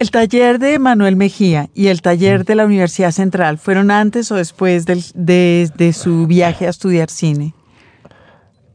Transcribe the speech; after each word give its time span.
¿El 0.00 0.10
taller 0.10 0.58
de 0.58 0.78
Manuel 0.78 1.14
Mejía 1.14 1.68
y 1.74 1.88
el 1.88 2.00
taller 2.00 2.46
de 2.46 2.54
la 2.54 2.64
Universidad 2.64 3.10
Central 3.10 3.58
fueron 3.58 3.90
antes 3.90 4.32
o 4.32 4.36
después 4.36 4.86
del, 4.86 5.04
de, 5.14 5.70
de 5.76 5.92
su 5.92 6.26
viaje 6.26 6.66
a 6.66 6.70
estudiar 6.70 7.10
cine? 7.10 7.54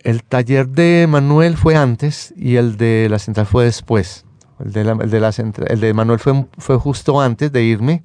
El 0.03 0.23
taller 0.23 0.67
de 0.67 1.07
Manuel 1.09 1.57
fue 1.57 1.75
antes 1.75 2.31
y 2.38 2.57
el 2.57 2.77
de 2.77 3.07
la 3.09 3.17
Central 3.17 3.47
fue 3.47 3.65
después. 3.65 4.23
El 4.63 4.71
de, 4.71 4.83
la, 4.83 4.91
el 4.91 5.09
de, 5.09 5.19
la 5.19 5.31
central, 5.31 5.67
el 5.71 5.79
de 5.79 5.96
Manuel 5.96 6.19
fue, 6.19 6.46
fue 6.59 6.77
justo 6.77 7.20
antes 7.20 7.52
de 7.52 7.64
irme. 7.64 8.04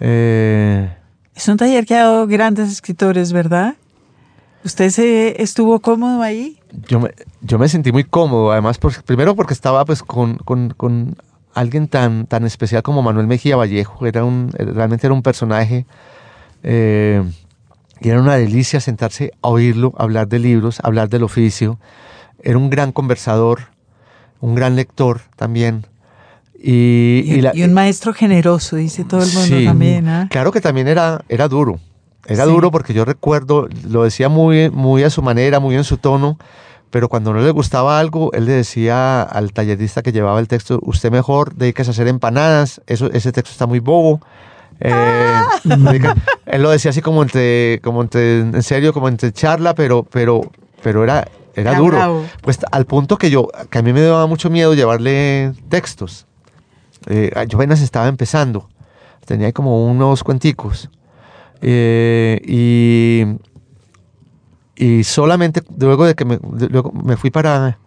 Eh, 0.00 0.96
es 1.34 1.46
un 1.46 1.58
taller 1.58 1.84
que 1.84 1.94
ha 1.94 2.04
dado 2.04 2.26
grandes 2.26 2.72
escritores, 2.72 3.34
¿verdad? 3.34 3.74
¿Usted 4.64 4.88
se 4.88 5.42
estuvo 5.42 5.78
cómodo 5.80 6.22
ahí? 6.22 6.58
Yo 6.88 7.00
me, 7.00 7.10
yo 7.42 7.58
me 7.58 7.68
sentí 7.68 7.92
muy 7.92 8.04
cómodo, 8.04 8.50
además, 8.50 8.78
por, 8.78 9.02
primero 9.02 9.36
porque 9.36 9.52
estaba 9.52 9.84
pues 9.84 10.02
con, 10.02 10.36
con, 10.36 10.70
con, 10.70 11.16
alguien 11.54 11.88
tan, 11.88 12.26
tan 12.26 12.44
especial 12.44 12.82
como 12.82 13.02
Manuel 13.02 13.26
Mejía 13.26 13.56
Vallejo, 13.56 14.06
era 14.06 14.24
un, 14.24 14.50
realmente 14.52 15.06
era 15.06 15.14
un 15.14 15.22
personaje 15.22 15.86
eh, 16.62 17.22
y 18.00 18.08
era 18.08 18.20
una 18.20 18.36
delicia 18.36 18.80
sentarse 18.80 19.32
a 19.42 19.48
oírlo, 19.48 19.92
hablar 19.98 20.28
de 20.28 20.38
libros, 20.38 20.80
hablar 20.82 21.08
del 21.08 21.22
oficio. 21.22 21.78
Era 22.42 22.56
un 22.56 22.70
gran 22.70 22.92
conversador, 22.92 23.60
un 24.40 24.54
gran 24.54 24.76
lector 24.76 25.20
también. 25.36 25.86
Y, 26.62 27.22
y, 27.26 27.34
y, 27.34 27.40
la, 27.40 27.52
y 27.54 27.62
un 27.62 27.72
maestro 27.72 28.12
generoso, 28.14 28.76
dice 28.76 29.04
todo 29.04 29.22
el 29.22 29.32
mundo 29.32 29.58
sí, 29.58 29.64
también. 29.64 30.08
¿eh? 30.08 30.26
Claro 30.30 30.52
que 30.52 30.60
también 30.60 30.88
era, 30.88 31.22
era 31.28 31.48
duro. 31.48 31.78
Era 32.26 32.44
sí. 32.44 32.50
duro 32.50 32.70
porque 32.70 32.94
yo 32.94 33.04
recuerdo, 33.04 33.68
lo 33.88 34.04
decía 34.04 34.28
muy, 34.28 34.70
muy 34.70 35.02
a 35.02 35.10
su 35.10 35.22
manera, 35.22 35.58
muy 35.60 35.74
en 35.74 35.84
su 35.84 35.98
tono, 35.98 36.38
pero 36.90 37.08
cuando 37.08 37.32
no 37.32 37.40
le 37.40 37.50
gustaba 37.50 37.98
algo, 37.98 38.32
él 38.32 38.46
le 38.46 38.52
decía 38.52 39.22
al 39.22 39.52
tallerista 39.52 40.02
que 40.02 40.12
llevaba 40.12 40.40
el 40.40 40.48
texto, 40.48 40.80
usted 40.82 41.10
mejor 41.10 41.54
dedíquese 41.54 41.90
a 41.90 41.92
hacer 41.92 42.08
empanadas, 42.08 42.80
eso, 42.86 43.10
ese 43.12 43.32
texto 43.32 43.52
está 43.52 43.66
muy 43.66 43.78
bobo. 43.78 44.20
Eh, 44.80 44.92
ah. 44.92 45.46
él 46.46 46.62
lo 46.62 46.70
decía 46.70 46.90
así 46.90 47.00
como 47.00 47.22
entre, 47.22 47.80
como 47.82 48.02
entre, 48.02 48.40
en 48.40 48.62
serio, 48.62 48.92
como 48.92 49.08
entre 49.08 49.32
charla, 49.32 49.74
pero, 49.74 50.02
pero, 50.02 50.40
pero 50.82 51.04
era, 51.04 51.28
era, 51.54 51.70
era 51.72 51.78
duro. 51.78 51.96
Bravo. 51.96 52.26
Pues 52.42 52.58
al 52.72 52.86
punto 52.86 53.16
que 53.18 53.30
yo, 53.30 53.48
que 53.70 53.78
a 53.78 53.82
mí 53.82 53.92
me 53.92 54.00
daba 54.00 54.26
mucho 54.26 54.50
miedo 54.50 54.74
llevarle 54.74 55.52
textos. 55.68 56.26
Eh, 57.06 57.30
yo 57.48 57.56
apenas 57.58 57.80
estaba 57.80 58.08
empezando, 58.08 58.68
tenía 59.26 59.52
como 59.52 59.86
unos 59.86 60.24
cuenticos. 60.24 60.90
Eh, 61.62 62.40
y, 62.44 63.24
y 64.80 65.04
solamente 65.04 65.62
luego 65.78 66.06
de 66.06 66.14
que 66.14 66.24
me, 66.24 66.38
de, 66.38 66.68
luego 66.70 66.90
me 66.90 67.18
fui 67.18 67.30
para... 67.30 67.78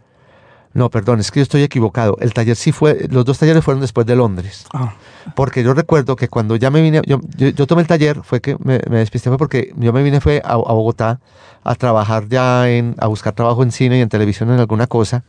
No, 0.75 0.91
perdón, 0.91 1.19
es 1.19 1.31
que 1.31 1.39
yo 1.39 1.43
estoy 1.43 1.63
equivocado. 1.63 2.17
El 2.19 2.33
taller 2.33 2.55
sí 2.55 2.71
fue, 2.71 3.07
los 3.09 3.25
dos 3.25 3.39
talleres 3.39 3.63
fueron 3.63 3.81
después 3.81 4.05
de 4.05 4.15
Londres. 4.15 4.67
Ah. 4.73 4.93
Porque 5.35 5.63
yo 5.63 5.73
recuerdo 5.73 6.15
que 6.15 6.27
cuando 6.27 6.55
ya 6.55 6.69
me 6.69 6.83
vine, 6.83 7.01
yo, 7.07 7.19
yo, 7.35 7.49
yo 7.49 7.65
tomé 7.65 7.81
el 7.81 7.87
taller, 7.87 8.21
fue 8.23 8.41
que 8.41 8.57
me, 8.59 8.79
me, 8.89 8.97
despisté, 8.97 9.29
fue 9.29 9.39
porque 9.39 9.73
yo 9.75 9.91
me 9.91 10.03
vine 10.03 10.21
fue 10.21 10.41
a, 10.45 10.53
a, 10.53 10.55
Bogotá 10.55 11.19
a 11.63 11.75
trabajar 11.75 12.27
ya 12.27 12.69
en, 12.69 12.95
a 12.99 13.07
buscar 13.07 13.33
trabajo 13.33 13.63
en 13.63 13.71
cine 13.71 13.97
y 13.97 14.01
en 14.01 14.09
televisión 14.09 14.51
en 14.51 14.59
alguna 14.59 14.87
cosa. 14.87 15.23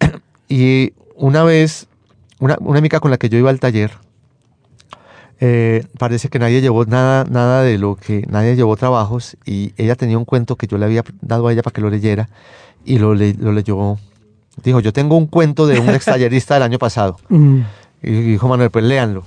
Y 0.50 0.94
una 1.14 1.44
vez, 1.44 1.88
una, 2.40 2.56
una 2.60 2.78
amiga 2.78 3.00
con 3.00 3.10
la 3.10 3.18
que 3.18 3.28
yo 3.28 3.38
iba 3.38 3.50
al 3.50 3.60
taller, 3.60 3.92
eh, 5.40 5.86
parece 5.98 6.28
que 6.28 6.38
nadie 6.38 6.60
llevó 6.60 6.84
nada, 6.84 7.24
nada 7.24 7.62
de 7.62 7.78
lo 7.78 7.94
que 7.94 8.24
nadie 8.28 8.56
llevó 8.56 8.76
trabajos 8.76 9.36
y 9.44 9.72
ella 9.76 9.94
tenía 9.94 10.18
un 10.18 10.24
cuento 10.24 10.56
que 10.56 10.66
yo 10.66 10.78
le 10.78 10.84
había 10.84 11.04
dado 11.20 11.46
a 11.46 11.52
ella 11.52 11.62
para 11.62 11.72
que 11.72 11.80
lo 11.80 11.90
leyera 11.90 12.28
y 12.84 12.98
lo, 12.98 13.14
le, 13.14 13.34
lo 13.34 13.52
leyó. 13.52 13.98
Dijo, 14.64 14.80
yo 14.80 14.92
tengo 14.92 15.16
un 15.16 15.26
cuento 15.26 15.66
de 15.68 15.78
un 15.78 15.90
ex 15.90 16.06
tallerista 16.06 16.54
del 16.54 16.64
año 16.64 16.78
pasado. 16.78 17.16
Mm. 17.28 17.60
Y 18.00 18.12
dijo 18.12 18.46
Manuel, 18.46 18.70
pues 18.70 18.84
léanlo. 18.84 19.24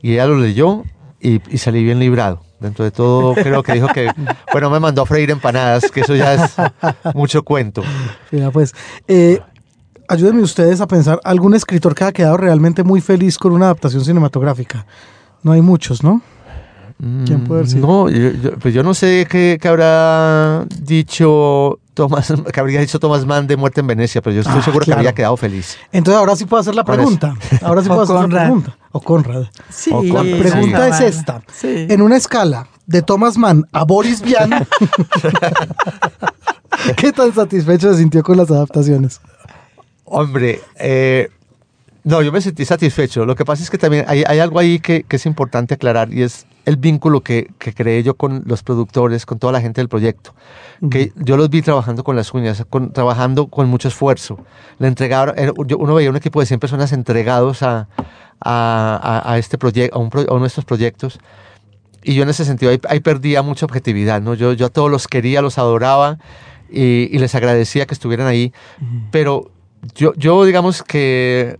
Y 0.00 0.14
ella 0.14 0.26
lo 0.26 0.38
leyó 0.38 0.82
y, 1.20 1.42
y, 1.54 1.58
salí 1.58 1.84
bien 1.84 1.98
librado. 1.98 2.40
Dentro 2.58 2.86
de 2.86 2.90
todo, 2.90 3.34
creo 3.34 3.62
que 3.62 3.74
dijo 3.74 3.88
que, 3.88 4.10
bueno, 4.52 4.70
me 4.70 4.80
mandó 4.80 5.02
a 5.02 5.06
freír 5.06 5.30
empanadas, 5.30 5.90
que 5.90 6.00
eso 6.00 6.16
ya 6.16 6.32
es 6.32 6.56
mucho 7.14 7.42
cuento. 7.42 7.82
Mira, 8.30 8.50
pues, 8.50 8.74
eh, 9.06 9.40
ayúdenme 10.08 10.40
ustedes 10.40 10.80
a 10.80 10.88
pensar 10.88 11.20
algún 11.22 11.54
escritor 11.54 11.94
que 11.94 12.04
ha 12.04 12.12
quedado 12.12 12.38
realmente 12.38 12.82
muy 12.82 13.02
feliz 13.02 13.36
con 13.36 13.52
una 13.52 13.66
adaptación 13.66 14.02
cinematográfica. 14.02 14.86
No 15.42 15.52
hay 15.52 15.62
muchos, 15.62 16.02
¿no? 16.02 16.22
¿Quién 16.98 17.44
puede 17.44 17.62
decir? 17.62 17.80
No, 17.80 18.10
yo, 18.10 18.30
yo, 18.32 18.58
pues 18.58 18.74
yo 18.74 18.82
no 18.82 18.92
sé 18.92 19.26
qué, 19.30 19.56
qué, 19.60 19.68
habrá 19.68 20.64
dicho 20.80 21.78
Thomas, 21.94 22.32
que 22.52 22.60
habría 22.60 22.80
dicho 22.80 22.98
Thomas 22.98 23.24
Mann 23.24 23.46
de 23.46 23.56
Muerte 23.56 23.82
en 23.82 23.86
Venecia, 23.86 24.20
pero 24.20 24.34
yo 24.34 24.40
estoy 24.40 24.58
ah, 24.58 24.62
seguro 24.62 24.84
claro. 24.84 24.96
que 24.96 25.00
habría 25.00 25.14
quedado 25.14 25.36
feliz. 25.36 25.78
Entonces 25.92 26.18
ahora 26.18 26.34
sí 26.34 26.44
puedo 26.44 26.60
hacer 26.60 26.74
la 26.74 26.84
pregunta. 26.84 27.36
Ahora 27.62 27.82
sí 27.82 27.88
puedo 27.88 28.02
hacer 28.02 28.16
Conrad. 28.16 28.38
la 28.38 28.44
pregunta. 28.46 28.76
O 28.90 29.00
Conrad. 29.00 29.44
Sí. 29.68 29.90
O 29.92 29.98
Conrad. 29.98 30.24
La 30.24 30.38
pregunta 30.38 30.92
sí. 30.92 31.04
es 31.04 31.16
esta. 31.16 31.42
Sí. 31.52 31.86
En 31.88 32.02
una 32.02 32.16
escala 32.16 32.66
de 32.86 33.02
Thomas 33.02 33.38
Mann 33.38 33.64
a 33.70 33.84
Boris 33.84 34.20
Vian, 34.20 34.50
¿qué 36.96 37.12
tan 37.12 37.32
satisfecho 37.32 37.92
se 37.92 38.00
sintió 38.00 38.24
con 38.24 38.36
las 38.36 38.50
adaptaciones? 38.50 39.20
Hombre, 40.04 40.60
eh, 40.80 41.30
no, 42.04 42.22
yo 42.22 42.32
me 42.32 42.40
sentí 42.40 42.64
satisfecho. 42.64 43.26
Lo 43.26 43.34
que 43.34 43.44
pasa 43.44 43.62
es 43.62 43.70
que 43.70 43.78
también 43.78 44.04
hay, 44.08 44.24
hay 44.26 44.38
algo 44.38 44.58
ahí 44.58 44.78
que, 44.78 45.02
que, 45.02 45.16
es 45.16 45.26
importante 45.26 45.74
aclarar 45.74 46.12
y 46.12 46.22
es 46.22 46.46
el 46.64 46.76
vínculo 46.76 47.22
que, 47.22 47.50
que, 47.58 47.74
creé 47.74 48.02
yo 48.02 48.14
con 48.14 48.44
los 48.46 48.62
productores, 48.62 49.26
con 49.26 49.38
toda 49.38 49.52
la 49.52 49.60
gente 49.60 49.80
del 49.80 49.88
proyecto. 49.88 50.34
Uh 50.80 50.86
-huh. 50.86 50.90
Que 50.90 51.12
yo 51.16 51.36
los 51.36 51.50
vi 51.50 51.60
trabajando 51.60 52.04
con 52.04 52.16
las 52.16 52.32
uñas, 52.32 52.64
con, 52.70 52.92
trabajando 52.92 53.48
con 53.48 53.68
mucho 53.68 53.88
esfuerzo. 53.88 54.38
Le 54.78 54.86
entregaron, 54.86 55.34
uno 55.56 55.94
veía 55.94 56.10
un 56.10 56.16
equipo 56.16 56.40
de 56.40 56.46
100 56.46 56.60
personas 56.60 56.92
entregados 56.92 57.62
a, 57.62 57.88
a, 58.40 59.22
a 59.24 59.38
este 59.38 59.58
proyecto, 59.58 59.96
a, 59.96 60.00
un, 60.00 60.10
a 60.28 60.32
uno 60.32 60.42
de 60.42 60.48
estos 60.48 60.64
proyectos. 60.64 61.18
Y 62.04 62.14
yo 62.14 62.22
en 62.22 62.28
ese 62.28 62.44
sentido 62.44 62.70
ahí, 62.70 62.80
ahí 62.88 63.00
perdía 63.00 63.42
mucha 63.42 63.66
objetividad. 63.66 64.22
¿no? 64.22 64.34
Yo, 64.34 64.52
yo 64.52 64.66
a 64.66 64.70
todos 64.70 64.90
los 64.90 65.08
quería, 65.08 65.42
los 65.42 65.58
adoraba 65.58 66.18
y, 66.70 67.08
y 67.14 67.18
les 67.18 67.34
agradecía 67.34 67.86
que 67.86 67.94
estuvieran 67.94 68.28
ahí. 68.28 68.52
Uh 68.80 68.84
-huh. 68.84 69.08
Pero 69.10 69.50
yo, 69.94 70.12
yo 70.16 70.44
digamos 70.44 70.82
que 70.82 71.58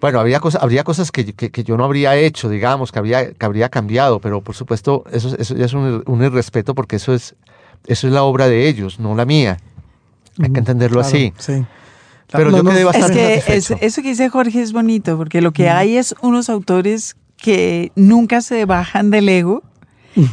bueno, 0.00 0.20
habría, 0.20 0.40
cosa, 0.40 0.58
habría 0.58 0.84
cosas 0.84 1.10
que, 1.10 1.32
que, 1.34 1.50
que, 1.50 1.64
yo 1.64 1.76
no 1.76 1.84
habría 1.84 2.16
hecho, 2.16 2.48
digamos, 2.48 2.90
que, 2.92 2.98
habría, 2.98 3.32
que 3.32 3.46
habría 3.46 3.68
cambiado, 3.68 4.20
pero 4.20 4.40
por 4.40 4.54
supuesto 4.54 5.04
eso, 5.12 5.36
eso 5.38 5.54
ya 5.54 5.66
es 5.66 5.74
un, 5.74 6.02
un 6.06 6.24
irrespeto 6.24 6.74
porque 6.74 6.96
eso 6.96 7.14
es, 7.14 7.34
eso 7.86 8.06
es 8.06 8.12
la 8.12 8.22
obra 8.22 8.48
de 8.48 8.68
ellos, 8.68 8.98
no 8.98 9.14
la 9.14 9.24
mía. 9.24 9.58
Hay 10.42 10.50
que 10.50 10.58
entenderlo 10.58 11.00
claro, 11.00 11.08
así. 11.08 11.32
Sí. 11.38 11.64
Pero 12.32 12.50
no, 12.50 12.58
yo 12.58 12.64
quedé 12.64 12.84
bastante 12.84 13.34
es 13.34 13.44
que 13.44 13.56
es, 13.56 13.70
eso 13.70 14.02
que 14.02 14.08
dice 14.08 14.28
Jorge 14.28 14.62
es 14.62 14.72
bonito, 14.72 15.16
porque 15.16 15.40
lo 15.40 15.52
que 15.52 15.68
mm. 15.68 15.72
hay 15.72 15.96
es 15.96 16.14
unos 16.22 16.48
autores 16.48 17.16
que 17.36 17.92
nunca 17.96 18.40
se 18.40 18.64
bajan 18.64 19.10
del 19.10 19.28
ego 19.28 19.62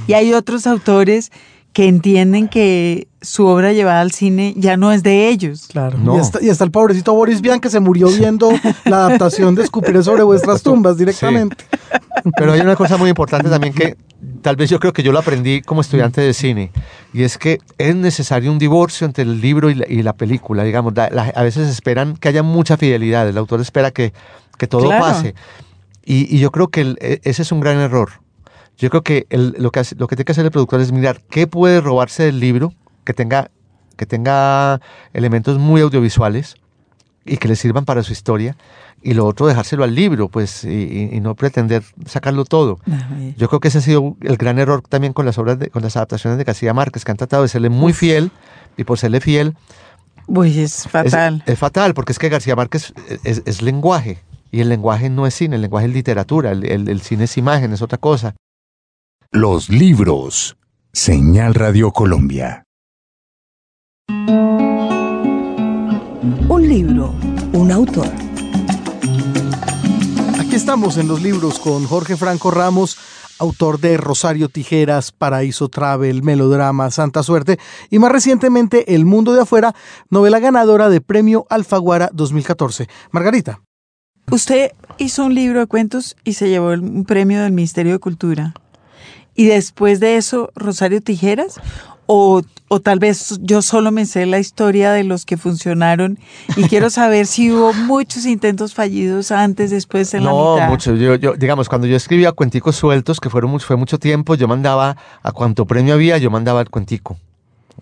y 0.08 0.14
hay 0.14 0.34
otros 0.34 0.68
autores 0.68 1.32
que 1.78 1.88
entienden 1.88 2.48
que 2.48 3.08
su 3.22 3.46
obra 3.46 3.72
llevada 3.72 4.02
al 4.02 4.12
cine 4.12 4.56
ya 4.58 4.78
no 4.78 4.92
es 4.92 5.04
de 5.04 5.30
ellos. 5.30 5.68
Claro. 5.68 6.00
No. 6.00 6.18
Y, 6.18 6.22
está, 6.22 6.40
y, 6.42 6.50
está, 6.50 6.64
el 6.64 6.72
pobrecito 6.72 7.14
Boris 7.14 7.40
Vian 7.40 7.60
que 7.60 7.70
se 7.70 7.80
murió 7.80 8.08
viendo 8.08 8.50
la 8.86 9.06
adaptación 9.06 9.54
de 9.54 9.62
Escupiré 9.62 10.02
sobre 10.02 10.24
vuestras 10.24 10.64
tumbas 10.64 10.98
directamente. 10.98 11.66
Sí. 11.70 12.32
Pero 12.36 12.54
hay 12.54 12.62
una 12.62 12.76
cosa 12.76 12.98
muy 12.98 13.10
importante 13.10 13.48
también 13.48 13.76
que 13.76 13.96
tal 14.42 14.56
vez 14.56 14.72
yo 14.72 14.80
creo 14.80 14.92
que 14.92 15.04
yo 15.04 15.12
lo 15.12 15.20
aprendí 15.20 15.62
como 15.62 15.82
estudiante 15.82 16.20
de 16.20 16.34
cine 16.34 16.72
y 17.14 17.22
es 17.22 17.38
que 17.38 17.60
es 17.78 17.96
necesario 17.96 18.52
un 18.52 18.58
divorcio 18.58 19.06
entre 19.06 19.24
el 19.24 19.40
libro 19.40 19.70
y 19.70 19.76
la, 19.76 19.86
y 19.88 20.02
la 20.02 20.14
película. 20.14 20.64
Digamos, 20.64 20.96
la, 20.96 21.12
la, 21.12 21.26
a 21.26 21.44
veces 21.44 21.70
esperan 21.70 22.18
que 22.18 22.30
haya 22.30 22.42
mucha 22.42 22.76
fidelidad. 22.78 23.30
El 23.30 23.38
autor 23.38 23.62
espera 23.62 23.92
que, 23.92 24.14
que 24.58 24.66
todo 24.66 24.86
claro. 24.86 25.04
pase. 25.04 25.36
Y, 26.04 26.36
y, 26.36 26.40
yo 26.40 26.50
creo 26.52 26.70
que 26.70 26.82
el, 26.82 26.98
e, 27.02 27.22
ese 27.24 27.44
es 27.44 27.52
un 27.52 27.60
gran 27.60 27.78
error. 27.78 28.14
Yo 28.78 28.90
creo 28.90 29.02
que 29.02 29.26
el, 29.30 29.56
lo, 29.58 29.72
que 29.72 29.80
hace, 29.80 29.96
lo 29.96 30.08
que 30.08 30.16
tiene 30.16 30.26
que 30.26 30.32
hacer 30.34 30.46
el 30.46 30.52
productor 30.52 30.82
es 30.82 30.92
mirar 30.92 31.22
qué 31.30 31.48
puede 31.48 31.82
robarse 31.82 32.24
del 32.24 32.40
libro 32.40 32.74
que 33.04 33.14
tenga, 33.14 33.50
que 33.96 34.06
tenga 34.06 34.80
elementos 35.14 35.58
muy 35.58 35.82
audiovisuales 35.82 36.56
y 37.26 37.38
que 37.38 37.48
le 37.48 37.56
sirvan 37.56 37.86
para 37.86 38.04
su 38.04 38.14
historia. 38.14 38.56
Y 39.02 39.14
lo 39.14 39.26
otro, 39.26 39.48
dejárselo 39.48 39.84
al 39.84 39.94
libro, 39.94 40.28
pues, 40.28 40.64
y, 40.64 41.10
y 41.12 41.20
no 41.20 41.36
pretender 41.36 41.84
sacarlo 42.06 42.46
todo. 42.46 42.80
Yo 43.38 43.48
creo 43.48 43.60
que 43.60 43.68
ese 43.68 43.78
ha 43.78 43.82
sido 43.82 44.18
el 44.22 44.38
gran 44.38 44.58
error 44.58 44.82
también 44.82 45.14
con 45.14 45.26
las 45.26 45.38
obras, 45.38 45.60
de, 45.60 45.70
con 45.70 45.84
las 45.84 45.96
adaptaciones 45.96 46.38
de 46.38 46.44
García 46.44 46.74
Márquez, 46.74 47.06
que 47.06 47.12
han 47.12 47.18
tratado 47.18 47.44
de 47.44 47.50
serle 47.50 47.70
muy 47.70 47.94
fiel, 47.94 48.32
y 48.76 48.84
por 48.84 48.98
serle 48.98 49.22
fiel... 49.22 49.56
Uy, 50.26 50.60
es 50.60 50.88
fatal. 50.90 51.44
Es, 51.46 51.54
es 51.54 51.60
fatal, 51.60 51.94
porque 51.94 52.12
es 52.12 52.20
que 52.20 52.28
García 52.28 52.56
Márquez 52.56 52.94
es, 53.08 53.20
es, 53.24 53.44
es, 53.46 53.62
lenguaje, 53.62 54.18
y 54.52 54.62
el 54.62 54.70
lenguaje 54.70 55.10
no 55.10 55.28
es 55.28 55.36
cine, 55.36 55.56
el 55.56 55.62
lenguaje 55.62 55.88
es 55.88 55.94
literatura, 55.94 56.52
el, 56.52 56.66
el, 56.66 56.90
el 56.90 57.02
cine 57.02 57.26
es 57.26 57.38
imagen, 57.38 57.72
es 57.74 57.82
otra 57.82 58.00
cosa. 58.00 58.36
Los 59.32 59.70
libros. 59.70 60.58
Señal 60.94 61.54
Radio 61.54 61.92
Colombia. 61.92 62.64
Un 66.50 66.68
libro, 66.68 67.14
un 67.54 67.72
autor. 67.72 68.08
Aquí 70.40 70.56
estamos 70.56 70.98
en 70.98 71.08
los 71.08 71.22
libros 71.22 71.60
con 71.60 71.86
Jorge 71.86 72.16
Franco 72.16 72.52
Ramos, 72.52 72.98
autor 73.40 73.80
de 73.80 73.98
Rosario 73.98 74.50
Tijeras, 74.50 75.12
Paraíso 75.12 75.68
Travel, 75.70 76.24
Melodrama, 76.24 76.90
Santa 76.90 77.22
Suerte 77.22 77.60
y 77.90 78.00
más 78.00 78.12
recientemente 78.12 78.96
El 78.96 79.06
Mundo 79.06 79.34
de 79.34 79.42
Afuera, 79.42 79.76
novela 80.10 80.40
ganadora 80.40 80.90
de 80.90 81.02
Premio 81.02 81.46
Alfaguara 81.50 82.10
2014. 82.14 82.88
Margarita. 83.12 83.62
Usted 84.32 84.72
hizo 84.98 85.26
un 85.26 85.36
libro 85.36 85.60
de 85.60 85.68
cuentos 85.68 86.16
y 86.24 86.34
se 86.34 86.50
llevó 86.50 86.72
el- 86.72 86.82
un 86.82 87.06
premio 87.06 87.42
del 87.44 87.52
Ministerio 87.54 87.94
de 87.94 88.00
Cultura. 88.00 88.54
Y 89.38 89.46
después 89.46 90.02
de 90.02 90.18
eso, 90.18 90.52
Rosario 90.56 91.00
Tijeras. 91.00 91.56
O, 92.10 92.42
o 92.70 92.80
tal 92.80 93.00
vez 93.00 93.38
yo 93.42 93.62
solo 93.62 93.92
me 93.92 94.06
sé 94.06 94.26
la 94.26 94.40
historia 94.40 94.94
de 94.94 95.04
los 95.04 95.26
que 95.26 95.36
funcionaron 95.36 96.18
y 96.56 96.64
quiero 96.70 96.90
saber 96.90 97.28
si 97.28 97.52
hubo 97.52 97.74
muchos 97.74 98.26
intentos 98.26 98.74
fallidos 98.74 99.30
antes, 99.32 99.72
después, 99.72 100.14
en 100.14 100.24
la 100.24 100.30
No, 100.32 100.54
mitad. 100.56 100.70
mucho. 100.70 100.96
Yo, 100.96 101.16
yo, 101.16 101.34
digamos, 101.34 101.68
cuando 101.68 101.86
yo 101.86 101.98
escribía 101.98 102.32
cuenticos 102.32 102.78
sueltos, 102.78 103.20
que 103.20 103.30
fueron 103.30 103.52
mucho, 103.52 103.68
fue 103.68 103.76
mucho 103.76 104.00
tiempo, 104.00 104.36
yo 104.36 104.48
mandaba, 104.48 104.96
a 105.22 105.32
cuanto 105.34 105.66
premio 105.66 105.96
había, 105.96 106.18
yo 106.18 106.32
mandaba 106.32 106.62
el 106.62 106.70
cuentico. 106.70 107.18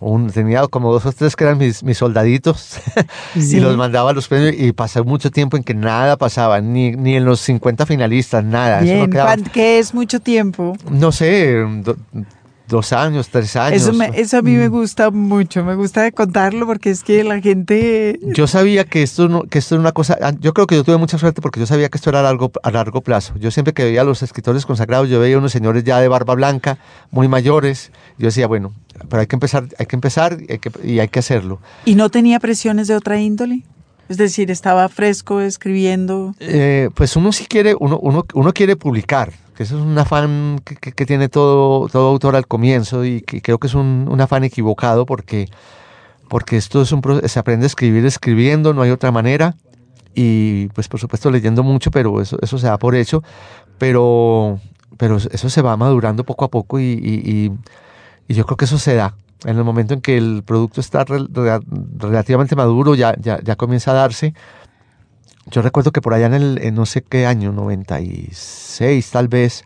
Un, 0.07 0.29
tenía 0.29 0.67
como 0.67 0.93
dos 0.93 1.03
o 1.07 1.11
tres 1.11 1.35
que 1.35 1.45
eran 1.45 1.57
mis, 1.57 1.83
mis 1.83 1.97
soldaditos 1.97 2.77
Sí. 3.33 3.57
y 3.57 3.59
los 3.59 3.75
mandaba 3.75 4.11
a 4.11 4.13
los 4.13 4.27
premios 4.27 4.53
y 4.55 4.71
pasé 4.71 5.01
mucho 5.01 5.31
tiempo 5.31 5.57
en 5.57 5.63
que 5.63 5.73
nada 5.73 6.15
pasaba, 6.15 6.61
ni, 6.61 6.91
ni 6.91 7.15
en 7.15 7.25
los 7.25 7.39
50 7.41 7.87
finalistas, 7.87 8.43
nada. 8.43 8.81
Eso 8.81 8.91
no 8.91 8.97
Bien, 8.99 9.09
quedaba- 9.11 9.35
¿cuán- 9.35 9.43
¿qué 9.51 9.79
es 9.79 9.95
mucho 9.95 10.19
tiempo? 10.19 10.77
no 10.91 11.11
sé, 11.11 11.55
do- 11.81 11.97
dos 12.67 12.94
años, 12.94 13.29
tres 13.29 13.56
años. 13.56 13.81
Eso, 13.81 13.94
me- 13.94 14.12
eso 14.15 14.38
a 14.38 14.41
mí 14.41 14.51
Mm. 14.53 14.57
me 14.59 14.67
gusta 14.69 15.12
mucho, 15.12 15.63
me 15.63 15.75
gusta 15.75 16.12
contarlo 16.12 16.65
porque 16.65 16.89
es 16.89 17.03
que 17.03 17.23
la 17.23 17.39
gente... 17.41 18.19
Yo 18.33 18.47
sabía 18.47 18.83
que 18.85 19.03
esto, 19.03 19.27
no, 19.29 19.44
que 19.44 19.59
esto 19.59 19.75
era 19.75 19.81
una 19.81 19.91
cosa, 19.91 20.17
ah, 20.21 20.33
yo 20.39 20.53
creo 20.53 20.65
que 20.67 20.75
yo 20.75 20.83
tuve 20.83 20.97
mucha 20.97 21.17
suerte 21.17 21.41
porque 21.41 21.59
yo 21.59 21.65
sabía 21.65 21.89
que 21.89 21.97
esto 21.97 22.09
era 22.09 22.19
a 22.21 22.23
largo, 22.23 22.51
a 22.63 22.71
largo 22.71 23.01
plazo. 23.01 23.33
Yo 23.39 23.51
siempre 23.51 23.73
que 23.73 23.83
veía 23.83 24.01
a 24.01 24.03
los 24.03 24.23
escritores 24.23 24.65
consagrados, 24.65 25.09
yo 25.09 25.19
veía 25.19 25.38
unos 25.38 25.51
señores 25.51 25.83
ya 25.83 26.00
de 26.00 26.07
barba 26.07 26.33
blanca, 26.35 26.77
muy 27.12 27.27
mayores, 27.27 27.91
yo 28.17 28.25
decía, 28.27 28.47
bueno, 28.47 28.73
pero 29.09 29.21
hay 29.21 29.27
que 29.27 29.35
empezar, 29.35 29.65
hay 29.77 29.85
que 29.85 29.95
empezar 29.95 30.38
y 30.47 30.51
hay 30.53 30.59
que, 30.59 30.71
y 30.83 31.00
hay 31.00 31.07
que 31.07 31.19
hacerlo. 31.19 31.59
¿Y 31.85 31.95
no 31.95 32.09
tenía 32.09 32.39
presiones 32.39 32.88
de 32.88 32.95
otra 32.95 33.19
índole? 33.19 33.62
Es 34.07 34.17
decir, 34.17 34.51
estaba 34.51 34.87
fresco 34.89 35.41
escribiendo. 35.41 36.35
Eh, 36.39 36.89
pues 36.93 37.15
uno 37.15 37.31
sí 37.31 37.45
quiere, 37.45 37.75
uno, 37.79 37.97
uno, 37.99 38.25
uno 38.33 38.53
quiere 38.53 38.75
publicar, 38.75 39.33
eso 39.57 39.77
es 39.77 39.81
un 39.83 39.97
afán 39.97 40.61
que, 40.63 40.75
que- 40.75 41.05
tiene 41.05 41.27
todo, 41.29 41.87
todo 41.89 42.09
autor 42.09 42.35
al 42.35 42.45
comienzo 42.45 43.03
y 43.05 43.21
que 43.21 43.41
creo 43.41 43.57
que 43.57 43.67
es 43.67 43.73
un, 43.73 44.07
un 44.09 44.21
afán 44.21 44.43
equivocado 44.43 45.05
porque, 45.05 45.47
porque 46.29 46.57
esto 46.57 46.81
es 46.83 46.91
un, 46.91 47.01
se 47.27 47.39
aprende 47.39 47.65
a 47.65 47.67
escribir 47.67 48.05
escribiendo, 48.05 48.73
no 48.73 48.81
hay 48.83 48.91
otra 48.91 49.11
manera 49.11 49.55
y 50.13 50.67
pues 50.69 50.87
por 50.87 50.99
supuesto 50.99 51.31
leyendo 51.31 51.63
mucho, 51.63 51.89
pero 51.89 52.21
eso, 52.21 52.37
eso 52.41 52.57
se 52.57 52.67
da 52.67 52.77
por 52.77 52.95
hecho, 52.95 53.23
pero, 53.79 54.59
pero 54.97 55.17
eso 55.17 55.49
se 55.49 55.61
va 55.61 55.75
madurando 55.77 56.23
poco 56.23 56.45
a 56.45 56.49
poco 56.49 56.79
y- 56.79 56.93
y 58.27 58.33
yo 58.33 58.45
creo 58.45 58.57
que 58.57 58.65
eso 58.65 58.77
se 58.77 58.95
da. 58.95 59.15
En 59.43 59.57
el 59.57 59.63
momento 59.63 59.93
en 59.93 60.01
que 60.01 60.17
el 60.17 60.43
producto 60.43 60.81
está 60.81 61.05
rel- 61.05 61.27
rela- 61.29 61.61
relativamente 61.97 62.55
maduro, 62.55 62.95
ya, 62.95 63.15
ya, 63.19 63.39
ya 63.43 63.55
comienza 63.55 63.91
a 63.91 63.95
darse. 63.95 64.33
Yo 65.51 65.61
recuerdo 65.61 65.91
que 65.91 66.01
por 66.01 66.13
allá 66.13 66.25
en 66.27 66.33
el 66.33 66.59
en 66.63 66.73
no 66.73 66.85
sé 66.87 67.03
qué 67.03 67.25
año, 67.27 67.51
96 67.51 69.11
tal 69.11 69.27
vez, 69.27 69.63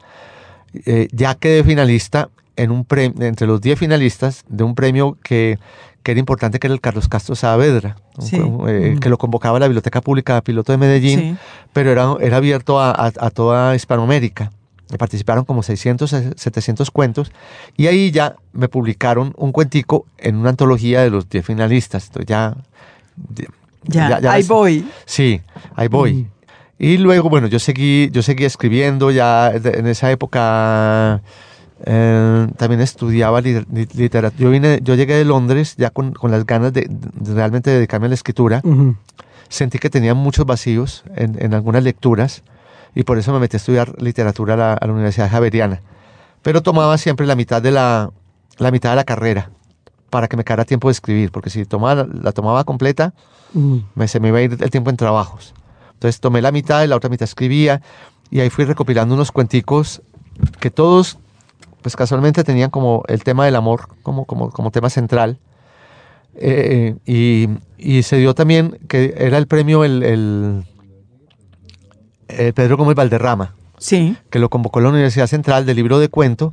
eh, 0.85 1.07
ya 1.11 1.35
quedé 1.35 1.63
finalista 1.63 2.29
en 2.55 2.71
un 2.71 2.83
premio, 2.83 3.25
entre 3.25 3.47
los 3.47 3.61
10 3.61 3.79
finalistas 3.79 4.43
de 4.49 4.63
un 4.65 4.75
premio 4.75 5.17
que, 5.23 5.57
que 6.03 6.11
era 6.11 6.19
importante, 6.19 6.59
que 6.59 6.67
era 6.67 6.73
el 6.73 6.81
Carlos 6.81 7.07
Castro 7.07 7.35
Saavedra, 7.35 7.95
Sí. 8.19 8.37
eh, 8.67 8.97
que 8.99 9.09
lo 9.09 9.17
convocaba 9.17 9.59
la 9.59 9.67
Biblioteca 9.67 10.01
Pública 10.01 10.41
Piloto 10.41 10.73
de 10.73 10.77
Medellín, 10.77 11.19
Sí. 11.19 11.35
pero 11.71 11.91
era, 11.91 12.15
era 12.19 12.37
abierto 12.37 12.79
a, 12.81 12.91
a- 12.91 13.13
a 13.17 13.29
toda 13.29 13.75
Hispanoamérica. 13.75 14.51
Participaron 14.97 15.45
como 15.45 15.61
600, 15.61 16.13
eh, 16.13 16.31
700 16.35 16.89
cuentos 16.89 17.31
y 17.77 17.87
ahí 17.87 18.09
ya 18.11 18.35
me 18.53 18.67
publicaron 18.69 19.33
un 19.37 19.51
cuentico 19.51 20.05
en 20.17 20.35
una 20.37 20.49
antología 20.49 21.01
de 21.01 21.09
los 21.11 21.29
10 21.29 21.45
finalistas. 21.45 22.07
Entonces 22.07 22.27
ya... 22.27 22.55
Ya, 23.83 24.19
ya 24.19 24.31
ahí 24.33 24.41
las- 24.41 24.47
voy. 24.47 24.85
Sí, 25.05 25.41
ahí 25.75 25.87
voy. 25.87 26.27
Y 26.77 26.97
luego, 26.97 27.29
bueno, 27.29 27.47
yo 27.47 27.59
seguí, 27.59 28.09
yo 28.11 28.21
seguí 28.21 28.45
escribiendo 28.45 29.11
ya 29.11 29.51
en 29.51 29.87
esa 29.87 30.11
época. 30.11 31.21
eh, 31.85 32.47
también 32.57 32.81
estudiaba 32.81 33.39
li- 33.41 33.65
li- 33.71 33.87
literatura. 33.93 34.41
Yo, 34.43 34.49
vine, 34.49 34.79
yo 34.83 34.95
llegué 34.95 35.15
de 35.15 35.25
Londres 35.25 35.75
ya 35.77 35.89
con, 35.91 36.11
con 36.13 36.31
las 36.31 36.45
ganas 36.45 36.73
de, 36.73 36.87
de 36.89 37.33
realmente 37.33 37.69
dedicarme 37.69 38.07
a 38.07 38.09
la 38.09 38.15
escritura. 38.15 38.61
Ujú. 38.63 38.95
Sentí 39.49 39.79
que 39.79 39.89
tenía 39.89 40.13
muchos 40.13 40.45
vacíos 40.45 41.03
en, 41.15 41.37
en 41.41 41.53
algunas 41.53 41.83
lecturas 41.83 42.43
y 42.95 43.03
por 43.03 43.17
eso 43.17 43.31
me 43.33 43.39
metí 43.39 43.55
a 43.55 43.59
estudiar 43.59 43.93
literatura 44.01 44.53
a 44.55 44.57
la, 44.57 44.73
a 44.73 44.87
la 44.87 44.93
Universidad 44.93 45.29
Javeriana. 45.29 45.81
Pero 46.41 46.61
tomaba 46.63 46.97
siempre 46.97 47.25
la 47.27 47.35
mitad 47.35 47.61
de 47.61 47.71
la, 47.71 48.11
la 48.57 48.71
mitad 48.71 48.91
de 48.91 48.95
la 48.97 49.03
carrera 49.03 49.51
para 50.09 50.27
que 50.27 50.37
me 50.37 50.43
quedara 50.43 50.65
tiempo 50.65 50.87
de 50.87 50.93
escribir, 50.93 51.31
porque 51.31 51.49
si 51.49 51.65
tomaba, 51.65 52.07
la 52.11 52.31
tomaba 52.31 52.63
completa, 52.63 53.13
Ujú. 53.53 53.83
me, 53.95 54.07
se 54.07 54.19
me 54.19 54.29
iba 54.29 54.39
a 54.39 54.41
ir 54.41 54.57
el 54.59 54.69
tiempo 54.71 54.89
en 54.89 54.97
trabajos. 54.97 55.53
Entonces 55.93 56.19
tomé 56.19 56.41
la 56.41 56.51
mitad 56.51 56.83
y 56.83 56.87
la 56.87 56.95
otra 56.95 57.09
mitad 57.09 57.25
escribía 57.25 57.81
y 58.31 58.39
ahí 58.39 58.49
fui 58.49 58.65
recopilando 58.65 59.13
unos 59.15 59.31
cuenticos 59.31 60.01
que 60.59 60.71
todos, 60.71 61.19
pues 61.81 61.95
casualmente 61.95 62.43
tenían 62.43 62.69
como 62.69 63.03
el 63.07 63.23
tema 63.23 63.45
del 63.45 63.55
amor 63.55 63.89
como, 64.01 64.25
como, 64.25 64.49
como 64.49 64.71
tema 64.71 64.89
central. 64.89 65.37
Eh, 66.35 66.95
y, 67.05 67.49
y 67.77 68.03
se 68.03 68.17
dio 68.17 68.33
también 68.33 68.79
que 68.87 69.13
era 69.17 69.37
el 69.37 69.47
premio 69.47 69.83
el, 69.83 70.03
el- 70.03 70.63
eh, 72.39 72.53
Pedro 72.53 72.77
Gómez 72.77 72.95
Valderrama, 72.95 73.53
Sí. 73.77 74.15
que 74.29 74.39
lo 74.39 74.49
convocó 74.49 74.81
la 74.81 74.89
Universidad 74.89 75.27
Central 75.27 75.65
del 75.65 75.75
libro 75.77 75.99
de 75.99 76.09
cuento 76.09 76.51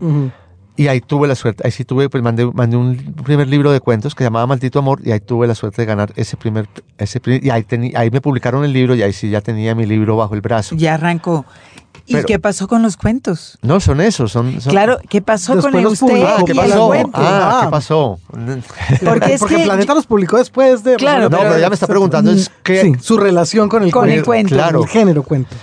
y 0.77 0.89
ahí 0.89 1.01
tuve 1.01 1.27
la 1.27 1.35
suerte, 1.35 1.63
ahí 1.65 1.71
sí 1.71 1.85
tuve, 1.85 2.11
pues 2.11 2.23
mandé, 2.23 2.45
mandé 2.53 2.77
un 2.77 2.97
primer 3.25 3.49
libro 3.49 3.73
de 3.73 3.81
cuentos 3.81 4.15
que 4.15 4.23
se 4.23 4.27
llamaba 4.27 4.47
Maldito 4.47 4.79
Amor 4.79 5.01
y 5.03 5.11
ahí 5.13 5.21
tuve 5.21 5.47
la 5.47 5.55
suerte 5.55 5.81
de 5.83 5.87
ganar 5.87 6.13
ese 6.17 6.37
primer, 6.37 6.69
ese 6.99 7.19
pri- 7.19 7.41
y 7.43 7.49
ahí, 7.51 7.65
ahí 7.97 8.11
me 8.11 8.21
publicaron 8.21 8.63
el 8.65 8.73
libro 8.75 8.95
y 8.95 9.03
ahí 9.03 9.13
sí 9.15 9.31
ya 9.31 9.41
tenía 9.41 9.75
mi 9.75 9.87
libro 9.87 10.17
bajo 10.19 10.35
el 10.35 10.41
brazo. 10.43 10.77
Ya 10.77 10.95
arrancó. 10.95 11.47
¿Y 12.09 12.13
Pero- 12.13 12.27
qué 12.29 12.39
pasó 12.39 12.69
con 12.69 12.83
los 12.83 12.97
cuentos? 12.97 13.59
No, 13.63 13.81
son 13.81 14.01
esos, 14.01 14.31
son... 14.31 14.61
son- 14.61 14.71
Claro, 14.71 14.99
¿qué 15.09 15.21
pasó 15.23 15.59
con 15.61 15.73
los 15.83 15.95
usted 15.95 16.07
publicó, 16.07 16.29
Ah, 16.29 16.43
¿qué 16.47 16.53
y 16.53 16.59
el 16.59 16.69
pasó? 16.71 16.87
cuento? 16.87 17.11
Ah, 17.15 17.51
Ah. 17.53 17.65
¿qué 17.65 17.71
pasó? 17.71 18.19
Porque 18.31 19.33
es 19.35 19.41
Porque 19.41 19.57
que 19.57 19.65
Planeta 19.65 19.95
los 19.95 20.07
publicó 20.07 20.37
después 20.37 20.85
de... 20.85 20.95
Claro, 20.97 21.29
No, 21.31 21.39
pero 21.39 21.59
ya 21.59 21.69
me 21.69 21.75
está 21.75 21.89
preguntando 21.89 22.31
es 22.31 22.49
que... 22.63 22.83
Sí, 22.83 22.93
su 23.01 23.17
relación 23.17 23.69
con 23.69 23.83
el 23.83 23.91
Con 23.91 24.05
el 24.09 24.23
cuento. 24.23 24.27
cuento. 24.27 24.55
Claro. 24.55 24.83
El 24.83 24.89
género 24.89 25.23
cuento. 25.25 25.57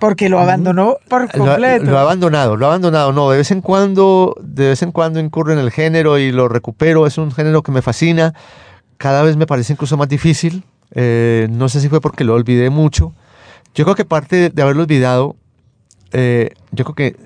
Porque 0.00 0.28
lo 0.28 0.38
abandonó 0.38 0.96
por 1.08 1.22
Lo, 1.22 1.44
completo. 1.46 1.84
lo 1.84 1.96
he 1.96 2.00
abandonado, 2.00 2.56
lo 2.56 2.66
abandonado. 2.66 3.12
No, 3.12 3.30
de 3.30 3.38
vez 3.38 3.50
en 3.50 3.60
cuando, 3.60 4.34
de 4.42 4.68
vez 4.68 4.82
en 4.82 4.92
cuando 4.92 5.20
incurro 5.20 5.52
en 5.52 5.58
el 5.58 5.70
género 5.70 6.18
y 6.18 6.32
lo 6.32 6.48
recupero. 6.48 7.06
Es 7.06 7.18
un 7.18 7.32
género 7.32 7.62
que 7.62 7.72
me 7.72 7.82
fascina. 7.82 8.34
Cada 8.96 9.22
vez 9.22 9.36
me 9.36 9.46
parece 9.46 9.72
incluso 9.74 9.96
más 9.96 10.08
difícil. 10.08 10.64
Eh, 10.94 11.46
no 11.50 11.68
sé 11.68 11.80
si 11.80 11.88
fue 11.88 12.00
porque 12.00 12.24
lo 12.24 12.34
olvidé 12.34 12.70
mucho. 12.70 13.12
Yo 13.74 13.84
creo 13.84 13.94
que 13.94 14.04
parte 14.04 14.50
de, 14.50 14.62
haberlo 14.62 14.82
olvidado, 14.82 15.36
eh, 16.12 16.50
yo 16.72 16.84
creo 16.84 16.94
que 16.94 17.16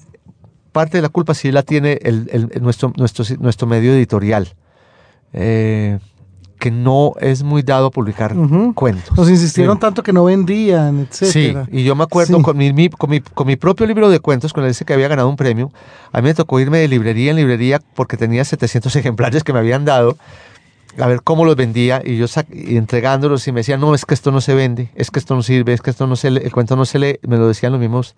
parte 0.73 0.99
de 0.99 1.03
la 1.03 1.09
culpa 1.09 1.35
sí 1.35 1.53
la 1.53 1.63
tiene 1.63 1.99
el- 2.03 2.51
nuestro, 2.61 2.93
nuestro, 2.97 3.25
nuestro 3.41 3.67
medio 3.67 3.93
editorial, 3.93 4.55
eh, 5.33 5.99
que 6.63 6.71
no 6.71 7.15
es 7.21 7.43
muy 7.43 7.63
dado 7.63 7.91
publicar 7.91 8.37
cuentos. 8.77 9.17
Nos 9.19 9.29
insistieron 9.29 9.79
Sí. 9.79 9.81
tanto 9.81 10.05
que 10.05 10.13
no 10.13 10.23
vendían, 10.23 11.01
etcétera. 11.11 11.65
Sí, 11.69 11.77
y 11.77 11.83
yo 11.83 11.97
me 11.97 12.05
acuerdo 12.05 12.37
Sí. 12.37 12.43
con, 12.45 12.57
mi, 12.57 12.73
mi- 12.73 12.89
con, 12.89 13.11
mi, 13.11 13.19
con 13.21 13.49
mi 13.49 13.57
propio 13.57 13.85
libro 13.85 14.09
de 14.09 14.21
cuentos, 14.21 14.53
con 14.53 14.65
ese 14.65 14.85
que 14.85 14.93
había 14.93 15.09
ganado 15.09 15.29
un 15.29 15.35
premio, 15.35 15.73
a 16.13 16.21
mí 16.21 16.29
me 16.29 16.35
tocó 16.35 16.61
irme 16.61 16.79
de 16.79 16.87
librería 16.87 17.31
en 17.33 17.37
librería 17.37 17.81
porque 17.97 18.17
tenía 18.17 18.45
700 18.45 18.95
ejemplares 19.03 19.43
que 19.43 19.53
me 19.53 19.59
habían 19.59 19.85
dado, 19.85 20.17
a 21.01 21.07
ver 21.09 21.23
cómo 21.23 21.45
los 21.45 21.57
vendía, 21.57 22.01
y 22.05 22.17
yo 22.17 22.27
y 22.53 22.77
entregándolos 22.77 23.49
y 23.49 23.51
me 23.51 23.59
decían, 23.61 23.81
no, 23.81 23.93
es 23.97 24.05
que 24.05 24.15
esto 24.15 24.31
no 24.31 24.41
se 24.41 24.55
vende, 24.55 24.91
es 24.95 25.11
que 25.11 25.19
esto 25.19 25.35
no 25.35 25.43
sirve, 25.43 25.73
es 25.73 25.81
que 25.83 25.91
esto 25.91 26.07
no 26.07 26.15
se 26.15 26.31
lee, 26.31 26.43
el 26.45 26.53
cuento 26.53 26.77
no 26.77 26.85
se 26.85 27.01
lee, 27.01 27.19
me 27.27 27.39
lo 27.39 27.49
decían 27.49 27.73
los 27.73 27.81
mismos, 27.81 28.15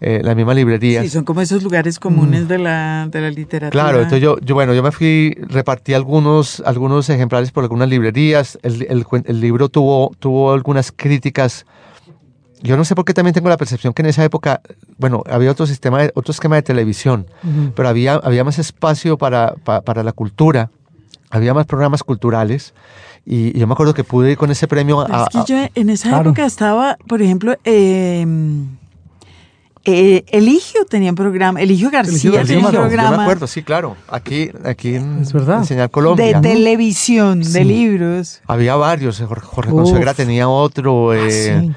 eh, 0.00 0.20
las 0.22 0.36
mismas 0.36 0.56
librerías. 0.56 1.04
Sí, 1.04 1.10
son 1.10 1.24
como 1.24 1.40
esos 1.40 1.62
lugares 1.62 1.98
comunes 1.98 2.48
de, 2.48 2.58
la, 2.58 3.08
de 3.10 3.20
la 3.20 3.30
literatura. 3.30 3.70
Claro, 3.70 3.98
entonces 3.98 4.20
yo, 4.22 4.38
yo, 4.40 4.54
bueno, 4.54 4.74
yo 4.74 4.82
me 4.82 4.92
fui, 4.92 5.36
repartí 5.48 5.94
algunos, 5.94 6.62
algunos 6.66 7.08
ejemplares 7.10 7.50
por 7.50 7.64
algunas 7.64 7.88
librerías. 7.88 8.58
El, 8.62 8.82
el 8.88 9.06
el 9.24 9.40
libro 9.40 9.68
tuvo, 9.68 10.12
tuvo 10.18 10.52
algunas 10.52 10.92
críticas. 10.92 11.64
Yo 12.62 12.76
no 12.76 12.84
sé 12.84 12.94
por 12.94 13.04
qué 13.04 13.12
también 13.14 13.34
tengo 13.34 13.48
la 13.48 13.56
percepción 13.58 13.92
que 13.92 14.02
en 14.02 14.06
esa 14.06 14.24
época, 14.24 14.60
bueno, 14.98 15.22
había 15.30 15.50
otro 15.50 15.66
sistema, 15.66 16.02
de- 16.02 16.12
otro 16.14 16.32
esquema 16.32 16.56
de 16.56 16.62
televisión, 16.62 17.26
Ujú. 17.44 17.72
pero 17.74 17.88
había, 17.88 18.14
había 18.14 18.44
más 18.44 18.58
espacio 18.58 19.18
para, 19.18 19.54
pa- 19.62 19.82
para 19.82 20.02
la 20.02 20.12
cultura, 20.12 20.70
había 21.30 21.52
más 21.54 21.66
programas 21.66 22.02
culturales. 22.02 22.72
Y, 23.26 23.56
y 23.56 23.60
yo 23.60 23.66
me 23.66 23.74
acuerdo 23.74 23.92
que 23.92 24.04
pude 24.04 24.32
ir 24.32 24.38
con 24.38 24.50
ese 24.50 24.68
premio 24.68 25.02
Pero 25.04 25.18
a, 25.18 25.22
es 25.24 25.28
que 25.28 25.38
a- 25.38 25.44
yo 25.44 25.68
en 25.74 25.90
esa 25.90 26.08
Claro. 26.08 26.30
época 26.30 26.46
estaba, 26.46 26.96
por 27.06 27.20
ejemplo, 27.22 27.56
eh, 27.64 28.24
eh, 29.86 30.24
Eligio 30.28 30.84
tenía 30.84 31.10
un 31.10 31.16
programa, 31.16 31.60
Eligio 31.62 31.90
García 31.90 32.40
Eligio 32.40 32.42
tenía 32.42 32.66
un 32.66 32.72
yo 32.72 32.80
me 32.82 32.86
programa 32.88 33.22
acuerdo, 33.22 33.46
sí, 33.46 33.62
claro, 33.62 33.96
aquí, 34.08 34.50
aquí 34.64 34.96
en, 34.96 35.20
Es 35.22 35.32
verdad. 35.32 35.58
en 35.58 35.64
Señal 35.64 35.86
de 35.86 35.90
Colombia. 35.90 36.40
televisión, 36.40 37.40
de 37.40 37.64
libros. 37.64 38.40
Había 38.46 38.76
varios, 38.76 39.20
Jorge, 39.20 39.46
Jorge 39.46 39.72
Uf. 39.72 39.76
Consuegra 39.82 40.14
tenía 40.14 40.48
otro. 40.48 41.12
Ah, 41.12 41.16
eh, 41.18 41.60
sí. 41.62 41.72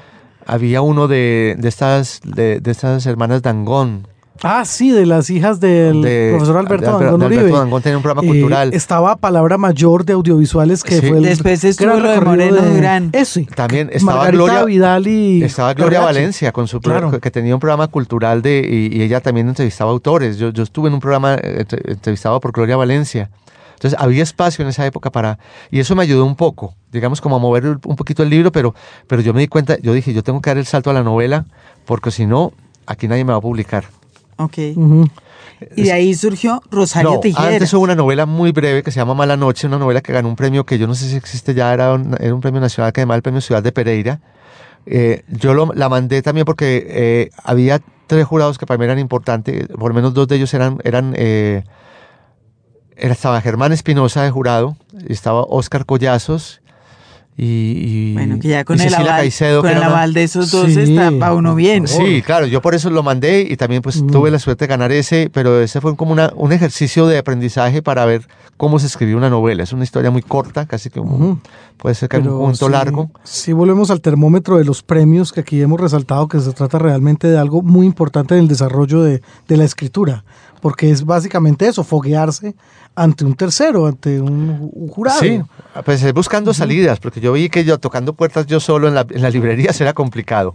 Había 0.46 0.82
uno 0.82 1.06
de, 1.06 1.54
de 1.58 1.68
estas 1.68 2.20
de, 2.24 2.60
de 2.60 2.70
estas 2.70 3.06
hermanas 3.06 3.42
Dangón, 3.42 4.08
Ah, 4.42 4.64
sí, 4.64 4.90
de 4.90 5.04
las 5.04 5.28
hijas 5.28 5.60
del 5.60 6.00
de- 6.00 6.30
profesor 6.30 6.56
Alberto 6.56 6.98
de 6.98 7.04
de 7.06 7.12
Uribe. 7.14 7.52
Tenía 7.82 7.96
un 7.98 8.02
programa 8.02 8.22
Eh, 8.22 8.26
cultural. 8.26 8.72
estaba 8.72 9.16
Palabra 9.16 9.58
Mayor 9.58 10.04
de 10.06 10.14
Audiovisuales, 10.14 10.82
que 10.82 10.98
Sí. 11.00 11.08
fue 11.08 11.18
el 11.18 11.24
Después 11.24 11.62
estuvo 11.62 11.94
lo 11.94 12.10
de 12.10 12.20
Moreno 12.22 12.56
Durán. 12.62 13.10
Eso. 13.12 13.40
También 13.54 13.90
estaba 13.92 14.16
Margarita 14.22 14.42
Gloria- 14.44 14.64
Vidal 14.64 15.06
y... 15.06 15.42
Estaba 15.42 15.74
Gloria 15.74 15.98
H. 15.98 16.06
Valencia 16.06 16.52
con 16.52 16.68
su 16.68 16.80
programa, 16.80 17.08
Claro. 17.08 17.20
que 17.20 17.30
tenía 17.30 17.54
un 17.54 17.60
programa 17.60 17.88
cultural 17.88 18.40
de 18.40 18.66
y, 18.92 18.96
y 18.96 19.02
ella 19.02 19.20
también 19.20 19.46
entrevistaba 19.48 19.90
autores. 19.90 20.38
Yo, 20.38 20.48
yo 20.50 20.62
estuve 20.62 20.88
en 20.88 20.94
un 20.94 21.00
programa 21.00 21.34
eh, 21.34 21.56
entre- 21.60 21.92
entrevistado 21.92 22.40
por 22.40 22.52
Gloria 22.52 22.76
Valencia. 22.76 23.30
Entonces 23.74 23.98
había 24.00 24.22
espacio 24.22 24.62
en 24.62 24.68
esa 24.68 24.84
época 24.86 25.10
para 25.10 25.38
y 25.70 25.80
eso 25.80 25.94
me 25.96 26.02
ayudó 26.02 26.24
un 26.26 26.36
poco, 26.36 26.74
digamos 26.92 27.20
como 27.20 27.36
a 27.36 27.38
mover 27.38 27.66
un 27.66 27.96
poquito 27.96 28.22
el 28.22 28.28
libro, 28.30 28.52
pero 28.52 28.74
pero 29.06 29.22
yo 29.22 29.32
me 29.34 29.40
di 29.40 29.48
cuenta, 29.48 29.78
yo 29.80 29.92
dije 29.94 30.12
yo 30.12 30.22
tengo 30.22 30.40
que 30.42 30.50
dar 30.50 30.58
el 30.58 30.66
salto 30.66 30.90
a 30.90 30.92
la 30.92 31.02
novela 31.02 31.46
porque 31.86 32.10
si 32.10 32.26
no 32.26 32.52
aquí 32.86 33.08
nadie 33.08 33.24
me 33.24 33.32
va 33.32 33.38
a 33.38 33.40
publicar. 33.42 33.84
Ok. 34.44 34.58
Y 35.76 35.82
de 35.82 35.92
ahí 35.92 36.14
surgió 36.14 36.62
Rosario 36.70 37.10
no, 37.10 37.20
antes 37.54 37.72
hubo 37.74 37.82
una 37.82 37.94
novela 37.94 38.24
muy 38.24 38.50
breve 38.50 38.82
que 38.82 38.90
se 38.90 38.96
llama 38.98 39.12
Mala 39.14 39.36
Noche, 39.36 39.66
una 39.66 39.78
novela 39.78 40.00
que 40.00 40.12
ganó 40.12 40.28
un 40.28 40.36
premio 40.36 40.64
que 40.64 40.78
yo 40.78 40.86
no 40.86 40.94
sé 40.94 41.08
si 41.08 41.16
existe 41.16 41.52
ya, 41.52 41.72
era 41.74 41.92
un, 41.92 42.16
era 42.18 42.34
un 42.34 42.40
premio 42.40 42.60
nacional 42.62 42.92
que 42.94 43.02
además 43.02 43.16
el 43.16 43.22
premio 43.22 43.40
Ciudad 43.42 43.62
de 43.62 43.70
Pereira. 43.70 44.20
Eh, 44.86 45.22
yo 45.28 45.52
lo- 45.52 45.72
la 45.74 45.90
mandé 45.90 46.22
también 46.22 46.46
porque 46.46 46.86
eh, 46.88 47.30
había 47.44 47.80
tres 48.06 48.24
jurados 48.26 48.56
que 48.56 48.64
para 48.64 48.78
mí 48.78 48.84
eran 48.86 48.98
importantes, 48.98 49.68
por 49.68 49.90
lo 49.90 49.94
menos 49.94 50.14
dos 50.14 50.26
de 50.28 50.36
ellos 50.36 50.54
eran, 50.54 50.78
eran 50.84 51.12
eh, 51.16 51.64
estaba 52.96 53.40
Germán 53.40 53.72
Espinosa 53.72 54.22
de 54.22 54.30
jurado, 54.30 54.76
y 55.06 55.12
estaba 55.12 55.42
Oscar 55.42 55.84
Collazos 55.86 56.59
y, 57.42 58.10
y- 58.10 58.12
Bueno, 58.14 58.38
que 58.38 58.48
ya 58.48 58.64
con 58.64 58.78
y 58.78 58.82
el 58.82 58.94
aval, 58.94 59.06
Caicedo, 59.06 59.62
con 59.62 59.70
que 59.70 59.76
el 59.76 59.82
aval 59.82 60.12
de 60.12 60.22
esos 60.24 60.50
dos 60.50 60.70
Sí. 60.72 60.80
está 60.80 61.32
uno 61.32 61.54
bien. 61.54 61.86
Sí, 61.88 62.20
claro, 62.22 62.46
yo 62.46 62.60
por 62.60 62.74
eso 62.74 62.90
lo 62.90 63.02
mandé 63.02 63.46
y 63.48 63.56
también 63.56 63.80
pues 63.82 64.04
tuve 64.06 64.30
la 64.30 64.38
suerte 64.38 64.64
de 64.64 64.68
ganar 64.68 64.92
ese, 64.92 65.30
pero 65.32 65.60
ese 65.60 65.80
fue 65.80 65.96
como 65.96 66.12
una, 66.12 66.32
un 66.36 66.52
ejercicio 66.52 67.06
de 67.06 67.16
aprendizaje 67.18 67.80
para 67.82 68.04
ver 68.04 68.26
cómo 68.58 68.78
se 68.78 68.86
escribe 68.88 69.14
una 69.14 69.30
novela. 69.30 69.62
Es 69.62 69.72
una 69.72 69.84
historia 69.84 70.10
muy 70.10 70.20
corta, 70.22 70.66
casi 70.66 70.90
que 70.90 71.00
puede 71.78 71.94
ser 71.94 72.10
que 72.10 72.18
Pero 72.18 72.36
un 72.36 72.44
cuento 72.44 72.66
sí- 72.66 72.72
largo. 72.72 73.10
Sí, 73.24 73.52
volvemos 73.54 73.90
al 73.90 74.02
termómetro 74.02 74.58
de 74.58 74.64
los 74.66 74.82
premios 74.82 75.32
que 75.32 75.40
aquí 75.40 75.62
hemos 75.62 75.80
resaltado 75.80 76.28
que 76.28 76.40
se 76.40 76.52
trata 76.52 76.78
realmente 76.78 77.26
de 77.28 77.38
algo 77.38 77.62
muy 77.62 77.86
importante 77.86 78.34
en 78.34 78.40
el 78.42 78.48
desarrollo 78.48 79.02
de, 79.02 79.22
de 79.48 79.56
la 79.56 79.64
escritura, 79.64 80.24
porque 80.60 80.90
es 80.90 81.04
básicamente 81.04 81.66
eso, 81.66 81.82
foguearse 81.84 82.54
ante 82.94 83.24
un 83.24 83.34
tercero, 83.34 83.86
ante 83.86 84.20
un, 84.20 84.70
un 84.72 84.88
jurado. 84.88 85.20
Sí, 85.20 85.40
pues 85.84 86.02
eh, 86.02 86.12
buscando 86.12 86.52
salidas, 86.54 86.98
porque 87.00 87.20
yo 87.20 87.32
vi 87.32 87.48
que 87.48 87.64
yo 87.64 87.78
tocando 87.78 88.12
puertas 88.14 88.46
yo 88.46 88.60
solo 88.60 88.88
en 88.88 88.94
la, 88.94 89.06
en 89.08 89.22
la 89.22 89.30
librería 89.30 89.72
será 89.74 89.92
complicado. 89.92 90.54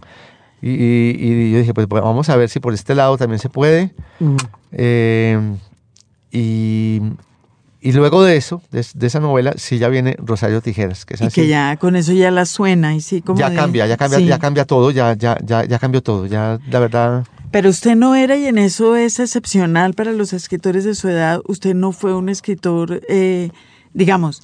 Y, 0.62 0.70
y- 0.70 1.16
y 1.20 1.52
yo 1.52 1.58
dije, 1.58 1.74
pues 1.74 1.86
bueno, 1.86 2.06
vamos 2.06 2.28
a 2.30 2.36
ver 2.36 2.48
si 2.48 2.60
por 2.60 2.72
este 2.74 2.94
lado 2.94 3.16
también 3.18 3.38
se 3.38 3.48
puede. 3.50 3.94
Mm. 4.20 4.36
Eh, 4.72 5.56
y, 6.32 7.00
y 7.80 7.92
luego 7.92 8.22
de 8.24 8.36
eso, 8.36 8.62
de, 8.70 8.84
de 8.94 9.06
esa 9.06 9.20
novela, 9.20 9.54
sí 9.56 9.78
ya 9.78 9.88
viene 9.88 10.16
Rosario 10.18 10.60
Tijeras, 10.60 11.04
que 11.04 11.14
es 11.14 11.20
Y 11.20 11.24
así. 11.26 11.34
que 11.42 11.48
ya 11.48 11.76
con 11.76 11.94
eso 11.96 12.12
ya 12.12 12.30
la 12.30 12.44
suena 12.46 12.94
y 12.94 13.00
sí 13.00 13.22
como 13.22 13.38
ya 13.38 13.50
de- 13.50 13.56
cambia, 13.56 13.86
ya 13.86 13.96
cambia, 13.96 14.18
sí. 14.18 14.26
ya 14.26 14.38
cambia 14.38 14.64
todo, 14.64 14.90
ya, 14.90 15.14
ya, 15.14 15.38
ya, 15.44 15.64
ya 15.64 15.78
cambió 15.78 16.02
todo, 16.02 16.26
ya 16.26 16.58
la 16.70 16.80
verdad. 16.80 17.24
Pero 17.50 17.70
usted 17.70 17.96
no 17.96 18.14
era, 18.14 18.36
y 18.36 18.46
en 18.46 18.58
eso 18.58 18.96
es 18.96 19.18
excepcional 19.18 19.94
para 19.94 20.12
los 20.12 20.32
escritores 20.32 20.84
de 20.84 20.94
su 20.94 21.08
edad, 21.08 21.40
usted 21.46 21.74
no 21.74 21.92
fue 21.92 22.14
un 22.14 22.28
escritor, 22.28 23.02
eh, 23.08 23.50
digamos, 23.94 24.42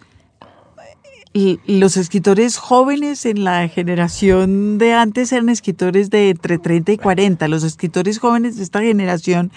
los 1.34 1.96
escritores 1.96 2.58
jóvenes 2.58 3.24
en 3.24 3.44
la 3.44 3.66
generación 3.68 4.76
de 4.78 4.92
antes 4.92 5.32
eran 5.32 5.48
escritores 5.48 6.10
de 6.10 6.30
entre 6.30 6.58
30 6.58 6.92
y 6.92 6.98
40. 6.98 7.48
Los 7.48 7.64
escritores 7.64 8.18
jóvenes 8.18 8.56
de 8.56 8.62
esta 8.62 8.80
generación 8.80 9.50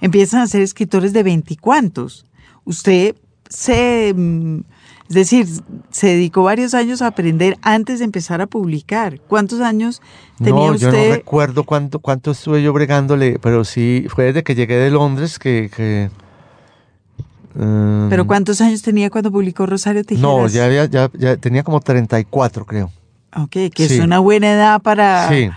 empiezan 0.00 0.42
a 0.42 0.46
ser 0.46 0.60
escritores 0.60 1.12
de 1.12 1.22
veinticuantos. 1.22 2.26
Usted 2.64 3.16
se, 3.48 4.12
mm, 4.14 4.60
es 5.12 5.14
decir, 5.30 5.46
se 5.90 6.06
dedicó 6.06 6.42
varios 6.42 6.72
años 6.72 7.02
a 7.02 7.08
aprender 7.08 7.58
antes 7.60 7.98
de 7.98 8.06
empezar 8.06 8.40
a 8.40 8.46
publicar. 8.46 9.20
¿Cuántos 9.28 9.60
años 9.60 10.00
tenía 10.38 10.70
no, 10.70 10.74
yo 10.76 10.88
usted? 10.88 11.08
no 11.10 11.14
recuerdo 11.16 11.64
cuánto, 11.64 11.98
cuánto 11.98 12.30
estuve 12.30 12.62
yo 12.62 12.72
bregándole, 12.72 13.38
pero 13.38 13.62
sí, 13.64 14.06
fue 14.08 14.24
desde 14.24 14.42
que 14.42 14.54
llegué 14.54 14.76
de 14.76 14.90
Londres 14.90 15.38
que... 15.38 15.70
que 15.76 16.08
mm, 17.54 18.08
¿Pero 18.08 18.26
cuántos 18.26 18.60
años 18.60 18.80
tenía 18.82 19.10
cuando 19.10 19.30
publicó 19.30 19.66
Rosario 19.66 20.02
Tijeras? 20.04 20.22
No, 20.22 20.46
ya, 20.48 20.64
había, 20.64 20.86
ya, 20.86 21.10
ya 21.14 21.36
tenía 21.36 21.62
como 21.62 21.80
34, 21.80 22.64
creo. 22.64 22.90
Ok, 23.36 23.50
que 23.74 23.88
Sí. 23.88 23.94
es 23.94 24.00
una 24.00 24.18
buena 24.18 24.52
edad 24.52 24.80
para... 24.82 25.28
Sí, 25.28 25.50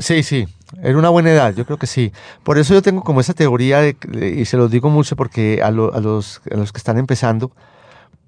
sí, 0.00 0.22
sí. 0.22 0.46
Era 0.82 0.98
una 0.98 1.10
buena 1.10 1.30
edad, 1.30 1.54
yo 1.54 1.66
creo 1.66 1.76
que 1.78 1.86
sí. 1.86 2.12
Por 2.42 2.56
eso 2.58 2.72
yo 2.72 2.80
tengo 2.80 3.02
como 3.02 3.20
esa 3.20 3.34
teoría, 3.34 3.80
de, 3.80 3.94
de- 4.08 4.40
y 4.40 4.44
se 4.46 4.56
los 4.56 4.70
digo 4.70 4.88
mucho 4.88 5.16
porque 5.16 5.60
a, 5.62 5.70
lo- 5.70 5.92
a 5.94 6.00
los, 6.00 6.40
a 6.50 6.56
los 6.56 6.72
que 6.72 6.78
están 6.78 6.96
empezando, 6.98 7.50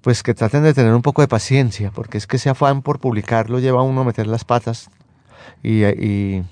pues 0.05 0.21
que 0.21 0.35
traten 0.35 0.61
de 0.61 0.75
tener 0.75 0.93
un 0.93 1.01
poco 1.01 1.23
de 1.23 1.27
paciencia, 1.27 1.89
porque 1.89 2.19
es 2.19 2.27
que 2.27 2.37
ese 2.37 2.51
afán 2.51 2.83
por 2.83 2.99
publicarlo 2.99 3.57
lleva 3.57 3.79
a 3.79 3.83
uno 3.83 4.01
a 4.01 4.03
meter 4.03 4.27
las 4.27 4.45
patas. 4.45 4.91
Y, 5.63 5.83
y, 5.83 6.43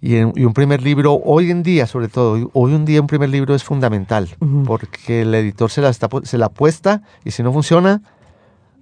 y, 0.00 0.16
en- 0.16 0.32
y 0.34 0.44
un 0.44 0.54
primer 0.54 0.80
libro, 0.82 1.12
hoy 1.22 1.50
en 1.50 1.62
día 1.62 1.86
sobre 1.86 2.08
todo, 2.08 2.50
hoy, 2.54 2.72
un 2.72 2.86
día 2.86 3.02
un 3.02 3.06
primer 3.06 3.28
libro 3.28 3.54
es 3.54 3.62
fundamental, 3.64 4.30
Ujú. 4.40 4.62
porque 4.64 5.20
el 5.22 5.34
editor 5.34 5.70
se 5.70 5.82
la, 5.82 5.90
está, 5.90 6.08
se 6.22 6.38
la 6.38 6.46
apuesta 6.46 7.02
y 7.22 7.32
si 7.32 7.42
no 7.42 7.52
funciona, 7.52 8.00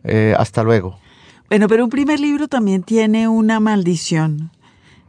eh, 0.05 0.35
hasta 0.39 0.63
luego. 0.63 1.01
Bueno, 1.49 1.67
pero 1.67 1.83
un 1.83 1.91
primer 1.91 2.21
libro 2.21 2.47
también 2.47 2.85
tiene 2.85 3.27
una 3.27 3.59
maldición. 3.59 4.53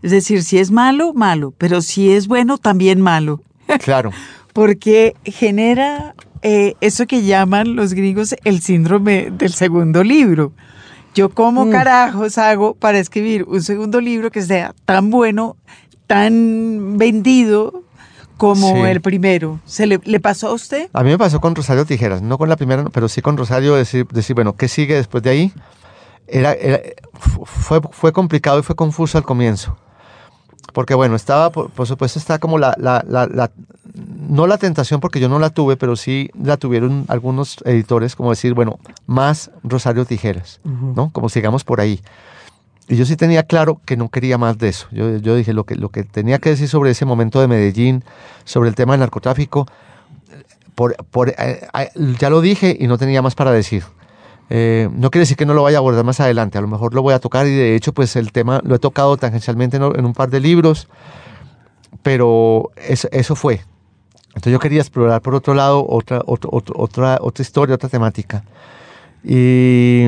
Es 0.02 0.10
decir, 0.10 0.42
si 0.42 0.58
es 0.58 0.72
malo, 0.72 1.14
malo, 1.14 1.54
pero 1.60 1.82
si 1.82 2.10
es 2.12 2.28
bueno, 2.28 2.58
también 2.58 3.00
malo. 3.02 3.40
Claro. 3.84 4.10
Porque 4.54 5.16
genera 5.26 6.16
eh, 6.44 6.76
eso 6.82 7.08
que 7.08 7.24
llaman 7.24 7.76
los 7.76 7.94
gringos 7.94 8.36
el 8.44 8.62
síndrome 8.62 9.32
del 9.32 9.54
segundo 9.54 10.04
libro. 10.04 10.52
Yo 11.16 11.30
cómo 11.30 11.70
carajos 11.70 12.38
hago 12.38 12.74
para 12.76 13.00
escribir 13.00 13.44
un 13.44 13.62
segundo 13.62 14.02
libro 14.02 14.30
que 14.32 14.42
sea 14.42 14.74
tan 14.86 15.10
bueno, 15.10 15.58
tan 16.08 16.98
vendido 16.98 17.84
como 18.38 18.74
Sí. 18.76 18.82
el 18.82 19.00
primero. 19.02 19.60
¿Se 19.66 19.86
le, 19.86 20.00
le 20.04 20.20
pasó 20.20 20.48
a 20.50 20.54
usted? 20.54 20.90
A 20.92 21.04
mí 21.04 21.12
me 21.12 21.18
pasó 21.18 21.40
con 21.40 21.56
Rosario 21.56 21.86
Tijeras, 21.86 22.22
no 22.22 22.38
con 22.38 22.50
la 22.50 22.56
primera, 22.56 22.86
pero 22.86 23.08
sí 23.08 23.22
con 23.22 23.38
Rosario, 23.38 23.76
decir, 23.76 24.08
decir 24.08 24.36
bueno, 24.36 24.56
¿qué 24.56 24.68
sigue 24.68 24.96
después 24.96 25.24
de 25.24 25.30
ahí? 25.30 25.54
Era, 26.28 26.54
era- 26.54 26.82
fu- 27.14 27.46
fue, 27.46 27.80
fue 27.92 28.12
complicado 28.12 28.60
y 28.60 28.64
fue 28.64 28.76
confuso 28.76 29.18
al 29.18 29.24
comienzo. 29.24 29.78
Porque 30.74 30.96
bueno, 30.96 31.16
estaba, 31.16 31.52
por, 31.52 31.70
por 31.70 31.86
supuesto, 31.88 32.18
está 32.18 32.40
como 32.40 32.58
la- 32.58 32.76
la- 32.80 33.06
la- 33.08 33.52
no 34.34 34.48
la 34.48 34.58
tentación, 34.58 35.00
porque 35.00 35.20
yo 35.20 35.30
no 35.30 35.38
la 35.38 35.52
tuve, 35.52 35.78
pero 35.78 35.96
sí 35.96 36.32
la 36.34 36.58
tuvieron 36.58 37.06
algunos 37.08 37.58
editores, 37.66 38.16
como 38.16 38.32
decir, 38.32 38.56
bueno, 38.56 38.80
más 39.06 39.52
Rosario 39.64 40.06
Tijeras, 40.06 40.60
¿no? 40.64 41.12
Como 41.12 41.30
sigamos 41.30 41.64
por 41.64 41.80
ahí. 41.80 42.02
Y 42.88 42.96
yo 42.96 43.06
sí 43.06 43.16
tenía 43.16 43.44
claro 43.44 43.80
que 43.86 43.96
no 43.96 44.10
quería 44.10 44.40
más 44.40 44.58
de 44.58 44.70
eso. 44.70 44.88
Yo, 44.90 45.18
yo 45.18 45.36
dije 45.36 45.54
lo 45.54 45.66
que, 45.66 45.76
lo 45.76 45.90
que 45.90 46.04
tenía 46.04 46.40
que 46.40 46.50
decir 46.50 46.68
sobre 46.68 46.90
ese 46.90 47.06
momento 47.06 47.42
de 47.42 47.48
Medellín, 47.48 48.04
sobre 48.44 48.70
el 48.70 48.76
tema 48.76 48.94
del 48.94 49.02
narcotráfico, 49.02 49.68
por, 50.74 50.96
por, 51.12 51.30
eh, 51.30 51.36
eh, 51.38 51.90
ya 52.18 52.32
lo 52.32 52.42
dije 52.42 52.76
y 52.80 52.88
no 52.88 52.98
tenía 52.98 53.22
más 53.22 53.36
para 53.36 53.52
decir. 53.52 53.84
Eh, 54.50 54.90
no 54.94 55.12
quiere 55.12 55.24
decir 55.24 55.38
que 55.38 55.46
no 55.46 55.54
lo 55.54 55.62
vaya 55.62 55.78
a 55.78 55.80
abordar 55.80 56.06
más 56.06 56.20
adelante, 56.20 56.58
a 56.58 56.62
lo 56.62 56.68
mejor 56.68 56.96
lo 56.96 57.04
voy 57.04 57.14
a 57.14 57.20
tocar 57.20 57.46
y 57.46 57.52
de 57.52 57.76
hecho 57.76 57.94
pues 57.94 58.16
el 58.16 58.32
tema 58.32 58.62
lo 58.64 58.74
he 58.74 58.80
tocado 58.80 59.16
tangencialmente 59.16 59.78
en, 59.78 59.84
en 59.84 60.06
un 60.06 60.14
par 60.14 60.32
de 60.32 60.40
libros, 60.40 60.88
pero 62.02 62.72
eso, 62.76 63.08
eso 63.12 63.36
fue. 63.36 63.62
Entonces 64.36 64.52
yo 64.54 64.60
quería 64.60 64.82
explorar 64.82 65.22
por 65.22 65.36
otro 65.36 65.54
lado 65.54 65.86
otra, 65.88 66.22
otro- 66.26 66.50
otro- 66.52 66.76
otra, 66.78 67.18
otra 67.22 67.42
historia, 67.42 67.76
otra 67.76 67.90
temática. 67.90 68.44
Y, 69.24 70.08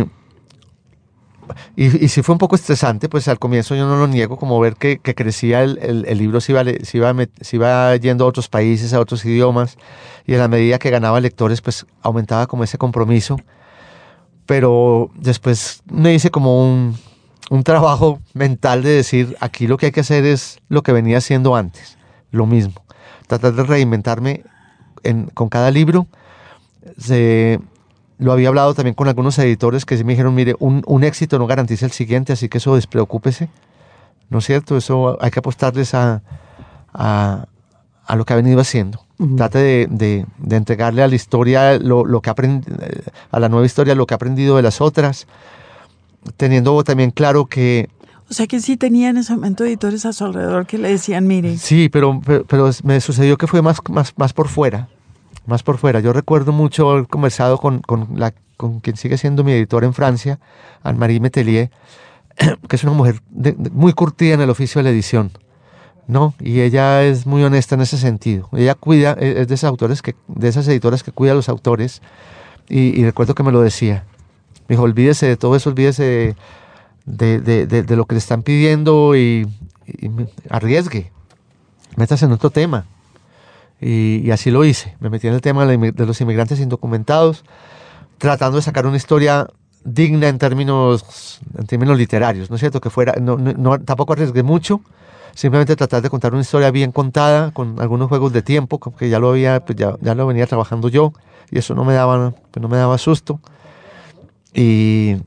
y, 1.75 2.05
y 2.05 2.07
sí 2.07 2.23
fue 2.23 2.33
un 2.33 2.39
poco 2.39 2.55
estresante, 2.55 3.07
pues 3.07 3.27
al 3.27 3.37
comienzo 3.37 3.75
yo 3.75 3.85
no 3.87 3.97
lo 3.97 4.07
niego, 4.07 4.37
como 4.37 4.59
ver 4.59 4.75
que, 4.75 4.97
que 4.99 5.13
crecía 5.13 5.63
el, 5.63 5.77
el- 5.81 6.05
el 6.07 6.17
libro, 6.17 6.41
se 6.41 6.51
iba, 6.53 6.63
se, 6.63 6.97
iba, 6.97 7.13
se 7.39 7.55
iba 7.55 7.95
yendo 7.97 8.25
a 8.25 8.27
otros 8.27 8.47
países, 8.49 8.93
a 8.93 8.99
otros 8.99 9.23
idiomas, 9.25 9.77
y 10.25 10.33
en 10.33 10.39
la 10.39 10.47
medida 10.47 10.79
que 10.79 10.89
ganaba 10.89 11.19
lectores, 11.21 11.61
pues 11.61 11.85
aumentaba 12.01 12.47
como 12.47 12.63
ese 12.63 12.77
compromiso. 12.79 13.37
Pero 14.45 15.09
después 15.15 15.81
me 15.91 16.13
hice 16.13 16.29
como 16.29 16.61
un, 16.63 16.95
un 17.49 17.63
trabajo 17.63 18.19
mental 18.33 18.83
de 18.83 18.89
decir, 18.91 19.35
aquí 19.39 19.67
lo 19.67 19.77
que 19.77 19.87
hay 19.87 19.91
que 19.91 20.01
hacer 20.01 20.25
es 20.25 20.59
lo 20.69 20.81
que 20.83 20.91
venía 20.93 21.17
haciendo 21.19 21.55
antes, 21.55 21.97
lo 22.31 22.45
mismo. 22.45 22.73
Tratar 23.27 23.53
de 23.53 23.63
reinventarme 23.63 24.43
en- 25.03 25.27
con 25.33 25.49
cada 25.49 25.71
libro. 25.71 26.07
Se- 26.97 27.59
lo 28.17 28.31
había 28.31 28.47
hablado 28.47 28.73
también 28.73 28.93
con 28.95 29.07
algunos 29.09 29.37
editores 29.39 29.83
que 29.85 30.01
me 30.03 30.13
dijeron, 30.13 30.33
mire, 30.33 30.55
un, 30.59 30.83
un 30.87 31.03
éxito 31.03 31.37
no 31.37 31.47
garantiza 31.47 31.85
el 31.85 31.91
siguiente, 31.91 32.31
así 32.33 32.47
que 32.47 32.59
eso 32.59 32.75
despreocúpese. 32.75 33.49
¿No 34.29 34.39
es 34.39 34.45
cierto? 34.45 34.77
Eso 34.77 35.17
hay 35.21 35.31
que 35.31 35.39
apostarles 35.39 35.93
a, 35.93 36.21
a, 36.93 37.45
a 38.05 38.15
lo 38.15 38.23
que 38.25 38.33
ha 38.33 38.37
venido 38.37 38.59
haciendo. 38.61 39.03
Trate 39.37 39.59
de, 39.59 39.87
de- 39.89 40.25
de 40.37 40.55
entregarle 40.55 41.03
a 41.03 41.07
la 41.07 41.15
historia 41.15 41.77
lo, 41.77 42.05
lo 42.05 42.21
que 42.21 42.29
aprend- 42.29 42.65
a 43.31 43.39
la 43.39 43.49
nueva 43.49 43.65
historia 43.65 43.95
lo 43.95 44.05
que 44.07 44.13
ha 44.13 44.17
aprendido 44.17 44.55
de 44.57 44.61
las 44.63 44.79
otras, 44.81 45.27
teniendo 46.37 46.83
también 46.83 47.11
claro 47.11 47.45
que 47.45 47.89
O 48.29 48.33
sea 48.33 48.47
que 48.47 48.59
sí 48.59 48.75
tenía 48.77 49.09
en 49.09 49.17
ese 49.17 49.33
momento 49.35 49.63
editores 49.65 50.05
a 50.05 50.13
su 50.13 50.25
alrededor 50.25 50.65
que 50.65 50.77
le 50.77 50.89
decían, 50.89 51.27
mire, 51.27 51.57
Sí, 51.57 51.89
pero, 51.89 52.19
pero, 52.25 52.43
pero 52.45 52.69
me 52.83 52.99
sucedió 52.99 53.37
que 53.37 53.45
fue 53.47 53.61
más, 53.61 53.77
más, 53.89 54.13
más 54.17 54.33
por 54.33 54.47
fuera. 54.47 54.87
Más 55.45 55.61
por 55.61 55.77
fuera. 55.77 55.99
Yo 55.99 56.11
recuerdo 56.11 56.51
mucho 56.51 56.89
haber 56.89 57.07
conversado 57.07 57.59
con, 57.59 57.79
con, 57.81 58.07
la, 58.15 58.33
con 58.57 58.79
quien 58.79 58.97
sigue 58.97 59.17
siendo 59.19 59.43
mi 59.43 59.51
editor 59.51 59.83
en 59.83 59.93
Francia, 59.93 60.39
Anne-Marie 60.81 61.19
Metelier, 61.19 61.69
que 62.67 62.75
es 62.75 62.83
una 62.83 62.93
mujer 62.93 63.21
de- 63.29 63.51
de- 63.51 63.69
muy 63.69 63.93
curtida 63.93 64.33
en 64.33 64.41
el 64.41 64.49
oficio 64.49 64.79
de 64.79 64.83
la 64.85 64.89
edición. 64.89 65.31
¿no? 66.07 66.33
Y 66.39 66.61
ella 66.61 67.03
es 67.03 67.25
muy 67.27 67.43
honesta 67.43 67.75
en 67.75 67.81
ese 67.81 67.97
sentido. 67.97 68.47
Ella 68.53 68.73
cuida, 68.75 69.15
e, 69.19 69.41
es 69.41 69.47
de 69.47 69.55
esas 69.55 69.67
autores 69.69 70.01
que, 70.01 70.15
de 70.27 70.47
esas 70.47 70.67
editoras 70.67 71.01
que 71.03 71.11
cuida 71.11 71.31
a 71.31 71.35
los 71.35 71.49
autores. 71.49 72.01
Y, 72.69 72.99
y 72.99 73.03
recuerdo 73.05 73.33
que 73.35 73.43
me 73.43 73.51
lo 73.51 73.61
decía. 73.61 74.03
Me 74.67 74.73
dijo, 74.75 74.83
olvídese 74.83 75.27
de 75.27 75.37
todo 75.37 75.55
eso, 75.55 75.69
olvídese 75.69 76.03
de, 76.03 76.35
de, 77.05 77.39
de- 77.39 77.65
de- 77.67 77.95
lo 77.95 78.05
que 78.05 78.15
le 78.15 78.19
están 78.19 78.43
pidiendo 78.43 79.15
y, 79.15 79.47
y 79.87 80.09
arriesgue. 80.49 81.11
Métase 81.95 82.25
en 82.25 82.31
otro 82.31 82.49
tema. 82.49 82.85
Y, 83.79 84.31
así 84.31 84.51
lo 84.51 84.63
hice. 84.65 84.95
Me 84.99 85.09
metí 85.09 85.27
en 85.27 85.33
el 85.33 85.41
tema 85.41 85.65
de, 85.65 85.93
los 86.05 86.21
inmigrantes 86.21 86.59
indocumentados, 86.59 87.43
tratando 88.17 88.57
de 88.57 88.63
sacar 88.63 88.85
una 88.87 88.97
historia 88.97 89.47
digna 89.83 90.27
en 90.29 90.39
términos, 90.39 91.39
en 91.57 91.67
términos 91.67 91.97
literarios. 91.97 92.49
No 92.49 92.55
es 92.55 92.59
cierto 92.61 92.81
que 92.81 92.89
fuera, 92.89 93.13
no, 93.21 93.37
no- 93.37 93.79
tampoco 93.81 94.13
arriesgué 94.13 94.43
mucho. 94.43 94.81
Simplemente 95.35 95.75
tratar 95.75 96.01
de 96.01 96.09
contar 96.09 96.31
una 96.31 96.41
historia 96.41 96.71
bien 96.71 96.93
contada, 96.93 97.51
con 97.51 97.79
algunos 97.81 98.07
juegos 98.07 98.31
de 98.31 98.41
tiempo, 98.41 98.79
que 98.79 99.09
ya 99.09 99.19
lo 99.19 99.29
había, 99.31 99.59
pues 99.65 99.77
ya, 99.77 99.97
ya 99.99 100.15
lo 100.15 100.25
venía 100.25 100.47
trabajando 100.47 100.87
yo, 100.87 101.11
y 101.51 101.57
eso 101.57 101.75
no 101.75 101.83
me 101.83 101.93
daba, 101.93 102.31
pues 102.51 102.61
no 102.61 102.69
me 102.69 102.77
daba 102.77 102.97
susto. 102.97 103.41
Y, 104.53 105.17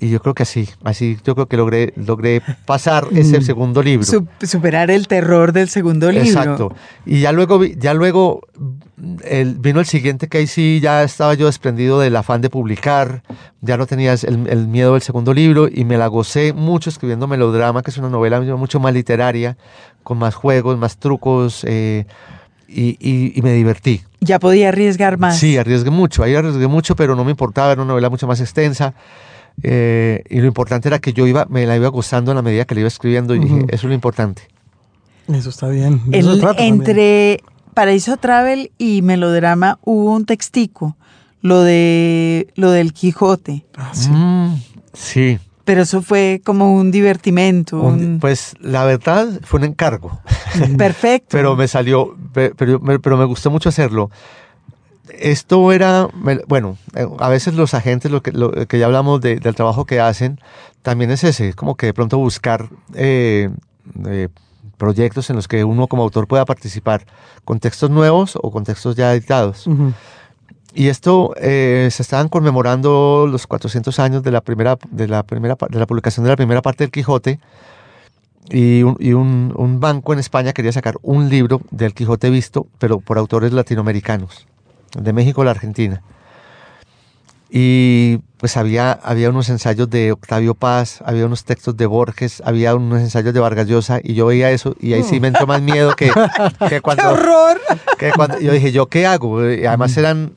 y 0.00 0.10
yo 0.10 0.20
creo 0.20 0.34
que 0.34 0.42
así, 0.42 0.68
así 0.84 1.16
yo 1.24 1.34
creo 1.34 1.46
que 1.46 1.56
logré, 1.56 1.92
logré 1.96 2.42
pasar 2.66 3.06
ese 3.14 3.40
segundo 3.42 3.82
libro. 3.82 4.04
Su- 4.06 4.26
superar 4.42 4.90
el 4.90 5.08
terror 5.08 5.52
del 5.52 5.68
segundo 5.68 6.10
libro. 6.10 6.26
Exacto. 6.26 6.74
Y 7.04 7.20
ya 7.20 7.32
luego, 7.32 7.64
ya 7.64 7.94
luego 7.94 8.40
el, 9.24 9.54
vino 9.56 9.80
el 9.80 9.86
siguiente 9.86 10.28
que 10.28 10.38
ahí 10.38 10.46
sí 10.46 10.80
ya 10.82 11.02
estaba 11.02 11.34
yo 11.34 11.46
desprendido 11.46 12.00
del 12.00 12.16
afán 12.16 12.40
de 12.40 12.50
publicar, 12.50 13.22
ya 13.60 13.76
no 13.76 13.86
tenía 13.86 14.12
el, 14.14 14.46
el 14.48 14.68
miedo 14.68 14.92
del 14.94 15.02
segundo 15.02 15.34
libro 15.34 15.68
y 15.72 15.84
me 15.84 15.96
la 15.98 16.06
gocé 16.06 16.52
mucho 16.52 16.90
escribiendo 16.90 17.26
Melodrama, 17.26 17.82
que 17.82 17.90
es 17.90 17.98
una 17.98 18.08
novela 18.10 18.40
mucho 18.40 18.80
más 18.80 18.92
literaria, 18.94 19.56
con 20.02 20.18
más 20.18 20.34
juegos, 20.34 20.78
más 20.78 20.96
trucos, 20.98 21.64
eh, 21.64 22.06
y, 22.68 22.96
y- 23.00 23.32
y 23.38 23.42
me 23.42 23.52
divertí. 23.52 24.02
Ya 24.20 24.38
podía 24.40 24.68
arriesgar 24.70 25.18
más. 25.18 25.38
Sí, 25.38 25.56
arriesgué 25.56 25.90
mucho, 25.90 26.22
ahí 26.22 26.34
arriesgué 26.34 26.66
mucho, 26.66 26.96
pero 26.96 27.14
no 27.14 27.24
me 27.24 27.30
importaba, 27.30 27.70
era 27.72 27.82
una 27.82 27.92
novela 27.92 28.10
mucho 28.10 28.26
más 28.26 28.40
extensa. 28.40 28.94
Eh, 29.62 30.22
y 30.28 30.40
lo 30.40 30.46
importante 30.46 30.88
era 30.88 30.98
que 30.98 31.12
yo 31.12 31.26
iba, 31.26 31.46
me 31.48 31.66
la 31.66 31.76
iba 31.76 31.88
gozando 31.88 32.30
en 32.32 32.36
la 32.36 32.42
medida 32.42 32.64
que 32.64 32.74
la 32.74 32.80
iba 32.82 32.88
escribiendo 32.88 33.34
y 33.34 33.38
dije, 33.40 33.54
Ujú. 33.54 33.64
eso 33.68 33.74
es 33.76 33.84
lo 33.84 33.94
importante. 33.94 34.42
Eso 35.28 35.50
está 35.50 35.68
bien. 35.68 36.00
eso 36.12 36.32
El- 36.32 36.40
trata 36.40 36.56
también. 36.56 36.74
entre 36.74 37.40
Paraíso 37.74 38.16
Travel 38.16 38.70
y 38.78 39.02
Melodrama 39.02 39.78
hubo 39.82 40.12
un 40.14 40.24
textico, 40.24 40.96
lo 41.42 41.62
de 41.62 42.48
lo 42.54 42.70
del 42.70 42.92
Quijote. 42.92 43.64
Ah, 43.76 43.90
sí. 43.92 44.08
Mm, 44.10 44.54
sí. 44.92 45.38
Pero 45.64 45.82
eso 45.82 46.00
fue 46.00 46.40
como 46.44 46.74
un 46.76 46.92
divertimento. 46.92 47.80
Un- 47.80 47.94
un- 48.04 48.18
pues 48.20 48.54
la 48.60 48.84
verdad 48.84 49.26
fue 49.42 49.58
un 49.58 49.64
encargo, 49.64 50.20
perfecto. 50.78 51.26
pero 51.30 51.56
me 51.56 51.66
salió, 51.66 52.16
pe- 52.32 52.52
pero, 52.56 52.80
pero 53.00 53.16
me 53.16 53.24
gustó 53.24 53.50
mucho 53.50 53.68
hacerlo. 53.68 54.10
Esto 55.18 55.72
era, 55.72 56.08
bueno, 56.48 56.76
eh, 56.94 57.06
a 57.18 57.28
veces 57.28 57.54
los 57.54 57.74
agentes, 57.74 58.10
lo 58.10 58.22
que, 58.22 58.32
lo 58.32 58.50
que 58.52 58.78
ya 58.78 58.86
hablamos 58.86 59.20
de- 59.20 59.36
del 59.38 59.54
trabajo 59.54 59.84
que 59.84 60.00
hacen, 60.00 60.40
también 60.82 61.10
es 61.10 61.24
ese, 61.24 61.54
como 61.54 61.76
que 61.76 61.86
de 61.86 61.94
pronto 61.94 62.18
buscar 62.18 62.68
eh, 62.94 63.50
eh, 64.06 64.28
proyectos 64.76 65.30
en 65.30 65.36
los 65.36 65.48
que 65.48 65.64
uno 65.64 65.86
como 65.86 66.02
autor 66.02 66.26
pueda 66.26 66.44
participar, 66.44 67.06
con 67.44 67.60
textos 67.60 67.88
nuevos 67.90 68.36
o 68.40 68.50
con 68.50 68.64
textos 68.64 68.96
ya 68.96 69.12
editados. 69.14 69.66
Ujú. 69.66 69.92
Y 70.74 70.88
esto 70.88 71.32
eh, 71.40 71.88
se 71.90 72.02
estaban 72.02 72.28
conmemorando 72.28 73.26
los 73.30 73.46
400 73.46 73.98
años 73.98 74.22
de 74.22 74.30
la 74.30 74.42
primera 74.42 74.76
de 74.90 75.08
la 75.08 75.22
primera 75.22 75.56
de 75.70 75.78
la 75.78 75.86
publicación 75.86 76.24
de 76.24 76.30
la 76.30 76.36
primera 76.36 76.60
parte 76.60 76.84
del 76.84 76.90
Quijote 76.90 77.40
y, 78.50 78.82
un, 78.82 78.96
y 79.00 79.12
un- 79.14 79.52
un 79.56 79.80
banco 79.80 80.12
en 80.12 80.18
España 80.18 80.52
quería 80.52 80.72
sacar 80.72 80.96
un 81.02 81.28
libro 81.30 81.62
del 81.70 81.94
Quijote 81.94 82.28
visto, 82.30 82.66
pero 82.78 83.00
por 83.00 83.16
autores 83.18 83.52
latinoamericanos, 83.52 84.46
de 85.00 85.12
México 85.12 85.42
a 85.42 85.44
la 85.46 85.50
Argentina. 85.52 86.02
Y 87.48 88.18
pues 88.38 88.56
había, 88.56 88.92
había 88.92 89.30
unos 89.30 89.48
ensayos 89.48 89.88
de 89.88 90.10
Octavio 90.12 90.54
Paz, 90.54 91.00
había 91.04 91.26
unos 91.26 91.44
textos 91.44 91.76
de 91.76 91.86
Borges, 91.86 92.42
había 92.44 92.74
unos 92.74 93.00
ensayos 93.00 93.32
de 93.32 93.40
Vargas 93.40 93.68
Llosa 93.68 94.00
y 94.02 94.14
yo 94.14 94.26
veía 94.26 94.50
eso 94.50 94.74
y 94.80 94.92
ahí 94.94 95.04
sí 95.04 95.20
me 95.20 95.28
entró 95.28 95.46
más 95.46 95.62
miedo 95.62 95.94
que, 95.94 96.10
que 96.58 96.68
¡Qué 96.68 96.80
cuando 96.80 97.08
horror! 97.10 97.60
que 97.98 98.10
cuando 98.12 98.40
yo 98.40 98.52
dije, 98.52 98.72
¿yo 98.72 98.86
qué 98.86 99.06
hago? 99.06 99.48
Y 99.50 99.64
además 99.64 99.96
eran... 99.96 100.32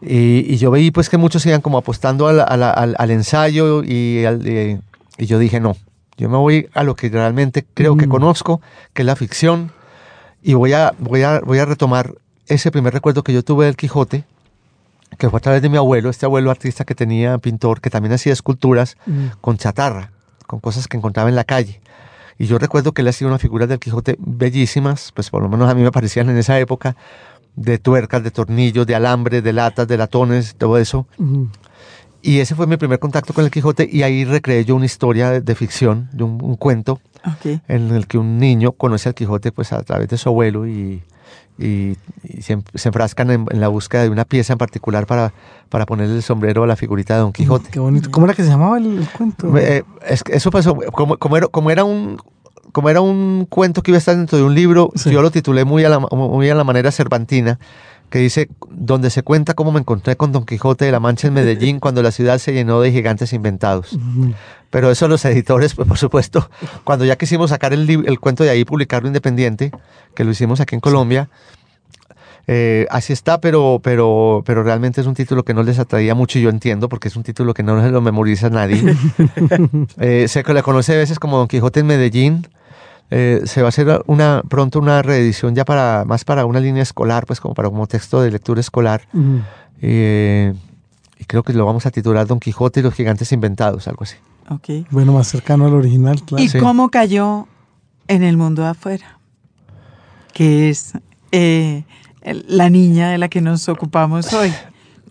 Y, 0.00 0.44
y 0.52 0.56
yo 0.58 0.70
veí 0.70 0.90
pues 0.90 1.08
que 1.08 1.16
muchos 1.18 1.44
iban 1.46 1.60
como 1.60 1.78
apostando 1.78 2.26
al, 2.28 2.40
al- 2.40 2.62
al- 2.62 2.94
al 2.98 3.10
ensayo 3.10 3.82
y, 3.84 4.24
y- 4.26 4.80
y 5.18 5.26
yo 5.26 5.38
dije, 5.38 5.60
no, 5.60 5.76
yo 6.16 6.28
me 6.28 6.36
voy 6.36 6.68
a 6.74 6.82
lo 6.84 6.94
que 6.94 7.08
realmente 7.08 7.64
creo 7.74 7.96
que 7.96 8.06
conozco, 8.08 8.60
que 8.92 9.02
es 9.02 9.06
la 9.06 9.16
ficción, 9.16 9.72
y 10.42 10.54
voy 10.54 10.72
a, 10.72 10.94
voy, 10.98 11.22
a, 11.22 11.40
voy 11.40 11.58
a 11.58 11.64
retomar 11.64 12.14
ese 12.48 12.70
primer 12.70 12.92
recuerdo 12.92 13.22
que 13.22 13.32
yo 13.32 13.42
tuve 13.42 13.66
del 13.66 13.76
Quijote, 13.76 14.24
que 15.18 15.30
fue 15.30 15.38
a 15.38 15.40
través 15.40 15.62
de 15.62 15.68
mi 15.68 15.76
abuelo, 15.76 16.10
este 16.10 16.26
abuelo 16.26 16.50
artista 16.50 16.84
que 16.84 16.94
tenía, 16.94 17.38
pintor, 17.38 17.80
que 17.80 17.90
también 17.90 18.12
hacía 18.12 18.32
esculturas 18.32 18.96
Mm. 19.06 19.26
con 19.40 19.56
chatarra, 19.56 20.12
con 20.46 20.60
cosas 20.60 20.86
que 20.88 20.96
encontraba 20.96 21.28
en 21.28 21.36
la 21.36 21.44
calle. 21.44 21.80
Y 22.38 22.46
yo 22.46 22.58
recuerdo 22.58 22.92
que 22.92 23.02
él 23.02 23.08
hacía 23.08 23.26
unas 23.26 23.40
figuras 23.40 23.68
del 23.68 23.78
Quijote 23.78 24.16
bellísimas, 24.18 25.12
pues 25.14 25.28
por 25.30 25.42
lo 25.42 25.48
menos 25.48 25.68
a 25.68 25.74
mí 25.74 25.82
me 25.82 25.90
parecían 25.90 26.28
en 26.30 26.38
esa 26.38 26.58
época, 26.58 26.94
de 27.56 27.78
tuercas, 27.78 28.22
de 28.22 28.30
tornillos, 28.30 28.86
de 28.86 28.94
alambre, 28.94 29.42
de 29.42 29.52
latas, 29.52 29.88
de 29.88 29.96
latones, 29.96 30.54
todo 30.56 30.78
eso. 30.78 31.06
Y 32.22 32.38
ese 32.38 32.54
fue 32.54 32.66
mi 32.68 32.76
primer 32.76 32.98
contacto 33.00 33.32
con 33.32 33.44
el 33.44 33.50
Quijote 33.50 33.88
y 33.90 34.02
ahí 34.02 34.24
recreé 34.24 34.64
yo 34.64 34.76
una 34.76 34.86
historia 34.86 35.30
de, 35.30 35.40
de 35.40 35.54
ficción, 35.54 36.08
de 36.12 36.22
un, 36.24 36.38
un 36.42 36.54
cuento 36.56 37.00
en 37.66 37.90
el 37.90 38.06
que 38.06 38.18
un 38.18 38.38
niño 38.38 38.72
conoce 38.72 39.08
al 39.08 39.14
Quijote 39.16 39.50
pues 39.50 39.72
a 39.72 39.82
través 39.82 40.08
de 40.08 40.16
su 40.18 40.28
abuelo 40.28 40.66
y, 40.68 41.02
y- 41.58 41.96
y 42.22 42.42
se, 42.42 42.58
se 42.74 42.88
enfrascan 42.88 43.30
en, 43.30 43.46
en 43.50 43.60
la 43.60 43.68
búsqueda 43.68 44.02
de 44.02 44.10
una 44.10 44.24
pieza 44.24 44.52
en 44.52 44.58
particular 44.58 45.06
para, 45.06 45.32
para 45.68 45.86
ponerle 45.86 46.16
el 46.16 46.22
sombrero 46.22 46.62
a 46.62 46.66
la 46.66 46.76
figurita 46.76 47.14
de 47.14 47.20
Don 47.20 47.32
Quijote. 47.32 47.70
Qué 47.70 47.80
bonito. 47.80 48.10
¿Cómo 48.10 48.26
era 48.26 48.34
que 48.34 48.42
se 48.44 48.48
llamaba 48.50 48.78
el, 48.78 48.98
el 48.98 49.08
cuento? 49.08 49.56
Eh, 49.58 49.82
es 50.06 50.22
eso 50.30 50.50
pasó, 50.50 50.76
como, 50.92 51.16
como, 51.18 51.36
era, 51.36 51.48
como, 51.48 51.70
era 51.70 51.84
un, 51.84 52.18
como 52.72 52.88
era 52.90 53.00
un 53.00 53.46
cuento 53.48 53.82
que 53.82 53.90
iba 53.90 53.96
a 53.96 53.98
estar 53.98 54.16
dentro 54.16 54.38
de 54.38 54.44
un 54.44 54.54
libro, 54.54 54.90
Sí. 54.94 55.10
yo 55.10 55.20
lo 55.22 55.30
titulé 55.30 55.64
muy 55.64 55.84
a, 55.84 55.88
la, 55.88 55.98
muy 55.98 56.48
a 56.48 56.54
la 56.54 56.64
manera 56.64 56.90
cervantina, 56.92 57.58
que 58.10 58.18
dice, 58.18 58.48
donde 58.70 59.10
se 59.10 59.22
cuenta 59.22 59.54
cómo 59.54 59.72
me 59.72 59.80
encontré 59.80 60.16
con 60.16 60.32
Don 60.32 60.44
Quijote 60.44 60.84
de 60.84 60.92
la 60.92 61.00
Mancha 61.00 61.28
en 61.28 61.34
Medellín 61.34 61.80
cuando 61.80 62.02
la 62.02 62.10
ciudad 62.10 62.38
se 62.38 62.52
llenó 62.52 62.80
de 62.80 62.92
gigantes 62.92 63.32
inventados. 63.32 63.98
Pero 64.70 64.90
eso 64.90 65.08
los 65.08 65.24
editores, 65.24 65.74
pues 65.74 65.88
por 65.88 65.98
supuesto, 65.98 66.50
cuando 66.84 67.04
ya 67.04 67.16
quisimos 67.16 67.50
sacar 67.50 67.72
el, 67.72 67.88
el 67.88 68.20
cuento 68.20 68.44
de 68.44 68.50
ahí 68.50 68.60
y 68.60 68.64
publicarlo 68.64 69.08
independiente, 69.08 69.72
que 70.14 70.24
lo 70.24 70.30
hicimos 70.30 70.60
aquí 70.60 70.74
en 70.74 70.80
Colombia, 70.80 71.28
eh, 72.50 72.86
así 72.88 73.12
está, 73.12 73.42
pero, 73.42 73.78
pero, 73.82 74.42
pero 74.46 74.62
realmente 74.62 75.02
es 75.02 75.06
un 75.06 75.12
título 75.12 75.44
que 75.44 75.52
no 75.52 75.62
les 75.62 75.78
atraía 75.78 76.14
mucho 76.14 76.38
y 76.38 76.42
yo 76.42 76.48
entiendo, 76.48 76.88
porque 76.88 77.08
es 77.08 77.16
un 77.16 77.22
título 77.22 77.52
que 77.52 77.62
no 77.62 77.82
se 77.82 77.90
lo 77.90 78.00
memoriza 78.00 78.48
nadie. 78.48 78.82
Eh, 80.00 80.26
se 80.28 80.42
le 80.42 80.62
conoce 80.62 80.94
a 80.94 80.96
veces 80.96 81.18
como 81.18 81.36
Don 81.38 81.48
Quijote 81.48 81.80
en 81.80 81.86
Medellín. 81.86 82.46
Eh, 83.10 83.40
se 83.44 83.62
va 83.62 83.68
a 83.68 83.70
hacer 83.70 84.02
una, 84.06 84.42
pronto 84.48 84.78
una 84.78 85.00
reedición 85.02 85.54
ya 85.54 85.64
para, 85.64 86.04
más 86.06 86.24
para 86.24 86.44
una 86.44 86.60
línea 86.60 86.82
escolar, 86.82 87.24
pues 87.26 87.40
como 87.40 87.54
para 87.54 87.68
como 87.70 87.86
texto 87.86 88.20
de 88.20 88.30
lectura 88.30 88.60
escolar. 88.60 89.02
Eh, 89.80 90.52
y 91.18 91.24
creo 91.24 91.42
que 91.42 91.52
lo 91.52 91.64
vamos 91.64 91.86
a 91.86 91.90
titular 91.90 92.26
Don 92.26 92.38
Quijote 92.40 92.80
y 92.80 92.82
los 92.82 92.94
gigantes 92.94 93.32
inventados, 93.32 93.88
algo 93.88 94.04
así. 94.04 94.16
ok. 94.50 94.86
Bueno, 94.90 95.12
más 95.12 95.28
cercano 95.28 95.66
al 95.66 95.74
original, 95.74 96.22
claro. 96.22 96.42
¿Y 96.44 96.48
Sí. 96.48 96.58
cómo 96.58 96.90
cayó 96.90 97.46
en 98.08 98.22
el 98.22 98.36
mundo 98.36 98.62
de 98.62 98.68
afuera? 98.68 99.18
Que 100.32 100.68
es 100.70 100.92
eh, 101.32 101.84
la 102.22 102.70
niña 102.70 103.10
de 103.10 103.18
la 103.18 103.28
que 103.28 103.40
nos 103.40 103.68
ocupamos 103.68 104.32
hoy. 104.32 104.52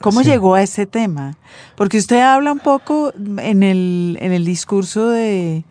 ¿Cómo 0.02 0.22
Sí. 0.24 0.30
llegó 0.30 0.54
a 0.56 0.62
ese 0.62 0.86
tema? 0.86 1.36
Porque 1.76 1.98
usted 1.98 2.22
habla 2.22 2.52
un 2.52 2.60
poco 2.60 3.12
en 3.16 3.64
el, 3.64 4.18
en 4.22 4.32
el 4.32 4.46
discurso 4.46 5.10
de, 5.10 5.64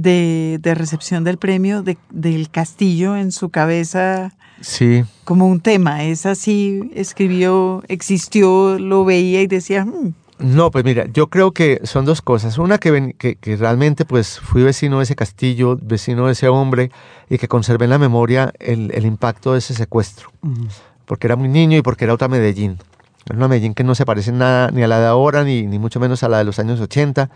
de, 0.00 0.58
de 0.60 0.74
recepción 0.74 1.24
del 1.24 1.38
premio 1.38 1.82
de- 1.82 1.98
del 2.10 2.50
castillo 2.50 3.16
en 3.16 3.32
su 3.32 3.48
cabeza 3.50 4.32
Sí, 4.60 5.04
como 5.24 5.46
un 5.46 5.60
tema. 5.60 6.02
Es 6.04 6.26
así, 6.26 6.90
escribió, 6.94 7.82
existió, 7.88 8.78
lo 8.78 9.04
veía 9.04 9.40
y 9.42 9.46
decía, 9.46 9.84
"Hmm, 9.84 10.12
No, 10.40 10.70
pues 10.70 10.84
mira, 10.84 11.06
yo 11.12 11.26
creo 11.28 11.50
que 11.52 11.80
son 11.84 12.04
dos 12.04 12.22
cosas. 12.22 12.58
Una 12.58 12.78
que, 12.78 12.90
ven- 12.92 13.12
que, 13.18 13.34
que 13.36 13.56
realmente 13.56 14.04
pues 14.04 14.38
fui 14.40 14.62
vecino 14.62 14.98
de 14.98 15.04
ese 15.04 15.16
castillo, 15.16 15.76
vecino 15.82 16.26
de 16.26 16.32
ese 16.32 16.48
hombre 16.48 16.90
y 17.28 17.38
que 17.38 17.48
conservé 17.48 17.84
en 17.86 17.90
la 17.90 17.98
memoria 17.98 18.52
el, 18.60 18.92
el 18.94 19.04
impacto 19.04 19.52
de 19.52 19.58
ese 19.58 19.74
secuestro. 19.74 20.30
Ujú. 20.42 20.66
Porque 21.06 21.26
era 21.26 21.34
muy 21.36 21.48
niño 21.48 21.76
y 21.78 21.82
porque 21.82 22.04
era 22.04 22.14
otra 22.14 22.28
Medellín. 22.28 22.78
Era 23.26 23.36
una 23.36 23.48
Medellín 23.48 23.74
que 23.74 23.82
no 23.84 23.94
se 23.96 24.04
parece 24.06 24.30
nada 24.32 24.70
ni 24.70 24.82
a 24.82 24.86
la 24.88 25.00
de 25.00 25.06
ahora, 25.06 25.42
ni, 25.44 25.66
ni 25.66 25.78
mucho 25.80 25.98
menos 26.00 26.22
a 26.22 26.28
la 26.28 26.38
de 26.38 26.44
los 26.44 26.58
años 26.60 26.80
80. 26.80 27.30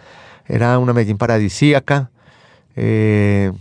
Era 0.46 0.78
una 0.78 0.92
Medellín 0.92 1.18
paradisíaca. 1.18 2.10
Eh, 2.76 3.52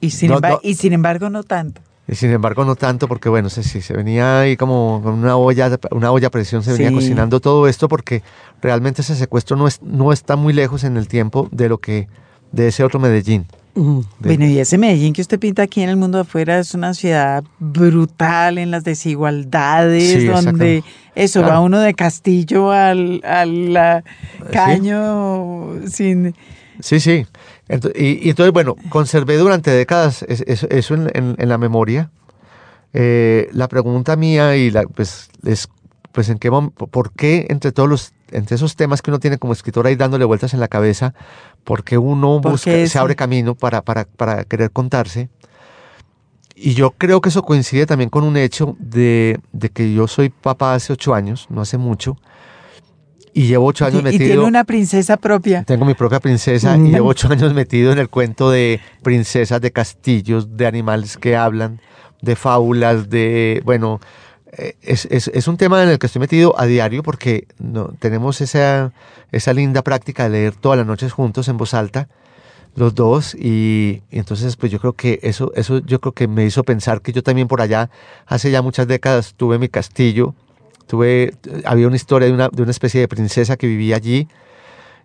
Y 0.00 0.10
sin, 0.10 0.30
No, 0.30 0.38
emba- 0.40 0.50
no. 0.50 0.60
y 0.62 0.74
sin 0.74 0.92
embargo 0.92 1.30
no 1.30 1.42
tanto. 1.42 1.80
y 2.08 2.14
sin 2.14 2.30
embargo, 2.30 2.64
no 2.64 2.76
tanto, 2.76 3.08
porque 3.08 3.28
bueno, 3.28 3.48
se, 3.50 3.62
se 3.64 3.92
venía 3.94 4.40
ahí 4.40 4.56
como 4.56 5.00
con 5.02 5.14
una 5.14 5.36
olla, 5.36 5.76
una 5.90 6.12
olla 6.12 6.28
a 6.28 6.30
presión, 6.30 6.62
se 6.62 6.72
venía 6.72 6.88
Sí. 6.90 6.94
cocinando 6.94 7.40
todo 7.40 7.66
esto, 7.66 7.88
porque 7.88 8.22
realmente 8.62 9.02
ese 9.02 9.16
secuestro 9.16 9.56
no, 9.56 9.66
es, 9.66 9.82
no 9.82 10.12
está 10.12 10.36
muy 10.36 10.52
lejos 10.52 10.84
en 10.84 10.96
el 10.96 11.08
tiempo 11.08 11.48
de 11.50 11.68
lo 11.68 11.78
que, 11.78 12.06
de 12.52 12.68
ese 12.68 12.84
otro 12.84 13.00
Medellín. 13.00 13.46
De- 13.74 14.04
Bueno, 14.20 14.46
y 14.46 14.58
ese 14.60 14.78
Medellín 14.78 15.12
que 15.14 15.20
usted 15.22 15.38
pinta 15.40 15.62
aquí 15.62 15.82
en 15.82 15.88
el 15.90 15.96
mundo 15.96 16.20
afuera 16.20 16.58
es 16.60 16.72
una 16.74 16.94
ciudad 16.94 17.42
brutal 17.58 18.58
en 18.58 18.70
las 18.70 18.84
desigualdades, 18.84 20.20
Sí, 20.22 20.26
donde 20.26 20.84
eso 21.16 21.40
Claro. 21.40 21.54
va 21.54 21.60
uno 21.60 21.80
de 21.80 21.94
Castillo 21.94 22.70
al, 22.70 23.20
al 23.24 24.02
caño 24.52 25.74
sin... 25.90 26.34
Sí, 26.80 27.00
sí. 27.00 27.26
Ento- 27.68 27.92
y, 27.94 28.26
y 28.26 28.30
entonces, 28.30 28.52
bueno, 28.52 28.76
conservé 28.90 29.36
durante 29.36 29.70
décadas 29.70 30.22
es- 30.28 30.42
es- 30.46 30.64
eso 30.64 30.94
en, 30.94 31.10
en- 31.14 31.36
en 31.38 31.48
la 31.48 31.58
memoria. 31.58 32.10
Eh, 32.92 33.48
la 33.52 33.68
pregunta 33.68 34.16
mía 34.16 34.56
y 34.56 34.70
la, 34.70 34.84
pues, 34.84 35.28
es, 35.44 35.68
pues, 36.12 36.28
¿en 36.28 36.38
qué 36.38 36.50
por 36.50 37.12
qué 37.12 37.46
entre 37.50 37.72
todos 37.72 37.88
los, 37.88 38.12
entre 38.30 38.54
esos 38.56 38.74
temas 38.76 39.02
que 39.02 39.10
uno 39.10 39.18
tiene 39.20 39.38
como 39.38 39.52
escritor 39.52 39.86
ahí 39.86 39.96
dándole 39.96 40.24
vueltas 40.24 40.54
en 40.54 40.60
la 40.60 40.68
cabeza, 40.68 41.12
por 41.64 41.84
qué 41.84 41.98
uno 41.98 42.40
¿Por 42.40 42.52
busca, 42.52 42.70
qué 42.70 42.78
se 42.78 42.84
eso? 42.84 43.00
abre 43.00 43.16
camino 43.16 43.54
para, 43.54 43.82
para, 43.82 44.04
para 44.06 44.44
querer 44.44 44.70
contarse? 44.70 45.28
Y 46.54 46.72
yo 46.72 46.92
creo 46.92 47.20
que 47.20 47.28
eso 47.28 47.42
coincide 47.42 47.84
también 47.84 48.08
con 48.08 48.24
un 48.24 48.36
hecho 48.38 48.76
de, 48.78 49.38
de 49.52 49.68
que 49.68 49.92
yo 49.92 50.08
soy 50.08 50.30
papá 50.30 50.74
hace 50.74 50.94
ocho 50.94 51.14
años, 51.14 51.46
no 51.50 51.60
hace 51.60 51.76
mucho, 51.76 52.16
y 53.38 53.46
llevo 53.48 53.66
ocho 53.66 53.84
años 53.84 53.96
y, 53.96 54.00
y 54.00 54.04
metido. 54.04 54.24
tiene 54.26 54.42
una 54.44 54.64
princesa 54.64 55.16
propia. 55.18 55.62
Tengo 55.64 55.84
mi 55.84 55.94
propia 55.94 56.20
princesa 56.20 56.76
Mm. 56.76 56.86
y 56.86 56.90
llevo 56.92 57.08
ocho 57.10 57.28
años 57.30 57.52
metido 57.52 57.92
en 57.92 57.98
el 57.98 58.08
cuento 58.08 58.50
de 58.50 58.80
princesas, 59.02 59.60
de 59.60 59.70
castillos, 59.72 60.56
de 60.56 60.66
animales 60.66 61.16
que 61.18 61.36
hablan, 61.36 61.80
de 62.22 62.34
fábulas, 62.34 63.10
de, 63.10 63.60
bueno, 63.64 64.00
eh, 64.56 64.74
es, 64.80 65.06
es- 65.10 65.28
es 65.28 65.48
un 65.48 65.56
tema 65.58 65.82
en 65.82 65.90
el 65.90 65.98
que 65.98 66.06
estoy 66.06 66.20
metido 66.20 66.58
a 66.58 66.64
diario 66.64 67.02
porque 67.02 67.46
no, 67.58 67.88
tenemos 67.98 68.40
esa, 68.40 68.92
esa 69.32 69.52
linda 69.52 69.82
práctica 69.82 70.24
de 70.24 70.30
leer 70.30 70.54
todas 70.54 70.78
las 70.78 70.86
noches 70.86 71.12
juntos 71.12 71.48
en 71.48 71.58
voz 71.58 71.74
alta, 71.74 72.08
los 72.74 72.94
dos, 72.94 73.34
y, 73.34 74.02
y 74.10 74.18
entonces 74.18 74.56
pues 74.56 74.70
yo 74.72 74.78
creo 74.80 74.92
que 74.94 75.18
eso, 75.22 75.52
eso 75.56 75.78
yo 75.78 76.00
creo 76.00 76.12
que 76.12 76.26
me 76.28 76.44
hizo 76.46 76.62
pensar 76.64 77.00
que 77.02 77.12
yo 77.12 77.22
también 77.22 77.48
por 77.48 77.60
allá, 77.60 77.90
hace 78.26 78.50
ya 78.50 78.62
muchas 78.62 78.86
décadas, 78.88 79.34
tuve 79.36 79.58
mi 79.58 79.68
castillo, 79.68 80.34
tuve, 80.86 81.34
había 81.64 81.86
una 81.86 81.96
historia 81.96 82.28
de 82.28 82.34
una, 82.34 82.48
de 82.48 82.62
una 82.62 82.70
especie 82.70 83.00
de 83.00 83.08
princesa 83.08 83.56
que 83.56 83.66
vivía 83.66 83.96
allí, 83.96 84.28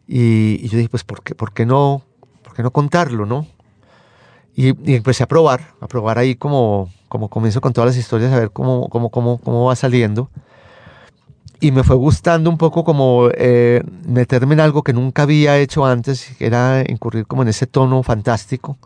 y, 0.08 0.60
y 0.64 0.68
yo 0.68 0.78
dije, 0.78 0.90
pues, 0.90 1.04
¿por 1.04 1.24
qué, 1.24 1.36
por 1.36 1.54
qué 1.54 1.66
no, 1.66 2.04
por 2.44 2.54
qué 2.54 2.64
no 2.64 2.72
contarlo, 2.72 3.26
no? 3.26 3.48
Y, 4.56 4.68
y 4.90 4.96
empecé 4.96 5.24
a 5.24 5.28
probar, 5.28 5.74
a 5.80 5.88
probar 5.88 6.18
ahí 6.18 6.36
como, 6.36 6.90
como 7.08 7.30
comienzo 7.30 7.62
con 7.62 7.74
todas 7.74 7.90
las 7.90 7.98
historias, 7.98 8.34
a 8.34 8.40
ver 8.40 8.52
cómo, 8.52 8.90
cómo, 8.90 9.10
cómo, 9.10 9.38
cómo 9.38 9.66
va 9.66 9.76
saliendo. 9.76 10.30
Y 11.60 11.72
me 11.72 11.84
fue 11.84 11.96
gustando 11.96 12.50
un 12.50 12.58
poco 12.58 12.84
como 12.84 13.30
eh, 13.34 13.84
meterme 14.08 14.56
en 14.56 14.62
algo 14.62 14.82
que 14.82 14.94
nunca 14.94 15.24
había 15.24 15.58
hecho 15.60 15.86
antes, 15.86 16.36
que 16.38 16.48
era 16.48 16.84
incurrir 16.88 17.28
como 17.28 17.44
en 17.44 17.50
ese 17.50 17.68
tono 17.68 18.02
fantástico 18.02 18.78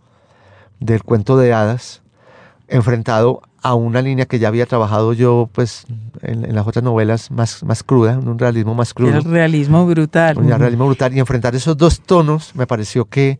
del 0.79 1.01
cuento 1.03 1.37
de 1.37 1.53
hadas, 1.53 2.01
enfrentado 2.67 3.41
a 3.65 3.73
una 3.73 4.01
línea 4.01 4.25
que 4.25 4.37
ya 4.37 4.47
había 4.49 4.67
trabajado 4.67 5.13
yo 5.13 5.49
pues 5.51 5.85
en, 6.21 6.45
en 6.45 6.53
las 6.53 6.67
otras 6.67 6.83
novelas 6.83 7.31
más, 7.31 7.63
más 7.63 7.81
cruda, 7.83 8.19
un 8.19 8.37
realismo 8.37 8.75
más 8.75 8.93
crudo 8.93 9.17
El 9.17 9.23
realismo 9.23 9.85
brutal. 9.87 10.37
un 10.37 10.47
realismo 10.49 10.85
brutal 10.85 11.15
y 11.15 11.19
enfrentar 11.19 11.55
esos 11.55 11.75
dos 11.75 11.99
tonos 12.01 12.55
me 12.55 12.67
pareció 12.67 13.05
que, 13.05 13.39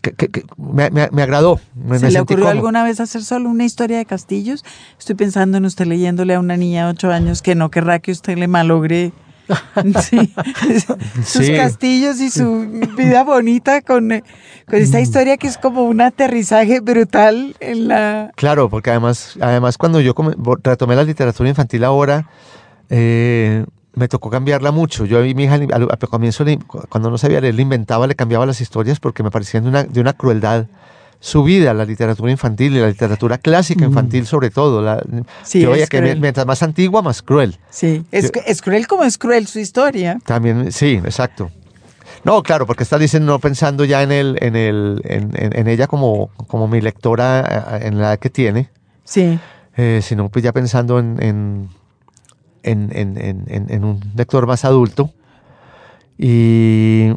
que- 0.00 0.12
que- 0.12 0.28
que 0.28 0.44
me, 0.56 0.88
me- 0.90 1.10
me 1.12 1.22
agradó. 1.22 1.60
Me, 1.74 1.98
¿Se 1.98 2.10
le 2.10 2.20
ocurrió 2.20 2.44
cómodo. 2.44 2.56
alguna 2.58 2.84
vez 2.84 3.00
hacer 3.00 3.22
solo 3.22 3.50
una 3.50 3.64
historia 3.64 3.98
de 3.98 4.06
castillos? 4.06 4.64
Estoy 4.98 5.14
pensando 5.14 5.58
en 5.58 5.66
usted 5.66 5.84
leyéndole 5.86 6.34
a 6.34 6.40
una 6.40 6.56
niña 6.56 6.86
de 6.86 6.92
ocho 6.92 7.10
años 7.10 7.42
que 7.42 7.54
no 7.54 7.70
querrá 7.70 7.98
que 7.98 8.12
usted 8.12 8.38
le 8.38 8.48
malogre 8.48 9.12
sí, 10.02 10.32
sus 11.24 11.46
Sí. 11.46 11.54
castillos 11.54 12.20
y 12.20 12.30
su 12.30 12.66
vida 12.96 13.24
bonita 13.24 13.82
con, 13.82 14.10
eh, 14.12 14.22
con 14.66 14.78
Mm. 14.78 14.82
esta 14.82 15.00
historia 15.00 15.36
que 15.36 15.46
es 15.46 15.58
como 15.58 15.84
un 15.84 16.00
aterrizaje 16.00 16.80
brutal 16.80 17.54
en 17.60 17.88
la... 17.88 18.30
Claro, 18.36 18.68
porque 18.70 18.90
además, 18.90 19.36
además 19.40 19.76
cuando 19.78 20.00
yo 20.00 20.14
retomé 20.62 20.96
la 20.96 21.04
literatura 21.04 21.48
infantil 21.48 21.84
ahora, 21.84 22.28
eh, 22.90 23.64
me 23.94 24.08
tocó 24.08 24.30
cambiarla 24.30 24.72
mucho. 24.72 25.04
Yo 25.04 25.18
a 25.18 25.22
mi 25.22 25.30
hija 25.44 25.54
al, 25.54 25.68
al 25.72 25.98
comienzo, 26.10 26.44
cuando 26.88 27.10
no 27.10 27.18
sabía 27.18 27.40
leer, 27.40 27.54
le 27.54 27.62
inventaba, 27.62 28.06
le 28.06 28.14
cambiaba 28.14 28.46
las 28.46 28.60
historias 28.60 28.98
porque 29.00 29.22
me 29.22 29.30
parecían 29.30 29.62
de 29.64 29.68
una, 29.68 29.84
de 29.84 30.00
una 30.00 30.12
crueldad 30.14 30.66
subida 31.24 31.72
la 31.72 31.86
literatura 31.86 32.30
infantil 32.30 32.76
y 32.76 32.80
la 32.80 32.88
literatura 32.88 33.38
clásica 33.38 33.86
infantil 33.86 34.26
sobre 34.26 34.50
todo. 34.50 34.82
La, 34.82 35.02
Sí, 35.42 35.60
yo 35.62 35.70
veía 35.70 35.86
que 35.86 35.96
cruel. 35.98 36.20
mientras 36.20 36.44
más 36.44 36.62
antigua, 36.62 37.00
más 37.00 37.22
cruel. 37.22 37.56
Sí, 37.70 38.04
es, 38.12 38.24
Yo- 38.30 38.42
es 38.46 38.60
cruel 38.60 38.86
como 38.86 39.04
es 39.04 39.16
cruel 39.16 39.46
su 39.46 39.58
historia. 39.58 40.18
También, 40.26 40.70
sí, 40.70 41.00
exacto. 41.02 41.50
No, 42.24 42.42
claro, 42.42 42.66
porque 42.66 42.82
está 42.82 42.98
diciendo 42.98 43.32
no 43.32 43.38
pensando 43.38 43.86
ya 43.86 44.02
en 44.02 44.12
el, 44.12 44.36
en 44.42 44.54
el, 44.54 45.00
en, 45.04 45.30
en- 45.34 45.58
en 45.58 45.66
ella 45.68 45.86
como, 45.86 46.28
como 46.46 46.68
mi 46.68 46.82
lectora 46.82 47.78
eh, 47.80 47.86
en 47.86 47.98
la 47.98 48.08
edad 48.08 48.18
que 48.18 48.28
tiene, 48.28 48.68
Sí, 49.04 49.38
eh, 49.78 50.00
sino 50.02 50.28
pues 50.28 50.42
ya 50.44 50.52
pensando 50.52 50.98
en, 50.98 51.16
en, 51.22 51.68
en, 52.64 52.90
en- 52.94 53.16
en- 53.16 53.44
en- 53.48 53.70
en 53.70 53.84
un 53.84 54.00
lector 54.14 54.46
más 54.46 54.66
adulto. 54.66 55.10
Y 56.18 57.12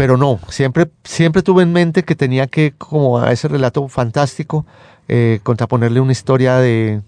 pero 0.00 0.16
no, 0.16 0.40
siempre, 0.48 0.88
siempre 1.04 1.42
tuve 1.42 1.62
en 1.62 1.74
mente 1.74 2.04
que 2.04 2.14
tenía 2.14 2.46
que, 2.46 2.72
como 2.72 3.18
a 3.18 3.32
ese 3.32 3.48
relato 3.48 3.86
fantástico, 3.86 4.64
eh, 5.08 5.40
contraponerle 5.42 6.00
una 6.00 6.12
historia 6.12 6.56
de 6.56 7.02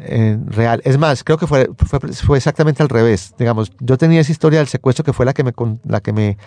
eh, 0.00 0.38
real. 0.46 0.80
Es 0.84 0.96
más, 0.96 1.24
creo 1.24 1.38
que 1.38 1.48
fue, 1.48 1.68
fue, 1.76 1.98
fue 2.12 2.36
exactamente 2.38 2.84
al 2.84 2.88
revés. 2.88 3.34
Digamos, 3.36 3.72
yo 3.80 3.98
tenía 3.98 4.20
esa 4.20 4.30
historia 4.30 4.60
del 4.60 4.68
secuestro 4.68 5.04
que 5.04 5.12
fue 5.12 5.26
la 5.26 5.32
que 5.32 5.42
me, 5.42 5.52
con- 5.52 5.80
la 5.84 6.00
que 6.00 6.12
me, 6.12 6.38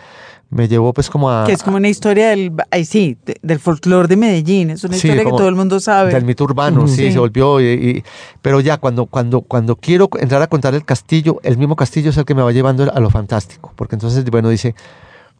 me 0.49 0.69
llevó 0.69 0.93
pues 0.93 1.09
como 1.09 1.29
a... 1.29 1.43
que 1.45 1.51
es 1.51 1.63
como 1.63 1.75
una 1.75 1.89
historia 1.89 2.29
del, 2.29 2.53
ay, 2.71 2.85
sí, 2.85 3.17
de- 3.25 3.35
del 3.41 3.59
folclore 3.59 4.07
de 4.07 4.15
Medellín. 4.15 4.69
Es 4.69 4.85
una 4.85 4.93
Sí, 4.97 5.07
historia 5.09 5.25
que 5.25 5.31
todo 5.37 5.49
el 5.49 5.55
mundo 5.55 5.81
sabe. 5.81 6.13
Del 6.13 6.23
mito 6.23 6.45
urbano, 6.45 6.87
sí, 6.87 6.95
Sí. 7.07 7.11
se 7.11 7.19
volvió. 7.19 7.59
y- 7.59 7.65
y- 7.73 8.03
pero 8.41 8.61
ya 8.61 8.77
cuando, 8.77 9.05
cuando, 9.07 9.41
cuando 9.41 9.75
quiero 9.75 10.07
entrar 10.17 10.41
a 10.41 10.47
contar 10.47 10.75
el 10.75 10.85
castillo, 10.85 11.41
el 11.43 11.57
mismo 11.57 11.75
castillo 11.75 12.11
es 12.11 12.15
el 12.17 12.23
que 12.23 12.35
me 12.35 12.41
va 12.41 12.53
llevando 12.53 12.89
a 12.89 12.99
lo 13.01 13.09
fantástico. 13.09 13.73
Porque 13.75 13.95
entonces, 13.97 14.23
bueno, 14.31 14.47
dice, 14.47 14.69
di- 14.69 14.75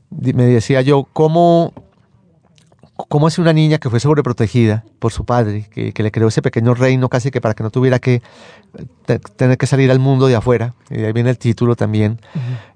me 0.10 0.46
decía 0.46 0.82
yo, 0.82 1.08
¿cómo, 1.14 1.74
cómo 3.10 3.28
es 3.28 3.38
una 3.40 3.54
niña 3.54 3.78
que 3.78 3.90
fue 3.90 4.00
sobreprotegida 4.00 4.84
por 5.00 5.12
su 5.12 5.26
padre, 5.26 5.68
que, 5.72 5.92
que 5.94 6.04
le 6.04 6.12
creó 6.12 6.28
ese 6.30 6.42
pequeño 6.42 6.74
reino 6.74 7.10
casi 7.10 7.32
que 7.32 7.42
para 7.42 7.54
que 7.54 7.64
no 7.64 7.70
tuviera 7.70 8.00
que 8.00 8.22
te- 9.06 9.20
tener 9.20 9.58
que 9.58 9.68
salir 9.68 9.92
al 9.92 10.00
mundo 10.00 10.28
de 10.28 10.36
afuera? 10.36 10.74
Y 10.90 11.04
ahí 11.04 11.14
viene 11.14 11.30
el 11.30 11.38
título 11.38 11.76
también. 11.76 12.20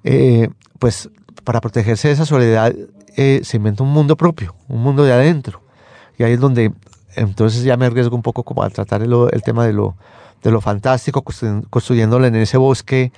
Eh, 0.04 0.50
pues 0.80 1.10
para 1.44 1.62
protegerse 1.62 2.08
de 2.10 2.14
esa 2.14 2.26
soledad, 2.26 2.74
eh, 3.18 3.42
se 3.44 3.58
inventa 3.58 3.84
un 3.84 3.92
mundo 3.92 4.16
propio, 4.16 4.56
un 4.68 4.82
mundo 4.84 5.04
de 5.04 5.14
adentro. 5.14 5.62
Y 6.18 6.24
ahí 6.24 6.34
es 6.34 6.40
donde 6.40 6.72
entonces 7.16 7.64
ya 7.64 7.76
me 7.78 7.86
arriesgo 7.88 8.16
un 8.16 8.22
poco 8.22 8.44
como 8.44 8.64
a 8.64 8.70
tratar 8.70 9.02
el, 9.02 9.14
el 9.32 9.42
tema 9.42 9.66
de 9.66 9.74
lo, 9.74 9.96
de 10.44 10.52
lo 10.52 10.62
fantástico, 10.62 11.24
constru- 11.24 11.66
construyéndole 11.70 12.28
en 12.28 12.36
ese 12.36 12.58
bosque 12.58 13.12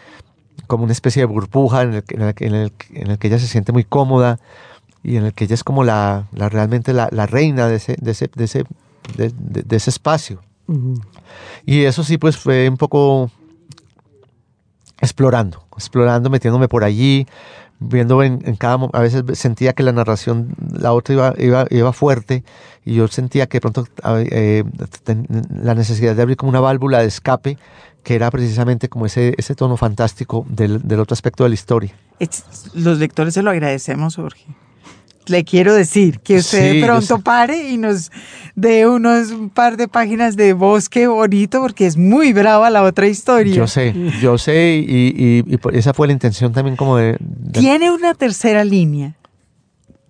como 0.67 0.83
una 0.83 0.93
especie 0.93 1.21
de 1.21 1.25
burbuja 1.25 1.81
en 1.83 1.93
el, 1.95 2.03
que- 2.03 2.15
en 2.15 2.21
el 2.23 2.33
en 2.39 2.53
el 2.55 2.71
en 2.93 3.11
el 3.11 3.17
que 3.17 3.27
ella 3.27 3.39
se 3.39 3.47
siente 3.47 3.71
muy 3.71 3.83
cómoda 3.83 4.39
y 5.03 5.17
en 5.17 5.25
el 5.25 5.33
que 5.33 5.43
ella 5.45 5.55
es 5.55 5.63
como 5.63 5.83
la, 5.83 6.27
la- 6.33 6.49
realmente 6.49 6.93
la, 6.93 7.09
la 7.11 7.25
reina 7.25 7.67
de 7.67 7.75
ese, 7.75 7.95
de 7.99 8.11
ese, 8.11 8.29
de 8.35 8.43
ese, 8.45 8.63
de- 9.17 9.33
de- 9.37 9.63
de 9.63 9.75
ese 9.75 9.89
espacio. 9.89 10.41
Y 11.65 11.83
eso 11.83 12.03
sí, 12.05 12.17
pues 12.17 12.37
fue 12.37 12.69
un 12.69 12.77
poco 12.77 13.29
explorando, 15.01 15.63
explorando, 15.75 16.29
metiéndome 16.29 16.67
por 16.67 16.83
allí, 16.83 17.27
viendo 17.79 18.23
en, 18.23 18.39
en 18.45 18.55
cada 18.55 18.75
a 18.93 18.99
veces 19.01 19.23
sentía 19.37 19.73
que 19.73 19.83
la 19.83 19.91
narración, 19.91 20.55
la 20.71 20.93
otra 20.93 21.13
iba, 21.15 21.33
iba, 21.37 21.65
iba 21.69 21.91
fuerte 21.93 22.43
y 22.85 22.95
yo 22.95 23.07
sentía 23.09 23.47
que 23.47 23.57
de 23.57 23.61
pronto 23.61 23.85
eh, 24.31 24.63
la 25.61 25.75
necesidad 25.75 26.15
de 26.15 26.21
abrir 26.21 26.37
como 26.37 26.49
una 26.49 26.61
válvula 26.61 26.99
de 26.99 27.07
escape 27.07 27.57
que 28.03 28.15
era 28.15 28.29
precisamente 28.31 28.89
como 28.89 29.05
ese, 29.05 29.33
ese 29.37 29.55
tono 29.55 29.77
fantástico 29.77 30.45
del, 30.49 30.81
del 30.87 30.99
otro 30.99 31.13
aspecto 31.13 31.43
de 31.43 31.49
la 31.49 31.53
historia. 31.55 31.93
Es- 32.19 32.43
Los 32.73 32.99
lectores 32.99 33.33
se 33.33 33.41
lo 33.41 33.49
agradecemos, 33.51 34.15
Jorge. 34.17 34.45
Le 35.27 35.45
quiero 35.45 35.73
decir 35.73 36.19
que 36.19 36.35
usted 36.39 36.59
Sí, 36.59 36.67
de 36.75 36.79
yo 36.81 36.85
pronto 36.85 37.19
pare 37.19 37.69
y 37.69 37.77
nos 37.77 38.11
dé 38.55 38.85
unos 38.89 39.31
un 39.31 39.49
par 39.49 39.77
de 39.77 39.87
páginas 39.87 40.35
de 40.35 40.51
bosque 40.51 41.07
bonito 41.07 41.61
porque 41.61 41.85
es 41.85 41.95
muy 41.95 42.33
brava 42.33 42.69
la 42.69 42.83
otra 42.83 43.07
historia. 43.07 43.55
Yo 43.55 43.65
sé, 43.67 43.95
yo 44.21 44.37
sé 44.37 44.83
y, 44.85 45.43
y- 45.49 45.59
esa 45.71 45.93
fue 45.93 46.07
la 46.07 46.13
intención 46.13 46.51
también 46.51 46.75
como 46.75 46.97
de... 46.97 47.15
de- 47.21 47.59
Tiene 47.61 47.89
una 47.89 48.13
tercera 48.15 48.65
línea 48.65 49.15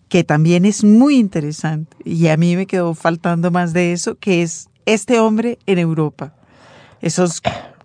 que 0.10 0.24
también 0.24 0.66
es 0.66 0.84
muy 0.84 1.18
interesante 1.18 1.96
y 2.04 2.28
a 2.30 2.38
mí 2.38 2.56
me 2.56 2.66
quedó 2.66 2.96
faltando 2.96 3.52
más 3.52 3.72
de 3.74 3.94
eso, 3.94 4.16
que 4.16 4.42
es 4.42 4.68
este 4.88 5.20
hombre 5.20 5.60
en 5.68 5.78
Europa. 5.78 6.34
Esos 7.02 7.42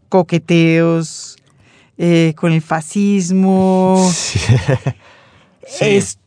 coqueteos 0.09 1.37
eh, 1.99 2.33
con 2.37 2.53
el 2.53 2.63
fascismo. 2.63 4.09
Sí. 4.13 4.39
Sí. 5.71 5.85
Es, 5.85 6.19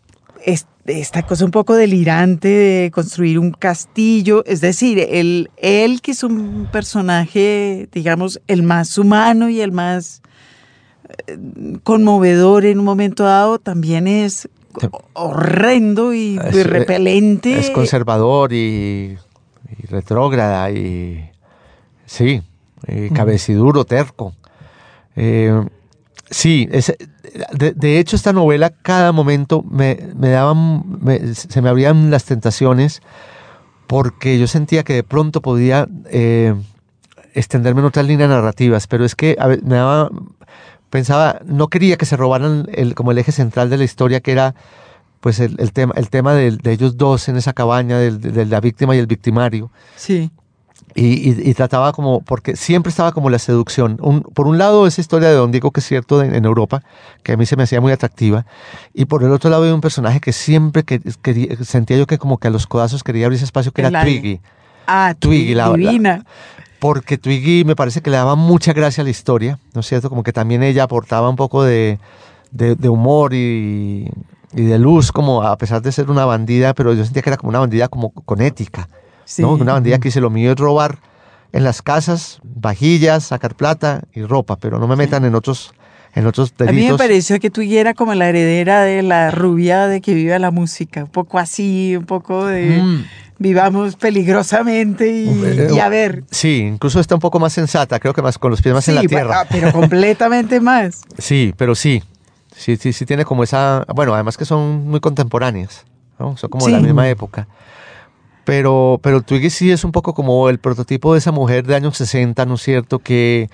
es- 0.46 0.68
esta 0.86 1.24
cosa 1.24 1.46
un 1.46 1.50
poco 1.52 1.74
delirante 1.76 2.48
de 2.48 2.92
construir 2.92 3.40
un 3.40 3.52
castillo, 3.52 4.44
es 4.46 4.62
decir, 4.62 5.00
él, 5.00 5.50
él 5.58 6.02
que 6.02 6.12
es 6.12 6.24
un 6.24 6.68
personaje, 6.72 7.90
digamos, 7.92 8.40
el 8.48 8.62
más 8.62 9.00
humano 9.00 9.50
y 9.50 9.62
el 9.62 9.72
más 9.72 10.22
eh, 11.28 11.38
conmovedor 11.84 12.66
en 12.66 12.78
un 12.80 12.86
momento 12.86 13.24
dado, 13.24 13.58
también 13.58 14.08
es 14.08 14.48
horrendo 15.14 16.14
y, 16.14 16.40
Es- 16.46 16.56
y 16.56 16.64
repelente. 16.64 17.58
Es 17.60 17.72
conservador 17.72 18.54
y, 18.54 19.18
y 19.80 19.86
retrógrada 19.88 20.70
y 20.70 21.32
sí, 22.06 22.44
y 22.88 23.10
cabeciduro, 23.10 23.86
terco. 23.86 24.34
Eh, 25.16 25.54
sí, 26.30 26.68
es- 26.72 26.96
de, 27.54 27.72
de 27.74 28.00
hecho 28.00 28.16
esta 28.16 28.34
novela 28.34 28.70
cada 28.72 29.12
momento 29.12 29.64
me, 29.64 30.00
me 30.16 30.30
daban, 30.30 30.84
me- 31.02 31.34
se 31.36 31.62
me 31.62 31.70
abrían 31.70 32.10
las 32.12 32.26
tentaciones 32.26 33.02
porque 33.88 34.40
yo 34.40 34.48
sentía 34.48 34.84
que 34.84 34.94
de 34.94 35.04
pronto 35.04 35.42
podía 35.42 35.88
eh, 36.10 36.54
extenderme 37.34 37.82
en 37.82 37.88
otras 37.88 38.06
líneas 38.06 38.30
narrativas, 38.30 38.88
pero 38.88 39.06
es 39.06 39.16
que 39.16 39.36
a 39.40 39.48
me 39.48 39.76
daba, 39.76 40.10
pensaba, 40.90 41.40
no 41.46 41.68
quería 41.68 41.98
que 41.98 42.06
se 42.06 42.18
robaran 42.18 42.68
el, 42.74 42.96
como 42.96 43.12
el 43.12 43.18
eje 43.18 43.32
central 43.32 43.70
de 43.70 43.78
la 43.78 43.84
historia 43.84 44.20
que 44.22 44.32
era 44.32 44.56
pues 45.20 45.40
el, 45.40 45.56
el 45.60 45.72
tema, 45.72 45.94
el 45.98 46.10
tema 46.10 46.34
del- 46.34 46.58
de, 46.58 46.72
ellos 46.72 46.98
dos 46.98 47.30
en 47.30 47.38
esa 47.38 47.54
cabaña, 47.54 47.98
del- 48.00 48.20
de, 48.20 48.46
la 48.46 48.60
víctima 48.60 48.96
y 48.96 49.00
el 49.00 49.08
victimario. 49.08 49.70
Sí, 49.96 50.32
Y, 50.94 51.30
y- 51.30 51.50
y 51.50 51.54
trataba 51.54 51.94
como, 51.94 52.22
porque 52.22 52.56
siempre 52.56 52.90
estaba 52.90 53.12
como 53.14 53.30
la 53.30 53.40
seducción. 53.40 53.98
Un- 54.02 54.22
por 54.22 54.48
un 54.48 54.58
lado, 54.58 54.88
esa 54.88 55.00
historia 55.00 55.30
de 55.30 55.36
Don 55.36 55.52
Diego, 55.52 55.72
que 55.72 55.80
es 55.80 55.86
cierto, 55.88 56.20
de- 56.20 56.36
en 56.36 56.44
Europa, 56.46 56.84
que 57.24 57.32
a 57.32 57.38
mí 57.38 57.46
se 57.46 57.56
me 57.56 57.64
hacía 57.64 57.80
muy 57.80 57.92
atractiva. 57.94 58.46
Y 58.94 59.06
por 59.06 59.24
el 59.24 59.32
otro 59.32 59.50
lado, 59.50 59.64
había 59.64 59.74
un 59.76 59.82
personaje 59.82 60.20
que 60.20 60.34
siempre 60.34 60.84
que, 60.84 61.00
sentía 61.64 61.98
yo 61.98 62.08
que 62.08 62.18
como 62.18 62.38
que 62.40 62.48
a 62.50 62.52
los 62.52 62.68
codazos 62.68 63.04
quería 63.04 63.26
abrir 63.26 63.38
ese 63.38 63.46
espacio, 63.46 63.72
que 63.72 63.82
era. 63.82 64.02
Twiggy. 64.04 64.40
ah, 64.88 65.14
Twiggy, 65.18 65.54
la- 65.56 65.70
la- 65.70 65.78
divina. 65.78 66.26
Porque 66.80 67.18
Twiggy 67.18 67.64
me 67.64 67.76
parece 67.76 68.02
que 68.02 68.10
le 68.10 68.18
daba 68.18 68.36
mucha 68.36 68.74
gracia 68.74 69.02
a 69.02 69.06
la 69.06 69.12
historia, 69.12 69.60
¿no 69.74 69.82
es 69.82 69.88
cierto? 69.88 70.10
Como 70.10 70.24
que 70.24 70.34
también 70.34 70.64
ella 70.64 70.84
aportaba 70.84 71.30
un 71.30 71.36
poco 71.36 71.64
de, 71.64 72.00
de- 72.52 72.76
de 72.76 72.90
humor 72.90 73.34
y, 73.34 74.10
y 74.54 74.62
de 74.64 74.80
luz, 74.80 75.12
como 75.12 75.44
a 75.44 75.56
pesar 75.58 75.82
de 75.84 75.92
ser 75.92 76.10
una 76.10 76.26
bandida, 76.26 76.74
pero 76.74 76.94
yo 76.94 77.04
sentía 77.06 77.22
que 77.22 77.30
era 77.30 77.38
como 77.38 77.50
una 77.50 77.60
bandida 77.60 77.88
como 77.88 78.10
con 78.10 78.42
ética, 78.42 78.90
Sí. 79.32 79.42
¿no? 79.42 79.54
Una 79.54 79.74
bandida 79.74 79.98
que 80.00 80.10
dice 80.10 80.20
lo 80.22 80.30
mío 80.30 80.52
es 80.52 80.58
robar 80.58 81.00
en 81.54 81.64
las 81.64 81.82
casas, 81.82 82.40
vajillas, 82.44 83.24
sacar 83.26 83.56
plata 83.56 84.02
y 84.14 84.24
ropa, 84.24 84.58
pero 84.58 84.80
no 84.80 84.88
me 84.88 84.96
metan 84.96 85.26
en 85.26 85.36
otros 85.36 85.74
en 86.14 86.26
otros 86.28 86.54
A 86.60 86.72
mí 86.74 86.90
me 86.90 86.98
pareció 86.98 87.40
que 87.40 87.50
tú 87.50 87.62
era 87.62 87.94
como 87.94 88.14
la 88.14 88.28
heredera 88.28 88.82
de 88.82 89.02
la 89.02 89.32
rubia 89.32 89.88
de 89.88 90.02
que 90.02 90.14
viva 90.14 90.38
la 90.40 90.52
música, 90.52 91.06
un 91.06 91.10
poco 91.10 91.40
así, 91.40 91.96
un 91.96 92.06
poco 92.06 92.46
de 92.46 92.82
Mm. 92.82 93.06
vivamos 93.40 93.96
peligrosamente 93.96 95.10
y, 95.10 95.74
y 95.74 95.80
a 95.80 95.88
ver. 95.88 96.24
Sí, 96.30 96.58
incluso 96.58 97.00
está 97.00 97.16
un 97.16 97.22
poco 97.22 97.40
más 97.40 97.54
sensata, 97.54 98.00
creo 98.00 98.14
que 98.14 98.22
más 98.22 98.38
con 98.38 98.52
los 98.52 98.62
pies 98.62 98.76
más 98.76 98.88
en 98.90 98.96
la 98.96 99.04
tierra. 99.04 99.42
ah, 99.42 99.48
pero 99.50 99.72
completamente 99.72 100.60
más. 100.60 101.02
Sí, 101.18 101.54
pero 101.56 101.76
sí. 101.76 102.04
Sí, 102.56 102.76
sí, 102.76 102.92
sí 102.94 103.06
tiene 103.06 103.24
como 103.26 103.44
esa. 103.44 103.86
Bueno, 103.96 104.14
además 104.14 104.38
que 104.38 104.46
son 104.46 104.88
muy 104.88 105.00
contemporáneas, 105.00 105.86
¿no? 106.20 106.36
Son 106.38 106.50
como 106.50 106.66
de 106.66 106.74
la 106.74 106.80
misma 106.80 107.08
época. 107.10 107.48
Pero, 108.44 109.00
pero 109.04 109.22
Twiggy 109.22 109.50
sí 109.50 109.72
es 109.72 109.84
un 109.84 109.92
poco 109.92 110.14
como 110.14 110.50
el 110.50 110.60
prototipo 110.60 111.14
de 111.14 111.20
esa 111.20 111.32
mujer 111.32 111.66
de 111.68 111.76
años 111.76 111.98
60, 111.98 112.46
¿no 112.46 112.56
es 112.56 112.62
cierto? 112.62 113.00
Que 113.00 113.50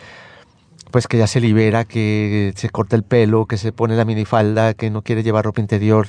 pues 0.91 1.07
que 1.07 1.17
ya 1.17 1.27
se 1.27 1.41
libera, 1.41 1.83
que 1.83 2.53
se 2.55 2.69
corta 2.69 2.95
el 2.95 3.03
pelo, 3.03 3.45
que 3.45 3.57
se 3.57 3.73
pone 3.73 3.95
la 3.97 4.05
minifalda, 4.05 4.73
que 4.73 4.89
no 4.89 5.01
quiere 5.01 5.21
llevar 5.21 5.43
ropa 5.43 5.59
interior 5.59 6.07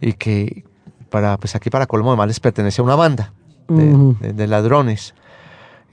y 0.00 0.14
que 0.14 0.64
para, 1.10 1.36
pues 1.36 1.54
aquí 1.54 1.68
para 1.68 1.86
colmo 1.86 2.10
además 2.10 2.28
les 2.28 2.40
pertenece 2.40 2.80
a 2.80 2.84
una 2.84 2.96
banda 2.96 3.32
de, 3.68 3.84
de- 4.20 4.32
de 4.32 4.46
ladrones. 4.46 5.14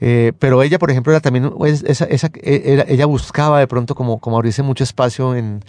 Eh, 0.00 0.32
pero 0.38 0.62
ella, 0.62 0.78
por 0.78 0.90
ejemplo, 0.90 1.12
era 1.12 1.20
también, 1.20 1.52
es- 1.66 1.82
esa, 1.84 2.06
esa- 2.06 2.30
era- 2.42 2.84
ella 2.88 3.04
buscaba 3.06 3.58
de 3.60 3.66
pronto 3.66 3.94
como, 3.94 4.18
como 4.18 4.36
abrirse 4.38 4.62
mucho 4.62 4.84
espacio 4.84 5.36
en, 5.36 5.62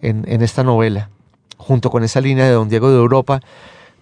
en, 0.00 0.24
en 0.28 0.42
esta 0.42 0.62
novela, 0.62 1.10
junto 1.56 1.90
con 1.90 2.04
esa 2.04 2.20
línea 2.20 2.44
de 2.46 2.52
Don 2.52 2.68
Diego 2.68 2.88
de 2.90 2.96
Europa, 2.96 3.40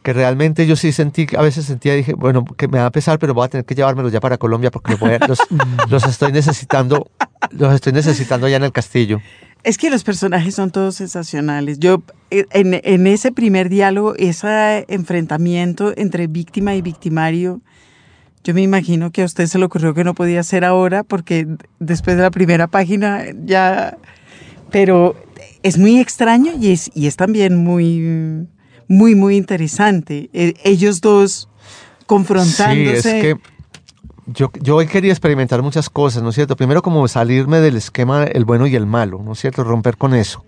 que 0.04 0.12
realmente 0.12 0.66
yo 0.66 0.76
sí 0.76 0.92
sentí, 0.92 1.26
a 1.36 1.40
veces 1.42 1.64
sentía, 1.64 1.94
dije, 1.94 2.12
bueno, 2.12 2.44
que 2.44 2.68
me 2.68 2.78
va 2.78 2.86
a 2.86 2.90
pesar, 2.92 3.18
pero 3.18 3.32
voy 3.34 3.46
a 3.46 3.48
tener 3.48 3.64
que 3.64 3.74
llevármelos 3.74 4.12
ya 4.12 4.20
para 4.20 4.36
Colombia 4.38 4.70
porque 4.70 4.92
los, 4.92 5.00
voy 5.00 5.12
a- 5.14 5.26
los, 5.26 5.38
los 5.90 6.04
estoy 6.04 6.30
necesitando, 6.30 7.10
los 7.50 7.74
estoy 7.74 7.94
necesitando 7.94 8.46
allá 8.46 8.58
en 8.58 8.64
el 8.64 8.70
castillo. 8.72 9.20
Es 9.62 9.78
que 9.78 9.88
los 9.88 10.04
personajes 10.04 10.54
son 10.54 10.70
todos 10.70 10.94
sensacionales. 10.96 11.78
Yo, 11.78 12.02
eh, 12.30 12.44
en, 12.50 12.78
en 12.84 13.06
ese 13.06 13.32
primer 13.32 13.70
diálogo, 13.70 14.14
ese 14.16 14.84
enfrentamiento 14.88 15.94
entre 15.96 16.26
víctima 16.26 16.74
y 16.74 16.82
victimario, 16.82 17.62
yo 18.44 18.52
me 18.52 18.60
imagino 18.60 19.10
que 19.10 19.22
a 19.22 19.24
usted 19.24 19.46
se 19.46 19.58
le 19.58 19.64
ocurrió 19.64 19.94
que 19.94 20.04
no 20.04 20.12
podía 20.14 20.42
ser 20.42 20.66
ahora, 20.66 21.02
porque 21.02 21.46
después 21.80 22.16
de 22.18 22.22
la 22.24 22.30
primera 22.30 22.66
página 22.66 23.24
ya... 23.42 23.96
Pero 24.70 25.16
es 25.62 25.78
muy 25.78 25.98
extraño 25.98 26.52
y 26.60 26.72
es, 26.72 26.90
y 26.94 27.06
es 27.06 27.16
también 27.16 27.56
muy, 27.56 28.46
muy, 28.88 29.14
muy 29.14 29.36
interesante. 29.36 30.30
Eh, 30.32 30.54
ellos 30.64 31.00
dos 31.00 31.48
confrontándose. 32.06 33.02
Sí, 33.02 33.08
es 33.08 33.22
que 33.22 33.36
yo, 34.26 34.50
yo 34.60 34.76
hoy 34.76 34.86
quería 34.86 35.12
experimentar 35.12 35.62
muchas 35.62 35.90
cosas, 35.90 36.22
¿no 36.22 36.30
es 36.30 36.34
cierto? 36.34 36.56
Primero 36.56 36.82
como 36.82 37.06
salirme 37.08 37.60
del 37.60 37.76
esquema 37.76 38.24
el 38.24 38.44
bueno 38.44 38.66
y 38.66 38.74
el 38.74 38.86
malo, 38.86 39.20
¿no 39.22 39.32
es 39.32 39.40
cierto? 39.40 39.64
Romper 39.64 39.96
con 39.96 40.14
eso. 40.14 40.44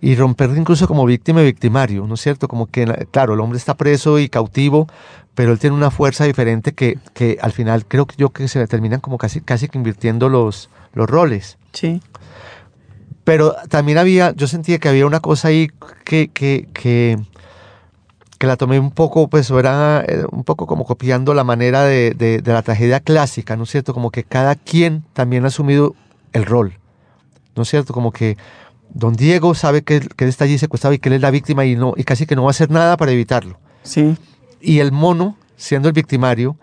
Y 0.00 0.16
romper 0.16 0.50
incluso 0.56 0.88
como 0.88 1.04
víctima 1.04 1.42
y 1.42 1.44
victimario, 1.44 2.06
¿no 2.06 2.14
es 2.14 2.20
cierto? 2.20 2.48
Como 2.48 2.66
que, 2.66 3.06
claro, 3.12 3.34
el 3.34 3.40
hombre 3.40 3.58
está 3.58 3.76
preso 3.76 4.18
y 4.18 4.28
cautivo, 4.28 4.88
pero 5.34 5.52
él 5.52 5.58
tiene 5.58 5.76
una 5.76 5.90
fuerza 5.90 6.24
diferente 6.24 6.72
que, 6.72 6.98
que 7.14 7.38
al 7.40 7.52
final 7.52 7.86
creo 7.86 8.06
que 8.06 8.16
yo 8.18 8.30
que 8.30 8.48
se 8.48 8.66
terminan 8.66 9.00
como 9.00 9.16
casi, 9.16 9.40
casi 9.40 9.68
que 9.68 9.78
invirtiendo 9.78 10.28
los, 10.28 10.70
los 10.94 11.08
roles. 11.08 11.56
Sí. 11.72 12.00
Pero 13.24 13.54
también 13.68 13.98
había, 13.98 14.34
yo 14.34 14.48
sentía 14.48 14.78
que 14.78 14.88
había 14.88 15.06
una 15.06 15.20
cosa 15.20 15.48
ahí 15.48 15.70
que, 16.04 16.28
que, 16.28 16.68
que, 16.72 17.18
que 18.42 18.48
la 18.48 18.56
tomé 18.56 18.80
un 18.80 18.90
poco, 18.90 19.28
pues 19.28 19.48
era 19.50 20.04
eh, 20.04 20.24
un 20.32 20.42
poco 20.42 20.66
como 20.66 20.84
copiando 20.84 21.32
la 21.32 21.44
manera 21.44 21.84
de, 21.84 22.10
de- 22.10 22.42
de 22.42 22.52
la 22.52 22.62
tragedia 22.62 22.98
clásica, 22.98 23.54
¿no 23.56 23.62
es 23.62 23.70
cierto? 23.70 23.94
Como 23.94 24.10
que 24.10 24.24
cada 24.24 24.56
quien 24.56 25.04
también 25.12 25.44
ha 25.44 25.46
asumido 25.46 25.94
el 26.32 26.44
rol, 26.44 26.72
¿no 27.54 27.62
es 27.62 27.68
cierto? 27.68 27.94
Como 27.94 28.10
que 28.10 28.36
don 28.92 29.14
Diego 29.14 29.54
sabe 29.54 29.82
que, 29.82 29.98
él- 29.98 30.08
que 30.16 30.24
él 30.24 30.28
está 30.30 30.42
allí 30.42 30.58
secuestrado 30.58 30.92
y 30.92 30.98
que 30.98 31.08
él 31.08 31.12
es 31.14 31.20
la 31.20 31.30
víctima 31.30 31.64
y, 31.64 31.76
no, 31.76 31.94
y 31.96 32.02
casi 32.02 32.26
que 32.26 32.34
no 32.34 32.42
va 32.42 32.48
a 32.48 32.50
hacer 32.50 32.68
nada 32.68 32.96
para 32.96 33.12
evitarlo. 33.12 33.60
Sí. 33.84 34.16
Y 34.60 34.80
el 34.80 34.90
mono, 34.90 35.36
siendo 35.56 35.86
el 35.86 35.94
victimario, 35.94 36.56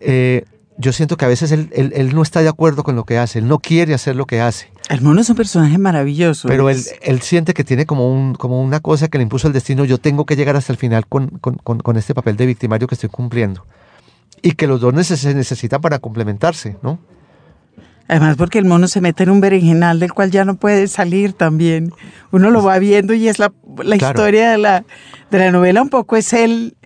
eh, 0.00 0.44
yo 0.76 0.92
siento 0.92 1.16
que 1.16 1.24
a 1.24 1.28
veces 1.28 1.50
él, 1.50 1.70
él- 1.72 1.94
él 1.96 2.14
no 2.14 2.20
está 2.20 2.42
de 2.42 2.50
acuerdo 2.50 2.82
con 2.84 2.94
lo 2.94 3.04
que 3.04 3.16
hace, 3.16 3.38
él 3.38 3.48
no 3.48 3.58
quiere 3.58 3.94
hacer 3.94 4.16
lo 4.16 4.26
que 4.26 4.42
hace. 4.42 4.68
El 4.88 5.00
mono 5.00 5.20
es 5.20 5.28
un 5.30 5.36
personaje 5.36 5.78
maravilloso. 5.78 6.46
Pero 6.48 6.70
él, 6.70 7.20
siente 7.20 7.54
que 7.54 7.64
tiene 7.64 7.86
como, 7.86 8.12
un, 8.12 8.34
como 8.34 8.62
una 8.62 8.78
cosa 8.80 9.08
que 9.08 9.18
le 9.18 9.22
impuso 9.22 9.48
el 9.48 9.52
destino. 9.52 9.84
Yo 9.84 9.98
tengo 9.98 10.26
que 10.26 10.36
llegar 10.36 10.54
hasta 10.56 10.72
el 10.72 10.78
final 10.78 11.06
con, 11.06 11.28
con- 11.40 11.56
con- 11.56 11.80
con 11.80 11.96
este 11.96 12.14
papel 12.14 12.36
de 12.36 12.46
victimario 12.46 12.86
que 12.86 12.94
estoy 12.94 13.10
cumpliendo. 13.10 13.64
Y 14.42 14.52
que 14.52 14.66
los 14.68 14.80
dos 14.80 14.94
se 15.06 15.34
necesitan 15.34 15.80
para 15.80 15.98
complementarse, 15.98 16.76
¿no? 16.82 17.00
Además 18.08 18.36
porque 18.36 18.60
el 18.60 18.64
mono 18.66 18.86
se 18.86 19.00
mete 19.00 19.24
en 19.24 19.30
un 19.30 19.40
berenjenal 19.40 19.98
del 19.98 20.12
cual 20.12 20.30
ya 20.30 20.44
no 20.44 20.54
puede 20.56 20.86
salir 20.86 21.32
también. 21.32 21.92
Uno 22.30 22.50
lo 22.50 22.62
va 22.62 22.78
viendo 22.78 23.12
y 23.14 23.26
es 23.26 23.40
la, 23.40 23.52
la 23.78 23.96
Claro. 23.98 24.20
historia 24.20 24.52
de 24.52 24.58
la, 24.58 24.84
de 25.32 25.38
la 25.40 25.50
novela 25.50 25.82
un 25.82 25.88
poco 25.88 26.14
es 26.16 26.32
él 26.32 26.76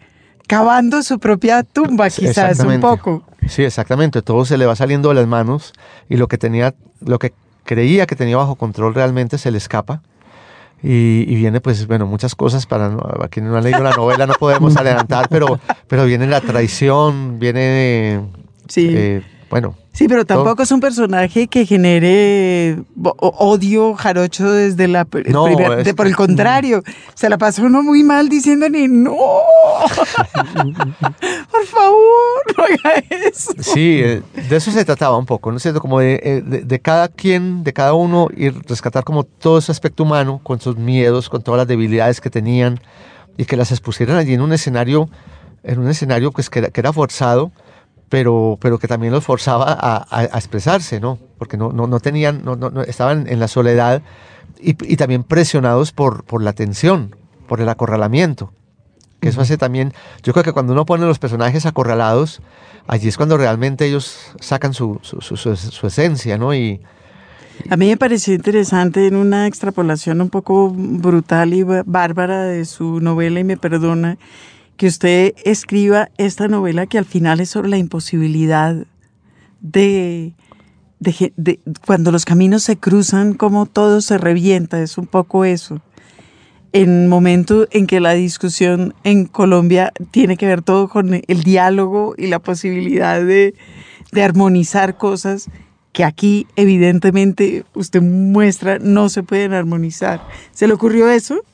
cavando 0.49 1.03
su 1.03 1.19
propia 1.19 1.63
tumba 1.65 2.09
quizás 2.09 2.59
un 2.61 2.81
poco. 2.81 3.25
Sí, 3.47 3.63
exactamente. 3.63 4.23
Todo 4.23 4.47
se 4.47 4.57
le 4.57 4.65
va 4.65 4.75
saliendo 4.75 5.11
de 5.11 5.17
las 5.17 5.27
manos 5.27 5.75
y 6.09 6.17
lo 6.17 6.27
que 6.29 6.39
tenía, 6.39 6.75
lo 7.05 7.19
que 7.19 7.35
creía 7.65 8.07
que 8.07 8.17
tenía 8.17 8.37
bajo 8.37 8.55
control 8.57 8.95
realmente 8.95 9.39
se 9.39 9.51
le 9.51 9.59
escapa. 9.59 10.03
Y, 10.83 11.27
y 11.29 11.35
viene, 11.35 11.61
pues, 11.61 11.87
bueno, 11.87 12.07
muchas 12.07 12.35
cosas 12.35 12.65
para 12.65 12.89
no, 12.89 13.01
a 13.01 13.29
quienes 13.29 13.51
no 13.53 13.59
han 13.59 13.65
leído 13.65 13.83
la 13.83 13.93
novela 13.93 14.27
no 14.27 14.33
podemos 14.35 14.77
adelantar, 14.79 15.29
pero, 15.29 15.61
pero 15.89 16.07
viene 16.07 16.27
la 16.27 16.41
traición, 16.41 17.39
viene, 17.39 18.23
Sí. 18.67 18.89
eh, 18.91 19.23
bueno, 19.51 19.75
Sí, 19.93 20.07
pero 20.09 20.25
todo. 20.25 20.39
tampoco 20.45 20.63
es 20.63 20.71
un 20.71 20.81
personaje 20.81 21.49
que 21.49 21.67
genere 21.67 22.79
odio 23.03 23.95
jarocho 23.95 24.51
desde 24.51 24.87
la 24.89 25.07
No, 25.29 25.45
primer- 25.45 25.81
es- 25.81 25.85
de- 25.85 25.95
por 25.95 26.07
el 26.07 26.17
contrario, 26.17 26.83
se 27.15 27.29
la 27.29 27.37
pasó 27.37 27.65
uno 27.65 27.83
muy 27.83 28.03
mal 28.05 28.29
diciéndole 28.29 28.87
no, 28.89 29.13
por 31.51 31.67
favor, 31.67 32.57
no 32.57 32.65
haga 32.65 33.03
eso. 33.11 33.53
Sí, 33.61 34.01
eh, 34.03 34.23
de 34.49 34.57
eso 34.57 34.71
se 34.71 34.85
trataba 34.85 35.17
un 35.17 35.27
poco, 35.27 35.51
¿no 35.51 35.57
es 35.57 35.63
cierto? 35.63 35.81
Como 35.81 36.01
de, 36.01 36.21
eh, 36.23 36.43
de- 36.45 36.63
de 36.63 36.81
cada 36.81 37.09
quien, 37.09 37.65
de 37.65 37.73
cada 37.73 37.95
uno, 37.95 38.29
y 38.37 38.51
rescatar 38.51 39.05
como 39.05 39.25
todo 39.25 39.59
ese 39.59 39.73
aspecto 39.73 40.03
humano, 40.05 40.41
con 40.43 40.61
sus 40.61 40.77
miedos, 40.77 41.29
con 41.29 41.43
todas 41.43 41.59
las 41.59 41.69
debilidades 41.69 42.21
que 42.21 42.31
tenían, 42.31 42.81
y 43.37 43.45
que 43.45 43.57
las 43.57 43.71
expusieran 43.73 44.17
allí 44.17 44.35
en 44.35 44.41
un 44.43 44.53
escenario, 44.53 45.09
en 45.63 45.79
un 45.79 45.89
escenario 45.89 46.31
pues, 46.33 46.51
que, 46.51 46.61
era, 46.61 46.69
que 46.71 46.81
era 46.81 46.93
forzado, 46.93 47.53
pero, 48.11 48.59
pero 48.61 48.79
que 48.79 48.87
también 48.89 49.13
los 49.15 49.25
forzaba 49.25 49.73
a, 49.73 49.97
a- 49.97 50.21
a 50.21 50.25
expresarse, 50.39 51.01
¿no? 51.01 51.19
Porque 51.39 51.57
no, 51.57 51.73
no, 51.73 51.87
no 51.87 52.01
tenían, 52.01 52.43
no, 52.45 52.57
no- 52.57 52.83
estaban 52.83 53.27
en 53.29 53.41
la 53.41 53.49
soledad 53.49 54.03
y, 54.61 54.71
y 54.93 54.97
también 54.97 55.23
presionados 55.25 55.93
por, 55.93 56.25
por 56.25 56.43
la 56.43 56.53
tensión, 56.53 57.17
por 57.49 57.63
el 57.63 57.69
acorralamiento. 57.71 58.53
Que 59.21 59.29
eso 59.29 59.41
hace 59.43 59.57
también, 59.59 59.93
yo 60.23 60.33
creo 60.33 60.45
que 60.45 60.53
cuando 60.53 60.73
uno 60.73 60.85
pone 60.87 61.07
los 61.07 61.19
personajes 61.19 61.67
acorralados, 61.67 62.41
allí 62.87 63.09
es 63.09 63.17
cuando 63.17 63.37
realmente 63.37 63.87
ellos 63.87 64.33
sacan 64.41 64.73
su, 64.75 64.99
su, 65.03 65.21
su, 65.21 65.37
su- 65.37 65.87
esencia, 65.87 66.39
¿no? 66.39 66.55
Y 66.55 66.81
A 67.69 67.77
mí 67.77 67.89
me 67.89 67.97
pareció 67.99 68.33
interesante 68.35 69.07
en 69.07 69.17
una 69.17 69.47
extrapolación 69.47 70.21
un 70.23 70.31
poco 70.31 70.71
brutal 70.75 71.53
y 71.53 71.63
bá- 71.63 71.83
bárbara 71.87 72.45
de 72.45 72.65
su 72.65 73.01
novela, 73.01 73.41
y 73.41 73.45
me 73.45 73.59
perdona, 73.59 74.17
que 74.81 74.87
usted 74.87 75.35
escriba 75.45 76.09
esta 76.17 76.49
novela 76.49 76.87
que 76.87 76.97
al 76.97 77.05
final 77.05 77.41
es 77.41 77.51
sobre 77.51 77.69
la 77.69 77.77
imposibilidad 77.77 78.87
de, 79.61 80.33
de, 81.01 81.61
cuando 81.85 82.11
los 82.11 82.25
caminos 82.25 82.63
se 82.63 82.79
cruzan, 82.79 83.35
como 83.35 83.67
todo 83.67 84.01
se 84.01 84.17
revienta, 84.17 84.81
es 84.81 84.97
un 84.97 85.07
poco 85.07 85.45
eso. 85.45 85.83
En 86.73 87.09
momento 87.09 87.69
en 87.73 87.87
que 87.87 88.01
la 88.01 88.15
discusión 88.15 88.95
en 89.05 89.27
Colombia 89.27 89.93
tiene 90.13 90.39
que 90.39 90.47
ver 90.47 90.63
todo 90.63 90.89
con 90.89 91.13
el 91.13 91.43
diálogo 91.43 92.15
y 92.17 92.29
la 92.29 92.39
posibilidad 92.39 93.23
de, 93.23 93.55
de 94.13 94.23
armonizar 94.23 94.97
cosas 94.97 95.51
que 95.93 96.05
aquí 96.05 96.47
evidentemente 96.57 97.67
usted 97.75 98.01
muestra 98.01 98.79
no 98.79 99.11
se 99.11 99.23
pueden 99.23 99.53
armonizar. 99.53 100.27
¿Se 100.53 100.67
le 100.67 100.73
ocurrió 100.73 101.11
eso? 101.11 101.45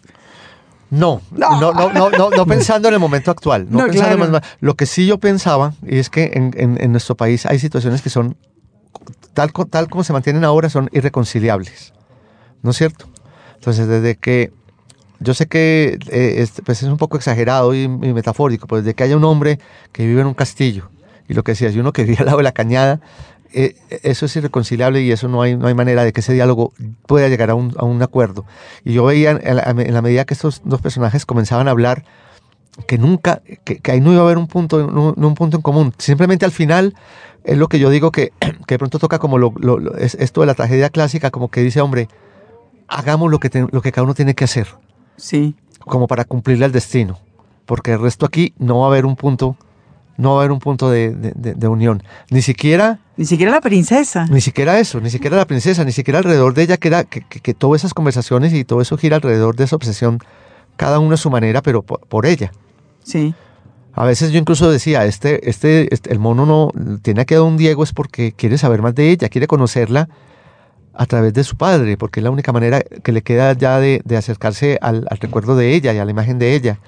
No, 0.90 1.20
no, 1.33 1.61
no, 1.61 1.92
no, 1.92 2.11
no, 2.11 2.31
no 2.31 2.46
pensando 2.46 2.88
en 2.88 2.94
el 2.94 3.01
momento 3.01 3.31
actual. 3.31 3.66
No, 3.68 3.79
No, 3.81 3.87
pensando 3.87 4.29
claro. 4.29 4.46
Lo 4.61 4.75
que 4.75 4.87
sí 4.87 5.05
yo 5.07 5.18
pensaba 5.18 5.75
y 5.85 5.99
es 5.99 6.11
que 6.11 6.31
en, 6.35 6.53
en- 6.57 6.81
en 6.81 6.92
nuestro 6.92 7.16
país 7.16 7.44
hay 7.46 7.59
situaciones 7.59 8.03
que 8.03 8.11
son, 8.11 8.37
tal, 9.35 9.53
tal 9.70 9.88
como 9.88 10.05
se 10.05 10.12
mantienen 10.12 10.44
ahora, 10.44 10.68
son 10.68 10.88
irreconciliables. 10.92 11.92
¿No 12.62 12.70
es 12.70 12.77
cierto? 12.77 13.07
Entonces, 13.57 13.88
desde 13.88 14.14
que, 14.16 14.53
yo 15.18 15.35
sé 15.35 15.46
que 15.46 15.99
eh, 16.11 16.35
es, 16.38 16.53
pues 16.64 16.83
es 16.83 16.88
un 16.88 16.96
poco 16.99 17.16
exagerado 17.16 17.75
y, 17.75 17.83
y 17.83 17.88
metafórico, 17.88 18.66
pues 18.68 18.85
de 18.85 18.94
que 18.94 19.03
haya 19.05 19.16
un 19.16 19.25
hombre 19.25 19.59
que 19.92 20.07
vive 20.07 20.20
en 20.20 20.27
un 20.29 20.35
castillo 20.35 20.88
y 21.29 21.35
lo 21.35 21.42
que 21.42 21.53
decías, 21.53 21.75
y 21.75 21.81
uno 21.81 21.92
que 21.92 22.05
vive 22.05 22.18
al 22.20 22.27
lado 22.27 22.38
de 22.38 22.44
la 22.44 22.53
cañada, 22.53 23.01
eh, 23.53 23.77
eso 24.03 24.27
es 24.27 24.37
irreconciliable 24.37 25.03
y 25.03 25.13
eso 25.13 25.29
no 25.29 25.43
hay, 25.43 25.57
no 25.57 25.67
hay 25.67 25.75
manera 25.75 26.05
de 26.05 26.13
que 26.13 26.21
ese 26.21 26.33
diálogo 26.33 26.73
pueda 27.07 27.29
llegar 27.29 27.51
a 27.51 27.55
un, 27.55 27.75
a 27.79 27.85
un 27.85 28.03
acuerdo. 28.03 28.45
Y 28.85 28.93
yo 28.93 29.05
veía 29.05 29.31
en 29.33 29.57
la, 29.57 29.63
en 29.71 29.95
la 29.95 30.03
medida 30.03 30.25
que 30.25 30.35
estos 30.35 30.63
dos 30.65 30.81
personajes 30.81 31.27
comenzaban 31.27 31.69
a 31.69 31.71
hablar, 31.73 32.05
que 32.87 32.99
nunca, 32.99 33.41
que, 33.65 33.79
que 33.79 33.91
ahí 33.93 34.01
no 34.01 34.13
iba 34.13 34.21
a 34.23 34.25
haber 34.25 34.39
un 34.39 34.47
punto, 34.49 34.87
no, 34.91 35.15
no 35.17 35.29
un 35.29 35.35
punto 35.35 35.57
en 35.57 35.63
común. 35.63 35.95
Simplemente 35.99 36.45
al 36.45 36.51
final 36.53 36.95
es 37.45 37.57
lo 37.57 37.69
que 37.69 37.79
yo 37.79 37.89
digo 37.91 38.11
que, 38.11 38.33
que 38.41 38.75
de 38.75 38.79
pronto 38.79 38.99
toca 38.99 39.19
como 39.19 39.39
lo, 39.39 39.53
lo- 39.57 39.79
lo- 39.79 39.97
es, 39.97 40.15
esto 40.17 40.41
de 40.43 40.47
la 40.49 40.55
tragedia 40.55 40.91
clásica, 40.91 41.31
como 41.31 41.49
que 41.49 41.63
dice, 41.63 41.81
hombre, 41.81 42.09
hagamos 42.89 43.31
lo 43.31 43.39
que, 43.39 43.51
te- 43.51 43.67
lo 43.71 43.81
que 43.83 43.93
cada 43.93 44.05
uno 44.05 44.15
tiene 44.15 44.35
que 44.35 44.45
hacer, 44.45 44.67
Sí. 45.17 45.55
como 45.81 46.07
para 46.07 46.25
cumplirle 46.25 46.65
al 46.67 46.73
destino, 46.73 47.19
porque 47.65 47.93
el 47.93 48.01
resto 48.01 48.27
aquí 48.27 48.53
no 48.59 48.81
va 48.81 48.87
a 48.87 48.89
haber 48.89 49.07
un 49.07 49.17
punto, 49.17 49.57
no 50.19 50.31
va 50.33 50.37
a 50.37 50.41
haber 50.41 50.53
un 50.53 50.59
punto 50.61 50.91
de, 50.91 51.11
de- 51.15 51.33
de- 51.35 51.55
de 51.55 51.69
unión, 51.69 52.03
ni 52.31 52.43
siquiera 52.43 53.01
Ni 53.16 53.24
siquiera 53.24 53.50
la 53.52 53.61
princesa. 53.61 54.26
ni 54.26 54.40
siquiera 54.40 54.79
eso, 54.79 55.00
ni 55.00 55.09
siquiera 55.11 55.37
la 55.37 55.46
princesa, 55.46 55.85
ni 55.85 55.92
siquiera 55.92 56.18
alrededor 56.18 56.52
de 56.55 56.62
ella, 56.62 56.76
que 56.76 56.88
era 56.88 57.05
que, 57.05 57.22
que, 57.22 57.40
que 57.40 57.55
todas 57.55 57.81
esas 57.81 57.94
conversaciones 57.94 58.52
y 58.52 58.64
todo 58.64 58.81
eso 58.83 58.96
gira 58.98 59.16
alrededor 59.16 59.57
de 59.57 59.64
esa 59.64 59.76
obsesión, 59.76 60.18
cada 60.76 60.98
uno 60.98 61.14
a 61.14 61.16
su 61.16 61.31
manera, 61.31 61.62
pero 61.62 61.83
por, 61.83 62.00
por 62.00 62.26
ella. 62.26 62.52
Sí. 63.02 63.35
A 63.94 64.05
veces 64.05 64.31
yo 64.33 64.38
incluso 64.38 64.70
decía, 64.70 65.07
este, 65.07 65.48
este, 65.48 65.92
este- 65.94 66.12
el 66.12 66.18
mono 66.18 66.44
no 66.44 66.70
tiene 67.00 67.24
que 67.24 67.40
un 67.40 67.57
Diego 67.57 67.83
es 67.85 67.92
porque 67.94 68.33
quiere 68.33 68.59
saber 68.59 68.83
más 68.83 68.94
de 68.94 69.11
ella, 69.11 69.31
quiere 69.31 69.46
conocerla 69.46 70.11
a 70.92 71.07
través 71.07 71.33
de 71.33 71.44
su 71.44 71.57
padre, 71.57 71.96
porque 71.96 72.20
es 72.20 72.24
la 72.24 72.31
única 72.31 72.52
manera 72.52 72.81
que 72.83 73.12
le 73.12 73.22
queda 73.22 73.55
ya 73.55 73.79
de, 73.81 74.02
de 74.05 74.16
acercarse 74.18 74.79
al, 74.83 75.07
al 75.11 75.16
recuerdo 75.18 75.57
de 75.57 75.74
ella 75.74 75.94
y 75.94 75.98
a 75.98 76.05
la 76.05 76.11
imagen 76.11 76.38
de 76.38 76.55
ella. 76.55 76.79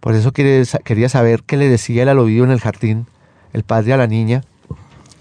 Por 0.00 0.14
eso 0.14 0.32
quiere, 0.32 0.64
quería 0.84 1.08
saber 1.08 1.42
qué 1.44 1.56
le 1.56 1.68
decía 1.68 2.02
él 2.02 2.08
al 2.08 2.18
oído 2.18 2.44
en 2.44 2.50
el 2.50 2.60
jardín, 2.60 3.06
el 3.52 3.62
padre 3.62 3.92
a 3.92 3.96
la 3.96 4.06
niña. 4.08 4.42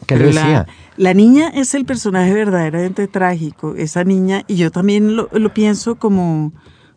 ¿Qué 0.09 0.15
le 0.15 0.25
Pero 0.25 0.33
la-? 0.33 0.67
La, 0.97 1.13
niña 1.13 1.49
es 1.49 1.75
el 1.75 1.85
personaje 1.85 2.33
verdaderamente 2.33 3.07
trágico. 3.07 3.75
Esa 3.75 4.03
niña, 4.03 4.43
y 4.47 4.55
yo 4.55 4.71
también 4.71 5.15
lo, 5.15 5.29
lo 5.31 5.53
pienso 5.53 5.95
como, 5.95 6.51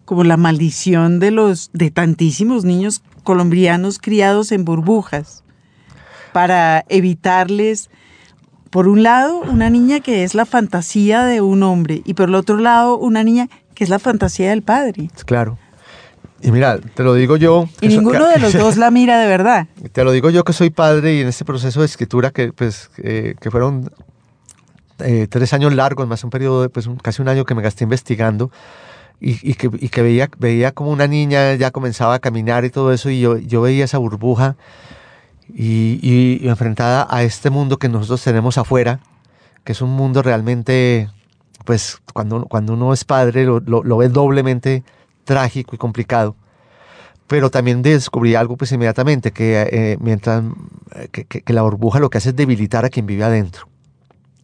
como 0.06 0.24
la 0.24 0.38
maldición 0.38 1.20
de 1.20 1.30
los 1.30 1.70
de 1.74 1.90
tantísimos 1.90 2.64
niños 2.64 3.02
colombianos 3.22 3.98
criados 3.98 4.50
en 4.50 4.64
burbujas 4.64 5.44
para 6.32 6.84
evitarles, 6.88 7.90
por 8.70 8.88
un 8.88 9.02
lado, 9.02 9.42
una 9.42 9.68
niña 9.68 10.00
que 10.00 10.24
es 10.24 10.34
la 10.34 10.46
fantasía 10.46 11.24
de 11.24 11.42
un 11.42 11.62
hombre 11.62 12.00
y 12.06 12.14
por 12.14 12.30
el 12.30 12.34
otro 12.34 12.56
lado, 12.56 12.96
una 12.96 13.22
niña 13.22 13.50
que 13.74 13.84
es 13.84 13.90
la 13.90 13.98
fantasía 13.98 14.48
del 14.48 14.62
padre. 14.62 15.10
Claro. 15.26 15.58
Y 16.42 16.50
mira, 16.50 16.78
te 16.78 17.02
lo 17.04 17.14
digo 17.14 17.36
yo. 17.36 17.68
Y 17.80 17.88
so- 17.90 17.96
ninguno 17.96 18.26
de 18.28 18.38
los 18.38 18.52
dos 18.52 18.76
la 18.76 18.90
mira 18.90 19.18
de 19.20 19.28
verdad. 19.28 19.68
Te 19.92 20.02
lo 20.04 20.10
digo 20.12 20.28
yo 20.30 20.42
que 20.44 20.52
soy 20.52 20.70
padre 20.70 21.14
y 21.14 21.20
en 21.20 21.28
este 21.28 21.44
proceso 21.44 21.80
de 21.80 21.86
escritura 21.86 22.30
que, 22.30 22.52
pues, 22.52 22.90
eh, 22.98 23.34
que 23.40 23.50
fueron 23.50 23.90
eh, 24.98 25.26
tres 25.30 25.52
años 25.52 25.72
largos, 25.74 26.06
más 26.08 26.24
un 26.24 26.30
periodo 26.30 26.62
de 26.62 26.68
pues, 26.68 26.86
un- 26.86 26.96
casi 26.96 27.22
un 27.22 27.28
año 27.28 27.44
que 27.44 27.54
me 27.54 27.62
gasté 27.62 27.84
investigando 27.84 28.50
y, 29.20 29.38
y 29.48 29.54
que, 29.54 29.70
y 29.72 29.88
que 29.88 30.02
veía, 30.02 30.28
veía 30.38 30.72
como 30.72 30.90
una 30.90 31.06
niña 31.06 31.54
ya 31.54 31.70
comenzaba 31.70 32.14
a 32.14 32.18
caminar 32.18 32.64
y 32.64 32.70
todo 32.70 32.92
eso 32.92 33.08
y 33.08 33.20
yo, 33.20 33.36
yo 33.38 33.60
veía 33.62 33.84
esa 33.84 33.98
burbuja 33.98 34.56
y, 35.54 35.98
y- 36.02 36.48
enfrentada 36.48 37.06
a 37.10 37.22
este 37.22 37.50
mundo 37.50 37.78
que 37.78 37.88
nosotros 37.88 38.22
tenemos 38.24 38.58
afuera, 38.58 39.00
que 39.64 39.72
es 39.72 39.80
un 39.82 39.90
mundo 39.90 40.22
realmente, 40.22 41.08
pues 41.64 41.98
cuando, 42.12 42.46
cuando 42.46 42.72
uno 42.74 42.92
es 42.92 43.04
padre 43.04 43.44
lo, 43.44 43.60
lo, 43.60 43.82
lo 43.84 43.96
ve 43.96 44.08
doblemente 44.08 44.82
trágico 45.24 45.74
y 45.74 45.78
complicado 45.78 46.36
pero 47.28 47.50
también 47.50 47.80
descubrí 47.80 48.34
algo 48.34 48.58
pues 48.58 48.72
inmediatamente, 48.72 49.30
que 49.32 49.62
eh, 49.62 49.96
mientras 50.00 50.44
eh, 50.94 51.08
que, 51.10 51.24
que- 51.24 51.40
que 51.40 51.52
la 51.54 51.62
burbuja 51.62 51.98
lo 51.98 52.10
que 52.10 52.18
hace 52.18 52.30
es 52.30 52.36
debilitar 52.36 52.84
a 52.84 52.90
quien 52.90 53.06
vive 53.06 53.24
adentro, 53.24 53.68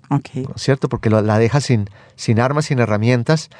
Ok. 0.08 0.28
¿no 0.36 0.52
es 0.56 0.62
¿cierto? 0.62 0.88
Porque 0.88 1.10
lo- 1.10 1.20
la 1.20 1.38
deja 1.38 1.60
sin, 1.60 1.90
sin 2.16 2.40
armas, 2.40 2.64
sin 2.66 2.78
herramientas, 2.78 3.50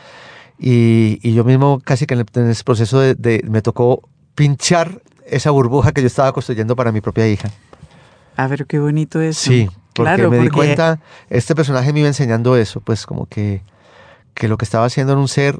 y, 0.58 1.18
y 1.22 1.34
yo 1.34 1.44
mismo 1.44 1.80
casi 1.84 2.06
que 2.06 2.14
en, 2.14 2.20
el- 2.20 2.26
en 2.42 2.48
ese 2.50 2.64
proceso 2.64 3.00
de, 3.00 3.14
de- 3.16 3.44
me 3.50 3.60
tocó 3.60 4.08
pinchar 4.34 5.02
esa 5.26 5.50
burbuja 5.50 5.92
que 5.92 6.00
yo 6.00 6.06
estaba 6.06 6.32
construyendo 6.32 6.74
para 6.74 6.90
mi 6.90 7.02
propia 7.02 7.28
hija. 7.28 7.50
A 8.36 8.46
ver 8.46 8.64
qué 8.66 8.78
bonito 8.78 9.20
es. 9.20 9.36
Sí, 9.36 9.68
porque 9.92 10.14
claro, 10.14 10.30
me 10.30 10.38
di 10.38 10.44
porque 10.44 10.56
cuenta, 10.56 11.00
este 11.28 11.54
personaje 11.54 11.92
me 11.92 11.98
iba 12.00 12.08
enseñando 12.08 12.56
eso, 12.56 12.80
pues 12.80 13.04
como 13.04 13.26
que, 13.26 13.62
que 14.32 14.48
lo 14.48 14.56
que 14.56 14.64
estaba 14.64 14.86
haciendo 14.86 15.12
era 15.12 15.20
un 15.20 15.28
ser, 15.28 15.58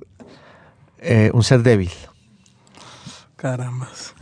eh, 1.01 1.31
un 1.35 1.43
ser 1.43 1.63
débil. 1.63 1.91
Carambas. 3.37 4.15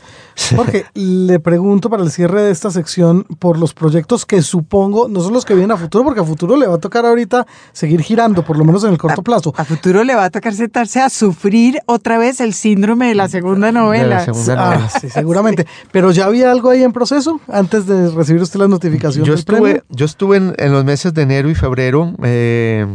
Porque 0.55 0.85
le 0.93 1.41
pregunto 1.41 1.89
para 1.89 2.03
el 2.03 2.11
cierre 2.11 2.43
de 2.43 2.51
esta 2.51 2.71
sección 2.71 3.25
por 3.39 3.59
los 3.59 3.73
proyectos 3.73 4.27
que 4.27 4.43
supongo 4.43 5.09
no 5.09 5.23
son 5.23 5.33
los 5.33 5.47
que 5.47 5.55
vienen 5.55 5.71
a 5.71 5.79
futuro, 5.79 6.05
porque 6.05 6.21
a 6.21 6.25
futuro 6.25 6.59
le 6.59 6.67
va 6.67 6.75
a 6.75 6.79
tocar 6.79 7.07
ahorita 7.07 7.47
seguir 7.73 8.03
girando, 8.03 8.45
por 8.45 8.59
lo 8.59 8.65
menos 8.67 8.85
en 8.85 8.91
el 8.91 8.99
corto 8.99 9.23
plazo. 9.23 9.55
A 9.57 9.65
futuro 9.65 10.05
le 10.05 10.15
va 10.15 10.25
a 10.25 10.31
tocar 10.31 10.53
sentarse 10.53 11.01
a 11.01 11.09
sufrir 11.09 11.79
otra 11.87 12.19
vez 12.19 12.41
el 12.43 12.53
síndrome 12.53 13.09
de 13.09 13.15
la 13.15 13.31
segunda 13.31 13.73
novela. 13.73 14.21
De 14.21 14.27
la 14.27 14.35
segunda 14.35 14.53
Ah, 14.53 14.75
novela. 14.75 14.91
sí, 15.01 15.09
seguramente. 15.09 15.67
Pero 15.91 16.11
ya 16.11 16.27
había 16.27 16.51
algo 16.51 16.69
ahí 16.69 16.83
en 16.83 16.93
proceso 16.93 17.41
antes 17.49 17.87
de 17.87 18.11
recibir 18.11 18.43
usted 18.43 18.61
la 18.61 18.69
notificación 18.69 19.25
Yo 19.25 19.33
estuve, 19.33 19.83
yo 19.89 20.05
estuve 20.05 20.37
en, 20.37 20.55
en 20.59 20.73
los 20.73 20.85
meses 20.85 21.15
de 21.15 21.23
enero 21.23 21.49
y 21.49 21.55
febrero 21.55 22.13
eh, 22.23 22.87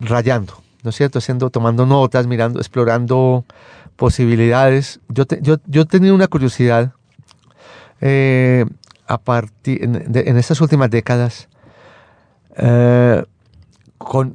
rayando, 0.00 0.62
¿no 0.86 0.90
es 0.90 0.96
cierto? 0.96 1.18
Haciendo, 1.18 1.50
tomando 1.50 1.84
notas, 1.84 2.28
mirando, 2.28 2.60
explorando 2.60 3.44
posibilidades. 3.96 5.00
Yo, 5.08 5.26
te- 5.26 5.40
yo, 5.42 5.56
yo 5.66 5.84
tenía 5.84 6.14
una 6.14 6.28
curiosidad 6.28 6.92
eh, 8.00 8.64
a 9.08 9.18
partir, 9.18 9.82
en, 9.82 10.12
de- 10.12 10.24
estas 10.38 10.60
últimas 10.60 10.88
décadas, 10.88 11.48
eh, 12.56 13.24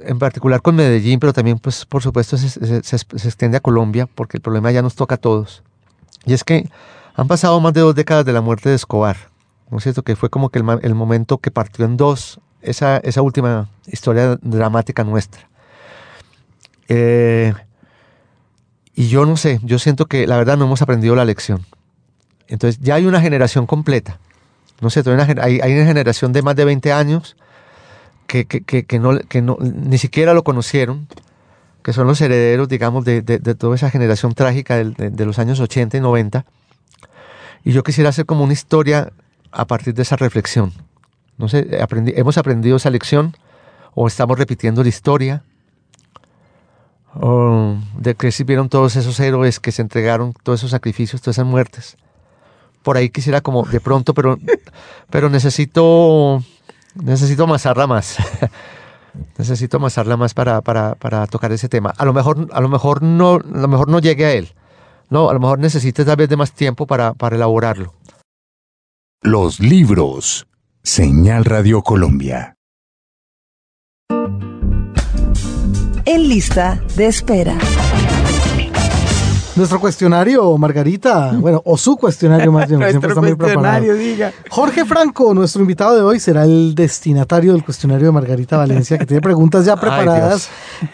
en 0.05 0.19
particular 0.19 0.61
con 0.61 0.75
Medellín, 0.75 1.21
pero 1.21 1.31
también, 1.31 1.57
pues, 1.57 1.85
por 1.85 2.03
supuesto, 2.03 2.35
se, 2.37 2.49
se- 2.49 2.83
se- 2.83 2.97
se 2.97 3.27
extiende 3.29 3.55
a 3.55 3.61
Colombia, 3.61 4.09
porque 4.13 4.35
el 4.35 4.41
problema 4.41 4.71
ya 4.71 4.81
nos 4.81 4.95
toca 4.95 5.15
a 5.15 5.17
todos. 5.19 5.63
Y 6.25 6.33
es 6.33 6.43
que 6.43 6.69
han 7.15 7.29
pasado 7.29 7.57
más 7.61 7.71
de 7.71 7.79
dos 7.79 7.95
décadas 7.95 8.25
de 8.25 8.33
la 8.33 8.41
muerte 8.41 8.67
de 8.67 8.75
Escobar, 8.75 9.15
¿no 9.69 9.77
es 9.77 9.83
cierto? 9.83 10.03
Que 10.03 10.17
fue 10.17 10.29
como 10.29 10.49
que 10.49 10.59
el, 10.59 10.65
el 10.81 10.95
momento 10.95 11.37
que 11.37 11.49
partió 11.49 11.85
en 11.85 11.95
dos 11.95 12.41
esa, 12.61 12.97
esa 12.97 13.21
última 13.21 13.69
historia 13.87 14.37
dramática 14.41 15.05
nuestra. 15.05 15.47
Eh, 16.93 17.53
y 18.93 19.07
yo 19.07 19.25
no 19.25 19.37
sé, 19.37 19.61
yo 19.63 19.79
siento 19.79 20.07
que 20.07 20.27
la 20.27 20.35
verdad 20.35 20.57
no 20.57 20.65
hemos 20.65 20.81
aprendido 20.81 21.15
la 21.15 21.23
lección. 21.23 21.65
Entonces 22.49 22.81
ya 22.81 22.95
hay 22.95 23.05
una 23.05 23.21
generación 23.21 23.65
completa, 23.65 24.19
¿no 24.81 24.89
cierto? 24.89 25.11
Hay 25.11 25.15
una, 25.15 25.23
una 25.33 25.85
generación 25.85 26.33
de 26.33 26.41
más 26.41 26.57
de 26.57 26.65
20 26.65 26.91
años 26.91 27.37
que, 28.27 28.45
que, 28.45 28.83
que, 28.85 28.99
no, 28.99 29.57
ni 29.61 29.97
siquiera 29.97 30.33
lo 30.33 30.43
conocieron, 30.43 31.07
que 31.81 31.93
son 31.93 32.07
los 32.07 32.19
herederos, 32.19 32.67
digamos, 32.67 33.05
de, 33.05 33.21
toda 33.55 33.75
esa 33.75 33.89
generación 33.89 34.33
trágica 34.33 34.75
de, 34.75 35.25
los 35.25 35.39
años 35.39 35.61
80 35.61 35.95
y 35.95 36.01
90. 36.01 36.45
Y 37.63 37.71
yo 37.71 37.83
quisiera 37.83 38.09
hacer 38.09 38.25
como 38.25 38.43
una 38.43 38.53
historia 38.53 39.13
a 39.51 39.65
partir 39.65 39.93
de 39.93 40.01
esa 40.01 40.17
reflexión. 40.17 40.73
No 41.37 41.47
sé, 41.47 41.67
¿hemos 42.17 42.37
aprendido 42.37 42.75
esa 42.75 42.89
lección 42.89 43.33
o 43.95 44.07
estamos 44.07 44.37
repitiendo 44.37 44.83
la 44.83 44.89
historia? 44.89 45.43
O 47.15 47.75
de 47.97 48.15
qué 48.15 48.31
sirvieron 48.31 48.69
todos 48.69 48.95
esos 48.95 49.19
héroes 49.19 49.59
que 49.59 49.71
se 49.71 49.81
entregaron, 49.81 50.33
todos 50.43 50.59
esos 50.59 50.71
sacrificios, 50.71 51.21
todas 51.21 51.37
esas 51.37 51.45
muertes. 51.45 51.97
Por 52.83 52.97
ahí 52.97 53.09
quisiera 53.09 53.41
como 53.41 53.63
de 53.63 53.79
pronto, 53.79 54.13
pero, 54.13 54.37
pero 55.09 55.29
necesito, 55.29 56.43
necesito 56.95 57.43
amasarla 57.43 57.87
más. 57.87 58.17
necesito 59.37 59.77
amasarla 59.77 60.17
más 60.17 60.33
para, 60.33 60.61
para, 60.61 60.95
para 60.95 61.27
tocar 61.27 61.51
ese 61.51 61.69
tema. 61.69 61.93
A 61.97 62.05
lo 62.05 62.13
mejor, 62.13 62.47
a 62.51 62.61
lo 62.61 62.69
mejor 62.69 63.03
no, 63.03 63.35
a 63.35 63.57
lo 63.59 63.67
mejor 63.67 63.87
no 63.89 63.99
llegue 63.99 64.25
a 64.25 64.33
él. 64.33 64.53
No, 65.09 65.29
a 65.29 65.33
lo 65.33 65.39
mejor 65.39 65.59
necesites 65.59 66.05
tal 66.05 66.15
vez 66.15 66.29
de 66.29 66.37
más 66.37 66.53
tiempo 66.53 66.87
para, 66.87 67.13
para 67.13 67.35
elaborarlo. 67.35 67.93
Los 69.21 69.59
libros. 69.59 70.47
Señal 70.83 71.45
Radio 71.45 71.83
Colombia. 71.83 72.55
En 76.13 76.27
lista 76.27 76.77
de 76.97 77.07
espera. 77.07 77.57
Nuestro 79.55 79.81
cuestionario, 79.81 80.57
Margarita, 80.57 81.33
bueno, 81.33 81.61
o 81.65 81.77
su 81.77 81.97
cuestionario 81.97 82.51
más 82.51 82.67
bien, 82.67 82.79
porque 82.79 82.91
siempre 82.91 83.09
está 83.09 83.21
muy 83.21 83.35
preparado. 83.35 83.79
cuestionario, 83.79 83.95
diga. 83.95 84.33
Jorge 84.49 84.85
Franco, 84.85 85.33
nuestro 85.33 85.61
invitado 85.61 85.95
de 85.95 86.01
hoy, 86.01 86.19
será 86.19 86.45
el 86.45 86.73
destinatario 86.73 87.51
del 87.51 87.63
cuestionario 87.63 88.07
de 88.07 88.11
Margarita 88.13 88.57
Valencia, 88.57 88.97
que 88.97 89.05
tiene 89.05 89.21
preguntas 89.21 89.65
ya 89.65 89.75
preparadas, 89.79 90.49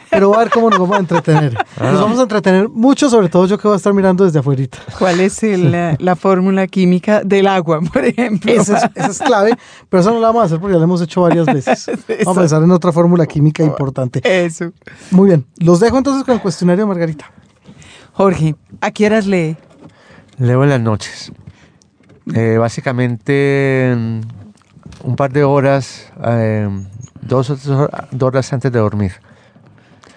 pero 0.10 0.32
va 0.32 0.38
a 0.38 0.40
ver 0.40 0.50
cómo 0.50 0.70
nos 0.70 0.80
vamos 0.80 0.98
a 0.98 1.00
entretener. 1.00 1.54
Nos 1.80 2.02
vamos 2.02 2.20
a 2.20 2.24
entretener 2.24 2.68
mucho, 2.68 3.10
sobre 3.10 3.30
todo 3.30 3.46
yo 3.46 3.58
que 3.58 3.68
voy 3.68 3.76
a 3.76 3.78
estar 3.78 3.94
mirando 3.94 4.26
desde 4.26 4.40
afuera. 4.40 4.58
¿Cuál 4.98 5.20
es 5.20 5.44
el, 5.44 5.72
la, 5.72 5.96
la 6.00 6.16
fórmula 6.16 6.66
química 6.68 7.22
del 7.24 7.46
agua, 7.48 7.80
por 7.82 8.04
ejemplo? 8.04 8.52
Esa 8.52 8.78
es, 8.78 8.84
esa 8.96 9.12
es 9.12 9.20
clave, 9.20 9.52
pero 9.90 10.02
eso 10.02 10.12
no 10.12 10.20
la 10.20 10.28
vamos 10.28 10.44
a 10.44 10.46
hacer 10.46 10.60
porque 10.60 10.74
ya 10.74 10.80
lo 10.80 10.86
hemos 10.86 11.02
hecho 11.02 11.22
varias 11.22 11.46
veces. 11.46 11.86
Vamos 12.26 12.38
a 12.38 12.42
pensar 12.42 12.64
en 12.64 12.72
otra 12.72 12.92
fórmula 12.92 13.26
química 13.28 13.64
importante. 13.64 14.22
Eso. 14.24 14.72
Muy 15.12 15.28
bien, 15.28 15.46
los 15.58 15.80
dejo 15.80 15.98
entonces 15.98 16.24
con 16.24 16.34
el 16.34 16.42
cuestionario 16.42 16.86
de 16.86 16.88
Margarita. 16.88 17.32
Jorge, 18.18 18.56
¿a 18.82 18.90
qué 18.90 19.06
horas 19.06 19.28
lee? 19.28 19.56
Leo 20.40 20.64
en 20.64 20.72
las 20.72 20.82
noches. 20.82 21.32
Eh, 22.34 22.58
básicamente 22.58 23.96
un 25.04 25.16
par 25.16 25.32
de 25.32 25.44
horas, 25.44 26.12
eh, 26.26 26.68
dos 27.22 27.52
o 27.52 27.56
tres 27.56 27.70
horas 28.20 28.52
antes 28.54 28.72
de 28.72 28.80
dormir. 28.80 29.12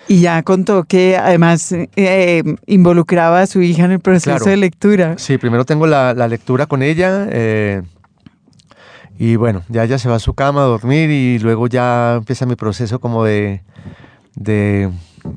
Y 0.08 0.22
ya 0.22 0.42
contó 0.42 0.84
que 0.84 1.18
además 1.18 1.72
eh, 1.72 2.42
involucraba 2.66 3.42
a 3.42 3.46
su 3.46 3.60
hija 3.60 3.84
en 3.84 3.92
el 3.92 4.00
proceso 4.00 4.30
Claro. 4.36 4.44
de 4.46 4.56
lectura. 4.56 5.18
Sí, 5.18 5.36
primero 5.36 5.66
tengo 5.66 5.86
la, 5.86 6.14
la 6.14 6.26
lectura 6.26 6.64
con 6.64 6.82
ella 6.82 7.28
y 9.18 9.36
bueno, 9.36 9.62
ya 9.68 9.84
ella 9.84 9.98
se 9.98 10.08
va 10.08 10.14
a 10.14 10.20
su 10.20 10.32
cama 10.32 10.62
a 10.62 10.64
dormir 10.68 11.10
y 11.10 11.38
luego 11.38 11.66
ya 11.66 12.14
empieza 12.14 12.46
mi 12.46 12.56
proceso 12.56 12.98
como 12.98 13.22
de, 13.24 13.60
de, 14.36 14.90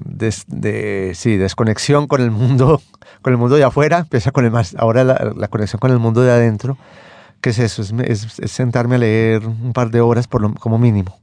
des- 0.06 0.44
de- 0.48 1.12
sí, 1.16 1.38
desconexión 1.38 2.08
con 2.08 2.22
el 2.22 2.32
mundo, 2.32 2.82
con 3.22 3.34
el 3.34 3.38
mundo 3.38 3.56
de 3.56 3.64
afuera, 3.64 4.00
empieza 4.00 4.32
con 4.32 4.46
el 4.46 4.52
más, 4.52 4.76
ahora 4.78 5.04
la, 5.04 5.34
la 5.36 5.48
conexión 5.48 5.80
con 5.80 5.92
el 5.92 6.00
mundo 6.00 6.22
de 6.22 6.32
adentro, 6.32 6.78
que 7.42 7.50
es 7.52 7.60
eso, 7.60 7.82
es, 7.82 7.94
es- 8.06 8.40
es 8.40 8.52
sentarme 8.52 8.96
a 8.96 9.00
leer 9.00 9.46
un 9.46 9.74
par 9.74 9.90
de 9.92 10.02
horas 10.02 10.28
por 10.28 10.42
lo, 10.42 10.54
como 10.56 10.78
mínimo. 10.80 11.18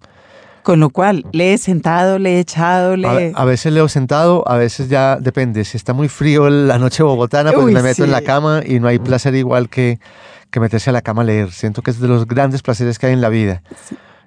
Con 0.62 0.78
lo 0.78 0.90
cual, 0.90 1.24
lee 1.32 1.56
sentado, 1.56 2.18
lee 2.18 2.36
echado, 2.36 2.92
A, 2.92 2.96
lee... 2.96 3.32
a 3.34 3.44
veces 3.46 3.72
leo 3.72 3.88
sentado, 3.88 4.46
a 4.46 4.56
veces 4.58 4.90
ya 4.90 5.16
depende. 5.16 5.64
Si 5.64 5.78
está 5.78 5.94
muy 5.94 6.08
frío 6.08 6.50
la 6.50 6.78
noche 6.78 7.02
bogotana, 7.02 7.52
pues 7.52 7.64
Uy, 7.64 7.72
me 7.72 7.82
meto 7.82 8.04
en 8.04 8.10
la 8.10 8.18
sí. 8.18 8.24
cama 8.26 8.60
y 8.66 8.78
no 8.78 8.86
hay 8.86 8.98
placer 8.98 9.34
igual 9.34 9.70
que, 9.70 9.98
que 10.50 10.60
meterse 10.60 10.90
a 10.90 10.92
la 10.92 11.00
cama 11.00 11.22
a 11.22 11.24
leer. 11.24 11.50
Siento 11.50 11.80
que 11.80 11.90
es 11.90 11.98
de 11.98 12.08
los 12.08 12.26
grandes 12.26 12.60
placeres 12.60 12.98
que 12.98 13.06
hay 13.06 13.14
en 13.14 13.22
la 13.22 13.30
vida. 13.30 13.62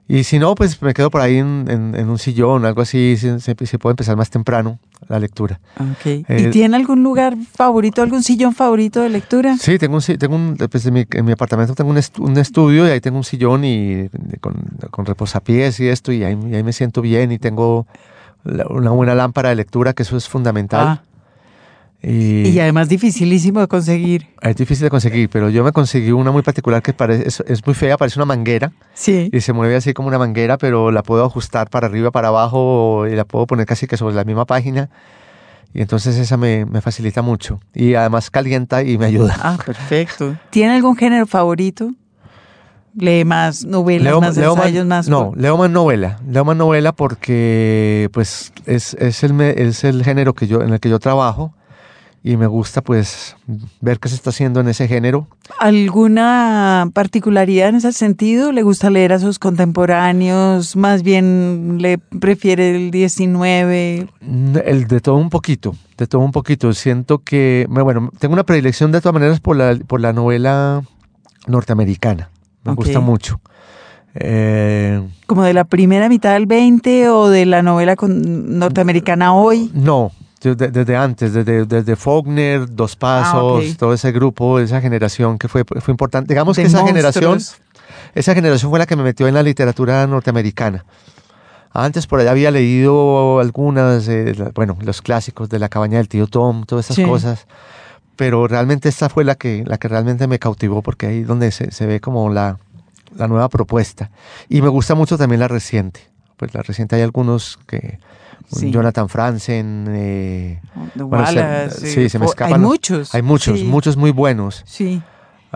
Y 0.08 0.24
si 0.26 0.38
no, 0.38 0.54
pues 0.54 0.82
me 0.82 0.94
quedo 0.94 1.10
por 1.10 1.22
ahí 1.22 1.38
en, 1.38 1.66
en- 1.70 1.96
en 1.96 2.10
un 2.10 2.18
sillón, 2.20 2.66
algo 2.66 2.82
así. 2.82 3.16
Si- 3.18 3.40
si 3.40 3.78
puedo 3.78 3.92
empezar 3.92 4.18
más 4.18 4.30
temprano 4.30 4.80
la 5.08 5.18
lectura. 5.20 5.60
Ok. 5.80 6.06
¿Y 6.06 6.26
Eh, 6.28 6.50
tiene 6.52 6.76
algún 6.76 7.04
lugar 7.04 7.36
favorito, 7.56 8.02
algún 8.02 8.22
sillón 8.22 8.54
favorito 8.54 9.02
de 9.02 9.10
lectura? 9.10 9.56
Sí, 9.58 9.78
tengo 9.78 9.96
un, 9.98 10.02
tengo 10.18 10.36
un 10.36 10.56
pues, 10.70 10.86
en, 10.86 10.94
mi, 10.94 11.06
en 11.10 11.26
mi 11.26 11.32
apartamento 11.32 11.74
tengo 11.74 11.90
un, 11.90 11.98
est- 11.98 12.20
un 12.20 12.38
estudio 12.38 12.86
y 12.88 12.92
ahí 12.92 13.00
tengo 13.02 13.18
un 13.18 13.24
sillón 13.24 13.64
y 13.64 14.10
con, 14.42 14.56
con 14.92 15.06
reposapiés 15.06 15.80
y 15.80 15.88
esto 15.88 16.12
y 16.12 16.24
ahí, 16.24 16.38
y 16.52 16.56
ahí 16.56 16.64
me 16.64 16.74
siento 16.74 17.02
bien 17.02 17.32
y 17.32 17.40
tengo 17.40 17.88
la- 18.44 18.68
una 18.68 18.92
buena 18.92 19.16
lámpara 19.16 19.50
de 19.50 19.56
lectura 19.56 19.94
que 19.94 20.04
eso 20.04 20.18
es 20.18 20.28
fundamental. 20.28 20.86
Ah, 20.86 21.04
y 22.06 22.60
además 22.60 22.90
dificilísimo 22.90 23.62
de 23.62 23.68
conseguir. 23.68 24.28
Es 24.42 24.56
difícil 24.58 24.84
de 24.84 24.90
conseguir, 24.90 25.30
pero 25.30 25.50
yo 25.50 25.64
me 25.64 25.72
conseguí 25.72 26.12
una 26.12 26.32
muy 26.32 26.42
particular 26.42 26.82
que 26.82 26.92
parece, 26.94 27.28
es, 27.28 27.40
es 27.48 27.66
muy 27.66 27.74
fea, 27.74 27.96
parece 27.98 28.20
una 28.20 28.26
manguera 28.26 28.74
Sí. 28.94 29.30
y 29.32 29.40
se 29.40 29.54
mueve 29.54 29.76
así 29.78 29.94
como 29.94 30.10
una 30.10 30.18
manguera, 30.20 30.58
pero 30.58 30.92
la 30.92 31.02
puedo 31.02 31.24
ajustar 31.26 31.70
para 31.70 31.88
arriba, 31.88 32.12
para 32.12 32.28
abajo 32.28 33.08
y 33.08 33.16
la 33.16 33.24
puedo 33.24 33.48
poner 33.48 33.66
casi 33.66 33.88
que 33.88 33.96
sobre 33.96 34.16
la 34.16 34.26
misma 34.26 34.46
página. 34.46 34.90
Y 35.74 35.82
entonces 35.82 36.18
esa 36.18 36.36
me, 36.38 36.66
me 36.66 36.82
facilita 36.82 37.22
mucho. 37.22 37.60
Y 37.74 37.96
además 37.96 38.30
calienta 38.30 38.84
y 38.84 38.98
me 38.98 39.06
ayuda. 39.06 39.36
Ah, 39.42 39.58
perfecto. 39.66 40.36
¿Tiene 40.52 40.74
algún 40.76 40.96
género 40.98 41.26
favorito? 41.26 41.90
¿Lee 42.96 43.26
más 43.26 43.66
novelas, 43.66 44.04
Leo, 44.04 44.22
más 44.22 44.38
leo 44.38 44.56
más- 44.56 44.66
ensayos, 44.68 44.86
más...? 44.86 45.10
no, 45.10 45.32
leo 45.36 45.58
más 45.58 45.70
novela. 45.72 46.20
Leo 46.30 46.46
más 46.46 46.56
novela 46.56 46.92
porque 46.92 48.08
pues 48.14 48.54
es, 48.68 48.94
es, 49.00 49.24
el, 49.24 49.40
es 49.42 49.84
el 49.84 50.04
género 50.04 50.34
que 50.36 50.46
yo, 50.46 50.62
en 50.62 50.74
el 50.74 50.80
que 50.80 50.90
yo 50.90 51.00
trabajo 51.00 51.56
y 52.24 52.38
me 52.38 52.48
gusta 52.48 52.82
pues 52.82 53.36
ver 53.82 54.00
qué 54.00 54.08
se 54.08 54.16
está 54.16 54.30
haciendo 54.30 54.62
en 54.62 54.70
ese 54.70 54.88
género. 54.88 55.28
¿Alguna 55.60 56.90
particularidad 56.94 57.70
en 57.70 57.76
ese 57.76 57.92
sentido? 57.92 58.52
¿Le 58.54 58.64
gusta 58.64 58.90
leer 58.90 59.12
a 59.14 59.20
sus 59.20 59.40
contemporáneos? 59.40 60.76
¿Más 60.78 61.04
bien 61.04 61.78
le 61.82 61.98
prefiere 61.98 62.76
el 62.76 62.92
19? 62.92 64.08
Mm, 64.22 64.58
El 64.66 64.88
de 64.88 65.02
todo 65.02 65.16
un 65.16 65.30
poquito, 65.30 65.76
de 65.98 66.08
todo 66.08 66.22
un 66.22 66.32
poquito. 66.32 66.72
Siento 66.74 67.20
que, 67.24 67.66
bueno, 67.70 68.10
tengo 68.20 68.34
una 68.34 68.44
predilección 68.46 68.92
de 68.94 69.02
todas 69.02 69.14
maneras 69.14 69.40
por 69.42 69.58
la, 69.58 69.76
por 69.86 70.00
la 70.00 70.14
novela 70.14 70.82
norteamericana. 71.48 72.30
Me 72.64 72.74
gusta 72.74 73.00
mucho. 73.02 73.42
Eh, 74.16 75.02
¿Como 75.26 75.44
de 75.44 75.54
la 75.54 75.64
primera 75.64 76.08
mitad 76.08 76.34
del 76.34 76.46
20 76.46 77.10
o 77.10 77.30
de 77.30 77.46
la 77.46 77.62
novela 77.64 77.96
con- 77.96 78.60
norteamericana 78.60 79.34
hoy? 79.34 79.72
no, 79.74 80.12
yo 80.44 80.54
de- 80.56 80.70
desde 80.70 80.96
antes, 80.96 81.34
desde, 81.34 81.66
desde 81.66 81.96
Faulkner, 81.96 82.68
Dos 82.70 82.96
Pasos, 82.96 83.64
ok. 83.72 83.78
todo 83.78 83.94
ese 83.94 84.12
grupo, 84.12 84.60
esa 84.60 84.82
generación 84.82 85.38
que 85.40 85.48
fue, 85.48 85.64
fue 85.64 85.92
importante. 85.92 86.34
Digamos 86.34 86.56
De 86.58 86.64
que 86.64 86.68
esa 86.68 86.86
generación, 86.86 87.40
esa 88.14 88.34
generación 88.36 88.70
fue 88.70 88.78
la 88.80 88.86
que 88.86 88.96
me 88.96 89.04
metió 89.04 89.28
en 89.28 89.34
la 89.34 89.42
literatura 89.44 90.06
norteamericana. 90.06 90.86
Antes 91.72 92.06
por 92.06 92.20
allá 92.20 92.32
había 92.32 92.52
leído 92.52 93.40
algunas, 93.40 94.08
eh, 94.08 94.36
bueno, 94.54 94.78
los 94.82 95.02
clásicos 95.02 95.50
de 95.50 95.58
La 95.58 95.70
cabaña 95.70 95.98
del 95.98 96.08
tío 96.08 96.28
Tom, 96.28 96.66
todas 96.66 96.86
esas 96.86 96.98
Sí. 96.98 97.04
cosas. 97.04 97.48
Pero 98.16 98.48
realmente 98.48 98.90
esta 98.90 99.10
fue 99.10 99.24
la 99.24 99.34
que, 99.36 99.64
la 99.66 99.78
que 99.80 99.88
realmente 99.88 100.28
me 100.28 100.38
cautivó 100.38 100.84
porque 100.84 101.08
ahí 101.08 101.20
es 101.22 101.28
donde 101.28 101.52
se, 101.52 101.72
se 101.72 101.88
ve 101.88 102.00
como 102.00 102.30
la, 102.30 102.60
la 103.18 103.28
nueva 103.28 103.50
propuesta. 103.50 104.12
Y 104.50 104.62
me 104.62 104.68
gusta 104.70 104.94
mucho 104.94 105.18
también 105.18 105.40
la 105.40 105.48
reciente. 105.48 106.02
Pues 106.38 106.54
la 106.54 106.62
reciente 106.62 106.96
hay 106.96 107.02
algunos 107.02 107.58
que... 107.66 107.98
Sí. 108.52 108.72
Jonathan 108.72 109.10
Franzen, 109.10 109.86
eh, 109.90 110.62
se- 110.96 111.04
Wallace, 111.04 111.88
sí, 111.88 112.10
se 112.10 112.20
me 112.20 112.26
Fo- 112.26 112.30
escapan 112.30 112.54
Hay 112.56 112.60
los- 112.62 112.70
muchos. 112.70 113.16
hay 113.16 113.22
muchos, 113.22 113.60
sí, 113.60 113.66
muchos 113.66 113.98
muy 113.98 114.12
buenos. 114.12 114.64
Sí. 114.66 115.02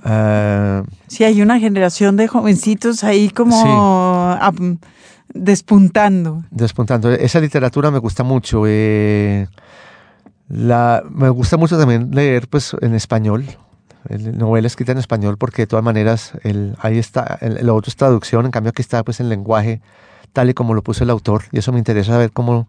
Ah, 0.04 0.84
Sí, 1.08 1.24
hay 1.24 1.42
una 1.42 1.60
generación 1.60 2.18
de 2.18 2.28
jovencitos 2.28 3.04
ahí 3.04 3.30
como 3.30 4.38
despuntando. 5.34 6.44
despuntando. 6.52 7.12
Esa 7.12 7.40
literatura 7.40 7.92
me 7.92 8.00
gusta 8.00 8.24
mucho. 8.24 8.64
eh, 8.68 9.48
la, 10.50 11.04
me 11.10 11.30
gusta 11.30 11.58
mucho 11.58 11.78
también 11.78 12.12
leer 12.12 12.48
pues 12.48 12.76
en 12.82 12.94
español, 12.96 13.46
el- 14.08 14.38
novela 14.38 14.68
escrita 14.68 14.94
en 14.94 14.98
español, 14.98 15.38
porque 15.38 15.64
de 15.64 15.68
todas 15.68 15.84
maneras 15.84 16.32
el, 16.44 16.76
ahí 16.80 16.98
está, 16.98 17.38
el, 17.42 17.66
lo 17.66 17.76
otro 17.76 17.90
es 17.90 17.96
traducción, 17.98 18.46
en 18.46 18.52
cambio 18.52 18.70
aquí 18.70 18.82
está 18.82 19.04
pues 19.04 19.20
en 19.20 19.28
lenguaje 19.30 19.82
tal 20.38 20.52
y 20.52 20.54
como 20.54 20.76
lo 20.76 20.84
puso 20.84 21.04
el 21.04 21.10
autor, 21.10 21.46
y 21.52 21.58
eso 21.58 21.72
me 21.72 21.80
interesa 21.80 22.16
ver 22.16 22.32
cómo, 22.32 22.68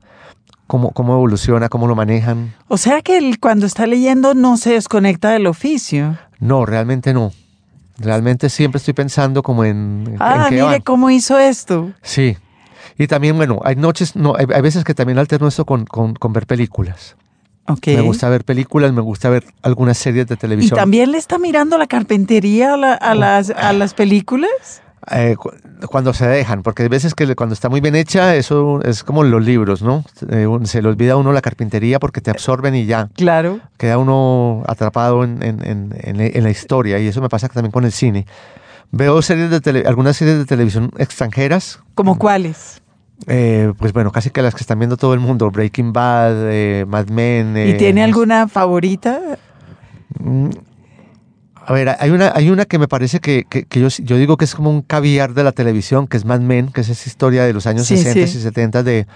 cómo, 0.66 0.90
cómo 0.92 1.12
evoluciona, 1.12 1.68
cómo 1.68 1.86
lo 1.86 1.94
manejan. 1.94 2.54
O 2.66 2.78
sea 2.78 3.02
que 3.02 3.18
él, 3.18 3.38
cuando 3.40 3.66
está 3.66 3.86
leyendo 3.86 4.32
no 4.32 4.56
se 4.56 4.70
desconecta 4.72 5.28
del 5.32 5.46
oficio. 5.46 6.16
No, 6.40 6.64
realmente 6.64 7.12
no. 7.12 7.30
Realmente 7.98 8.48
siempre 8.48 8.78
estoy 8.78 8.94
pensando 8.94 9.42
como 9.42 9.64
en, 9.64 10.04
en 10.08 10.16
Ah, 10.18 10.46
qué 10.48 10.54
mire 10.54 10.64
van. 10.64 10.80
cómo 10.80 11.10
hizo 11.10 11.38
esto. 11.38 11.90
Sí. 12.00 12.38
Y 12.96 13.06
también, 13.06 13.36
bueno, 13.36 13.60
hay 13.64 13.76
noches, 13.76 14.16
no, 14.16 14.34
hay, 14.34 14.46
hay 14.54 14.62
veces 14.62 14.82
que 14.82 14.94
también 14.94 15.18
alterno 15.18 15.48
esto 15.48 15.66
con, 15.66 15.84
con, 15.84 16.14
con 16.14 16.32
ver 16.32 16.46
películas. 16.46 17.16
Ok. 17.66 17.88
Me 17.88 18.00
gusta 18.00 18.30
ver 18.30 18.44
películas, 18.46 18.94
me 18.94 19.02
gusta 19.02 19.28
ver 19.28 19.44
algunas 19.60 19.98
series 19.98 20.26
de 20.26 20.34
¿Y 20.34 20.38
televisión. 20.38 20.78
también 20.78 21.12
le 21.12 21.18
está 21.18 21.38
mirando 21.38 21.76
la 21.76 21.86
carpintería 21.86 22.72
a, 22.72 22.76
la- 22.78 22.94
a 22.94 23.14
las, 23.14 23.50
a 23.50 23.74
las 23.74 23.92
películas? 23.92 24.80
Eh, 25.10 25.36
cu- 25.36 25.50
cuando 25.90 26.12
se 26.12 26.26
dejan, 26.26 26.62
porque 26.62 26.82
hay 26.82 26.88
veces 26.88 27.14
que 27.14 27.34
cuando 27.36 27.52
está 27.54 27.68
muy 27.68 27.80
bien 27.80 27.94
hecha, 27.94 28.34
eso 28.34 28.80
es 28.82 29.04
como 29.04 29.22
los 29.24 29.42
libros, 29.44 29.80
¿no? 29.82 30.04
Eh, 30.28 30.46
se 30.64 30.82
le 30.82 30.88
olvida 30.88 31.12
a 31.12 31.16
uno 31.16 31.32
la 31.32 31.40
carpintería 31.40 31.98
porque 31.98 32.20
te 32.20 32.30
absorben 32.30 32.74
y 32.74 32.84
ya. 32.86 33.08
Claro. 33.14 33.60
Queda 33.78 33.96
uno 33.98 34.62
atrapado 34.66 35.24
en, 35.24 35.42
en- 35.42 35.62
en- 35.64 35.94
en- 36.02 36.20
en 36.36 36.42
la 36.44 36.50
historia 36.50 36.98
y 36.98 37.06
eso 37.06 37.20
me 37.22 37.28
pasa 37.28 37.48
también 37.48 37.70
con 37.72 37.84
el 37.84 37.92
cine. 37.92 38.26
Veo 38.90 39.22
series 39.22 39.50
de 39.50 39.60
tele- 39.60 39.84
algunas 39.86 40.16
series 40.16 40.38
de 40.38 40.44
televisión 40.46 40.90
extranjeras, 40.98 41.80
¿Como 41.94 42.18
cuáles? 42.18 42.82
Eh, 43.26 43.72
pues 43.78 43.92
bueno, 43.92 44.12
casi 44.12 44.30
que 44.30 44.42
las 44.42 44.54
que 44.54 44.60
están 44.60 44.78
viendo 44.78 44.96
todo 44.96 45.12
el 45.14 45.20
mundo, 45.20 45.50
Breaking 45.50 45.92
Bad, 45.92 46.34
eh, 46.52 46.84
Mad 46.88 47.08
Men. 47.08 47.54
¿Y 47.56 47.70
eh, 47.70 47.74
tiene 47.74 48.02
alguna 48.04 48.46
favorita? 48.48 49.20
A 51.68 51.74
ver, 51.74 51.94
hay 52.00 52.08
una, 52.10 52.32
hay 52.34 52.48
una 52.48 52.64
que 52.64 52.78
me 52.78 52.88
parece 52.88 53.20
que, 53.20 53.44
que- 53.44 53.64
que 53.66 53.78
yo, 53.80 53.88
yo 53.88 54.16
digo 54.16 54.38
que 54.38 54.46
es 54.46 54.54
como 54.54 54.70
un 54.70 54.80
caviar 54.80 55.34
de 55.34 55.44
la 55.44 55.52
televisión, 55.52 56.06
que 56.06 56.16
es 56.16 56.24
Mad 56.24 56.40
Men, 56.40 56.68
que 56.72 56.80
es 56.80 56.88
esa 56.88 57.06
historia 57.06 57.44
de 57.44 57.52
los 57.52 57.66
años 57.66 57.86
Sí, 57.86 57.98
60 57.98 58.26
sí. 58.26 58.38
y 58.38 58.40
70 58.40 58.82
de, 58.82 59.06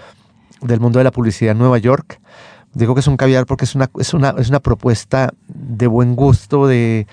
del 0.61 0.79
mundo 0.79 0.99
de 0.99 1.03
la 1.03 1.09
publicidad 1.11 1.53
en 1.53 1.57
Nueva 1.57 1.79
York. 1.79 2.19
Digo 2.75 2.93
que 2.93 2.99
es 2.99 3.07
un 3.07 3.17
caviar 3.17 3.47
porque 3.47 3.65
es 3.65 3.73
una, 3.73 3.89
es 3.99 4.13
una, 4.13 4.35
es 4.37 4.49
una 4.49 4.59
propuesta 4.59 5.33
de 5.47 5.87
buen 5.87 6.15
gusto, 6.15 6.67
de, 6.67 7.07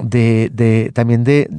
de, 0.00 0.50
de- 0.54 0.92
también 0.94 1.24
de 1.24 1.50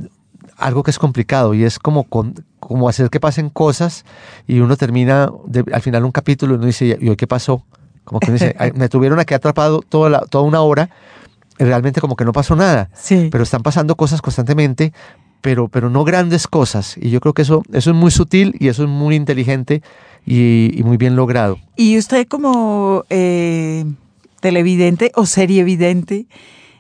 algo 0.57 0.81
que 0.81 0.89
es 0.89 0.97
complicado 0.97 1.53
y 1.53 1.65
es 1.65 1.77
como, 1.77 2.05
con- 2.05 2.43
como 2.59 2.89
hacer 2.89 3.11
que 3.11 3.19
pasen 3.19 3.49
cosas 3.51 4.03
y 4.47 4.61
uno 4.61 4.77
termina 4.77 5.29
de- 5.45 5.63
al 5.73 5.81
final 5.83 6.05
un 6.05 6.11
capítulo 6.11 6.53
y 6.53 6.57
uno 6.57 6.65
dice, 6.65 6.97
¿y 6.99 7.07
hoy 7.09 7.15
qué 7.15 7.27
pasó? 7.27 7.63
Como 8.03 8.19
que 8.19 8.31
uno 8.31 8.33
dice, 8.33 8.55
"Ay, 8.59 8.71
me 8.73 8.89
tuvieron 8.89 9.19
aquí 9.19 9.35
atrapado 9.35 9.81
toda, 9.87 10.09
la- 10.09 10.21
toda 10.21 10.43
una 10.43 10.61
hora 10.61 10.89
realmente 11.60 12.01
como 12.01 12.16
que 12.16 12.26
no 12.26 12.32
pasó 12.34 12.55
nada 12.55 12.89
Sí. 12.93 13.28
pero 13.32 13.43
están 13.43 13.62
pasando 13.64 13.95
cosas 13.95 14.22
constantemente, 14.22 14.93
pero, 15.41 15.68
pero 15.68 15.89
no 15.89 16.03
grandes 16.03 16.47
cosas. 16.47 16.95
Y 16.99 17.10
yo 17.12 17.20
creo 17.22 17.34
que 17.34 17.43
eso, 17.43 17.64
eso 17.72 17.91
es 17.91 17.95
muy 17.95 18.12
sutil 18.12 18.55
y 18.60 18.68
eso 18.70 18.84
es 18.84 18.89
muy 18.89 19.16
inteligente 19.16 19.82
y, 20.26 20.72
y 20.78 20.84
muy 20.84 20.97
bien 20.97 21.16
logrado. 21.16 21.60
Y 21.76 21.97
usted 21.97 22.28
como 22.28 23.03
eh, 23.10 23.86
televidente 24.41 25.12
o 25.16 25.26
serievidente, 25.26 26.26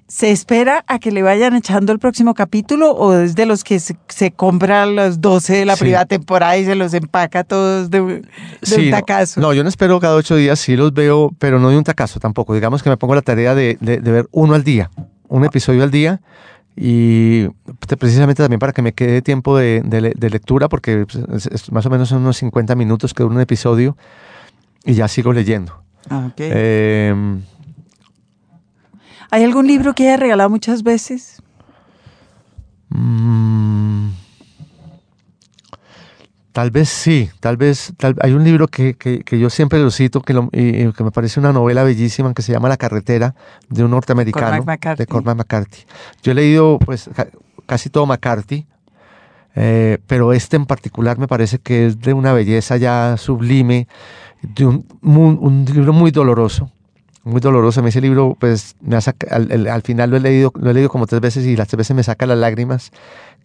¿se 0.09 0.31
espera 0.31 0.83
a 0.87 0.97
que 0.99 1.11
le 1.11 1.21
vayan 1.21 1.53
echando 1.55 1.93
el 1.93 1.99
próximo 1.99 2.33
capítulo 2.33 2.91
o 2.91 3.13
es 3.13 3.35
de 3.35 3.45
los 3.45 3.63
que 3.63 3.79
se, 3.79 3.95
se 4.07 4.31
compra 4.31 4.85
los 4.87 5.21
12 5.21 5.53
de 5.53 5.65
la 5.65 5.75
Sí. 5.75 5.81
primera 5.81 6.05
temporada 6.05 6.57
y 6.57 6.65
se 6.65 6.73
los 6.75 6.93
empaca 6.95 7.43
todos 7.43 7.89
de, 7.91 7.99
de 8.01 8.75
un 8.75 8.89
tacazo? 8.91 9.39
No, 9.39 9.53
yo 9.53 9.61
no 9.63 9.69
espero 9.69 9.99
cada 9.99 10.15
ocho 10.15 10.35
días, 10.35 10.59
sí 10.59 10.75
los 10.75 10.91
veo, 10.93 11.31
pero 11.39 11.59
no 11.59 11.69
de 11.69 11.77
un 11.77 11.83
tacazo 11.83 12.19
tampoco. 12.19 12.53
Digamos 12.55 12.81
que 12.83 12.89
me 12.89 12.97
pongo 12.97 13.13
la 13.15 13.21
tarea 13.21 13.53
de, 13.55 13.77
de- 13.79 13.99
de 13.99 14.11
ver 14.11 14.27
uno 14.31 14.55
al 14.55 14.63
día, 14.63 14.89
un 15.27 15.45
episodio 15.45 15.83
al 15.83 15.91
día. 15.91 16.19
Y 16.81 17.47
te- 17.87 17.97
precisamente 17.97 18.41
también 18.41 18.59
para 18.59 18.71
que 18.73 18.81
me 18.81 18.93
quede 18.93 19.21
tiempo 19.21 19.57
de, 19.57 19.81
de 19.85 20.01
le- 20.01 20.13
de 20.17 20.29
lectura, 20.29 20.69
porque 20.69 21.05
pues, 21.05 21.23
es- 21.45 21.47
es 21.47 21.71
más 21.71 21.85
o 21.85 21.89
menos 21.89 22.09
son 22.09 22.21
unos 22.21 22.37
50 22.37 22.73
minutos 22.75 23.13
que 23.13 23.21
dura 23.23 23.35
un 23.35 23.41
episodio 23.41 23.95
y 24.85 24.93
ya 24.93 25.07
sigo 25.07 25.33
leyendo. 25.33 25.83
Ah, 26.09 26.27
ok. 26.31 26.35
Eh, 26.39 27.13
¿Hay 29.31 29.43
algún 29.43 29.67
libro 29.67 29.93
que 29.93 30.03
haya 30.07 30.17
regalado 30.17 30.49
muchas 30.49 30.83
veces? 30.83 31.41
Mm, 32.89 34.09
tal 36.51 36.71
vez 36.71 36.89
sí, 36.89 37.29
tal 37.39 37.55
vez 37.57 37.93
tal- 37.97 38.15
hay 38.21 38.33
un 38.33 38.43
libro 38.43 38.67
que, 38.67 38.95
que- 38.95 39.19
que 39.23 39.37
yo 39.39 39.49
siempre 39.51 39.79
lo 39.79 39.91
cito 39.91 40.21
que, 40.21 40.33
lo- 40.33 40.49
y- 40.51 40.91
que 40.93 41.03
me 41.03 41.11
parece 41.11 41.39
una 41.39 41.53
novela 41.53 41.83
bellísima 41.83 42.33
que 42.33 42.41
se 42.41 42.51
llama 42.51 42.67
La 42.69 42.77
carretera 42.77 43.35
de 43.69 43.83
un 43.83 43.91
norteamericano 43.91 44.47
Cormac 44.47 44.65
McCarthy. 44.65 45.03
de 45.03 45.07
Cormac 45.07 45.37
McCarthy. 45.37 45.83
Yo 46.23 46.31
he 46.31 46.35
leído 46.35 46.79
pues 46.79 47.09
ca- 47.15 47.27
casi 47.67 47.89
todo 47.91 48.07
McCarthy, 48.07 48.65
eh, 49.55 49.99
pero 50.07 50.33
este 50.33 50.55
en 50.57 50.65
particular 50.65 51.19
me 51.19 51.27
parece 51.27 51.59
que 51.59 51.85
es 51.87 51.99
de 52.01 52.13
una 52.13 52.33
belleza 52.33 52.77
ya 52.77 53.15
sublime, 53.17 53.87
de 54.41 54.65
un 54.65 55.65
libro 55.71 55.93
muy 55.93 56.09
doloroso. 56.09 56.71
Muy 57.29 57.41
doloroso. 57.41 57.79
A 57.79 57.83
mí 57.83 57.89
ese 57.89 58.01
libro, 58.01 58.35
pues, 58.39 58.75
me 58.81 58.95
ha 58.95 59.01
saca- 59.01 59.27
al, 59.33 59.51
al- 59.51 59.67
al 59.67 59.81
final 59.83 60.09
lo 60.09 60.17
he, 60.17 60.19
leído, 60.19 60.51
lo 60.59 60.71
he 60.71 60.73
leído 60.73 60.89
como 60.89 61.05
tres 61.05 61.21
veces 61.21 61.45
y 61.45 61.55
las 61.55 61.67
tres 61.67 61.77
veces 61.77 61.95
me 61.95 62.03
saca 62.03 62.25
las 62.25 62.37
lágrimas, 62.37 62.91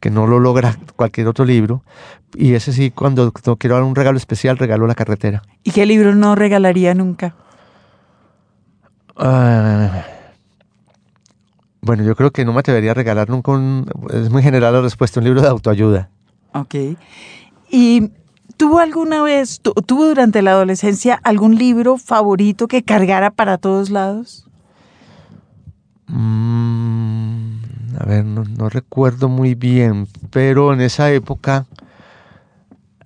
que 0.00 0.10
no 0.10 0.26
lo 0.26 0.38
logra 0.40 0.76
cualquier 0.96 1.28
otro 1.28 1.44
libro. 1.44 1.82
Y 2.34 2.54
ese 2.54 2.72
sí, 2.72 2.90
cuando, 2.90 3.30
cuando 3.32 3.56
quiero 3.56 3.74
dar 3.76 3.84
un 3.84 3.94
regalo 3.94 4.16
especial, 4.16 4.56
regalo 4.58 4.86
La 4.86 4.94
carretera. 4.94 5.42
¿Y 5.62 5.70
qué 5.72 5.84
libro 5.86 6.14
no 6.14 6.34
regalaría 6.34 6.94
nunca? 6.94 7.34
Ah, 9.16 10.04
bueno, 11.82 12.02
yo 12.02 12.16
creo 12.16 12.30
que 12.30 12.44
no 12.44 12.52
me 12.52 12.60
atrevería 12.60 12.92
a 12.92 12.94
regalar 12.94 13.28
nunca 13.28 13.52
un... 13.52 13.86
Es 14.12 14.30
muy 14.30 14.42
general 14.42 14.72
la 14.72 14.80
respuesta, 14.80 15.20
un 15.20 15.24
libro 15.24 15.42
de 15.42 15.48
autoayuda. 15.48 16.08
Ok. 16.54 16.74
¿Y 17.70 18.10
tuvo 18.56 18.78
alguna 18.78 19.22
vez, 19.22 19.60
tu- 19.60 19.72
tuvo 19.72 20.06
durante 20.06 20.42
la 20.42 20.52
adolescencia 20.52 21.20
algún 21.22 21.56
libro 21.56 21.98
favorito 21.98 22.68
que 22.68 22.82
cargara 22.82 23.30
para 23.30 23.58
todos 23.58 23.90
lados? 23.90 24.46
Mm, 26.06 27.56
a 27.98 28.04
ver, 28.04 28.24
no, 28.24 28.68
recuerdo 28.68 29.28
muy 29.28 29.54
bien, 29.54 30.06
pero 30.30 30.72
en 30.72 30.80
esa 30.80 31.10
época 31.10 31.66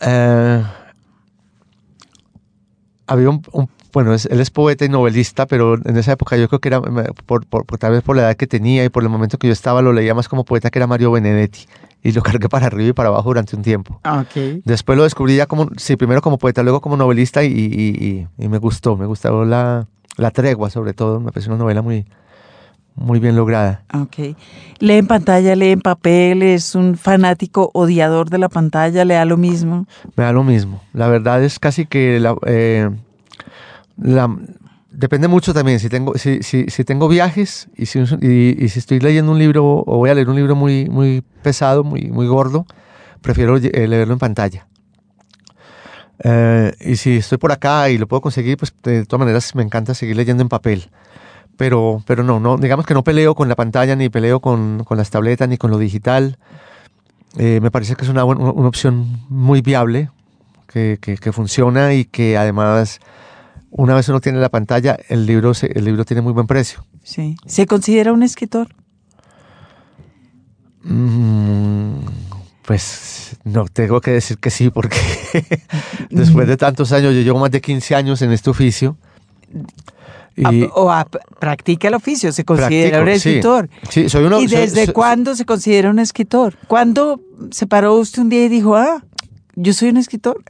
eh, 0.00 0.62
había 3.06 3.30
un- 3.30 3.42
bueno, 3.98 4.14
es- 4.14 4.26
él 4.26 4.38
es 4.40 4.50
poeta 4.50 4.84
y 4.84 4.88
novelista, 4.88 5.46
pero 5.46 5.74
en 5.74 5.96
esa 5.96 6.12
época 6.12 6.36
yo 6.36 6.46
creo 6.48 6.60
que 6.60 6.68
era, 6.68 6.80
por, 6.80 7.44
por- 7.46 7.66
por- 7.66 7.78
tal 7.78 7.90
vez 7.90 8.02
por 8.04 8.14
la 8.14 8.22
edad 8.22 8.36
que 8.36 8.46
tenía 8.46 8.84
y 8.84 8.90
por 8.90 9.02
el 9.02 9.08
momento 9.08 9.38
que 9.38 9.48
yo 9.48 9.52
estaba, 9.52 9.82
lo 9.82 9.92
leía 9.92 10.14
más 10.14 10.28
como 10.28 10.44
poeta 10.44 10.70
que 10.70 10.78
era 10.78 10.86
Mario 10.86 11.10
Benedetti 11.10 11.66
y 12.04 12.12
lo 12.12 12.22
cargué 12.38 12.48
para 12.48 12.66
arriba 12.66 12.90
y 12.90 12.92
para 12.92 13.08
abajo 13.08 13.28
durante 13.30 13.56
un 13.56 13.62
tiempo. 13.62 14.00
Ok. 14.04 14.62
Después 14.64 14.96
lo 14.96 15.02
descubrí 15.02 15.34
ya 15.34 15.46
como, 15.46 15.68
sí, 15.76 15.96
primero 15.96 16.22
como 16.22 16.38
poeta, 16.38 16.62
luego 16.62 16.80
como 16.80 16.96
novelista 16.96 17.42
y, 17.42 17.48
y- 17.48 18.28
y- 18.38 18.44
y 18.44 18.48
me 18.48 18.58
gustó, 18.58 18.96
me 18.96 19.06
gustó 19.06 19.44
la, 19.44 19.88
la 20.16 20.30
tregua 20.30 20.70
sobre 20.70 20.92
todo, 20.94 21.18
me 21.18 21.32
pareció 21.32 21.50
una 21.52 21.58
novela 21.58 21.82
muy, 21.82 22.06
muy 22.94 23.18
bien 23.18 23.34
lograda. 23.34 23.82
Ok. 23.94 24.36
Lee 24.78 24.92
en 24.98 25.06
pantalla, 25.08 25.56
lee 25.56 25.70
en 25.72 25.80
papel, 25.80 26.42
es 26.44 26.76
un 26.76 26.96
fanático 26.96 27.70
odiador 27.74 28.30
de 28.30 28.38
la 28.38 28.48
pantalla, 28.48 29.04
le 29.04 29.14
da 29.14 29.24
lo 29.24 29.36
mismo. 29.36 29.86
Me 30.14 30.22
da 30.22 30.32
lo 30.32 30.44
mismo. 30.44 30.82
La 30.92 31.08
verdad 31.08 31.42
es 31.42 31.58
casi 31.58 31.84
que 31.86 32.20
la, 32.20 32.36
eh, 32.46 32.90
la- 34.00 34.34
depende 34.90 35.28
mucho 35.28 35.52
también. 35.54 35.78
Si 35.80 35.88
tengo, 35.88 36.16
si, 36.16 36.42
si, 36.42 36.66
si 36.68 36.84
tengo 36.84 37.08
viajes 37.08 37.68
y 37.76 37.86
si, 37.86 38.00
y, 38.00 38.68
si 38.68 38.78
estoy 38.78 39.00
leyendo 39.00 39.32
un 39.32 39.38
libro 39.38 39.64
o 39.86 39.96
voy 39.98 40.10
a 40.10 40.14
leer 40.14 40.28
un 40.28 40.36
libro 40.36 40.54
muy, 40.56 40.88
muy 40.88 41.22
pesado, 41.42 41.84
muy, 41.84 42.02
muy 42.10 42.26
gordo, 42.26 42.66
prefiero 43.20 43.56
eh, 43.56 43.86
leerlo 43.88 44.14
en 44.14 44.18
pantalla. 44.18 44.66
Eh, 46.24 46.72
y 46.80 46.96
si 46.96 47.16
estoy 47.16 47.38
por 47.38 47.52
acá 47.52 47.90
y 47.90 47.98
lo 47.98 48.08
puedo 48.08 48.20
conseguir, 48.20 48.56
pues 48.56 48.74
de 48.82 49.04
todas 49.06 49.20
maneras 49.20 49.54
me 49.54 49.62
encanta 49.62 49.94
seguir 49.94 50.16
leyendo 50.16 50.42
en 50.42 50.48
papel. 50.48 50.90
Pero, 51.56 52.02
pero 52.06 52.22
no, 52.22 52.38
no, 52.38 52.56
digamos 52.56 52.86
que 52.86 52.94
no 52.94 53.02
peleo 53.02 53.34
con 53.34 53.48
la 53.48 53.56
pantalla, 53.56 53.96
ni 53.96 54.08
peleo 54.08 54.40
con, 54.40 54.84
con 54.84 54.96
las 54.96 55.10
tabletas, 55.10 55.48
ni 55.48 55.56
con 55.58 55.70
lo 55.70 55.78
digital. 55.78 56.38
Eh, 57.36 57.58
me 57.60 57.70
parece 57.70 57.94
que 57.96 58.04
es 58.04 58.08
una, 58.10 58.24
una 58.24 58.68
opción 58.68 59.22
muy 59.28 59.60
viable, 59.60 60.10
que, 60.68 60.98
que- 61.00 61.16
que 61.16 61.32
funciona 61.32 61.94
y 61.94 62.04
que 62.04 62.36
además, 62.36 63.00
una 63.70 63.94
vez 63.94 64.08
uno 64.08 64.20
tiene 64.20 64.38
la 64.38 64.48
pantalla, 64.48 64.96
el 65.08 65.26
libro, 65.26 65.54
se- 65.54 65.72
el 65.78 65.84
libro 65.84 66.04
tiene 66.04 66.20
muy 66.22 66.32
buen 66.32 66.46
precio. 66.46 66.84
Sí. 67.02 67.36
¿Se 67.46 67.66
considera 67.66 68.12
un 68.12 68.22
escritor? 68.22 68.68
Mm, 70.82 72.00
pues 72.64 73.36
no, 73.44 73.66
tengo 73.66 74.00
que 74.00 74.12
decir 74.12 74.38
que 74.38 74.50
sí, 74.50 74.70
porque 74.70 74.96
después 76.10 76.46
de 76.46 76.56
tantos 76.56 76.92
años, 76.92 77.14
yo 77.14 77.20
llevo 77.20 77.38
más 77.40 77.50
de 77.50 77.60
15 77.60 77.94
años 77.94 78.22
en 78.22 78.32
este 78.32 78.50
oficio. 78.50 78.96
Y 80.36 80.68
o 80.72 80.92
practica 81.40 81.88
el 81.88 81.94
oficio, 81.94 82.30
se 82.30 82.44
considera 82.44 83.02
practico, 83.02 83.10
un 83.16 83.20
sí. 83.20 83.28
escritor. 83.28 83.70
Sí, 83.90 84.08
soy 84.08 84.24
uno. 84.24 84.40
¿Y 84.40 84.48
soy- 84.48 84.60
desde 84.60 84.84
soy- 84.84 84.94
cuándo 84.94 85.34
se 85.34 85.44
considera 85.44 85.90
un 85.90 85.98
escritor? 85.98 86.54
¿Cuándo 86.68 87.20
se 87.50 87.66
paró 87.66 87.94
usted 87.96 88.22
un 88.22 88.28
día 88.28 88.44
y 88.44 88.48
dijo, 88.48 88.76
ah, 88.76 89.02
yo 89.56 89.72
soy 89.72 89.88
un 89.88 89.96
escritor? 89.96 90.44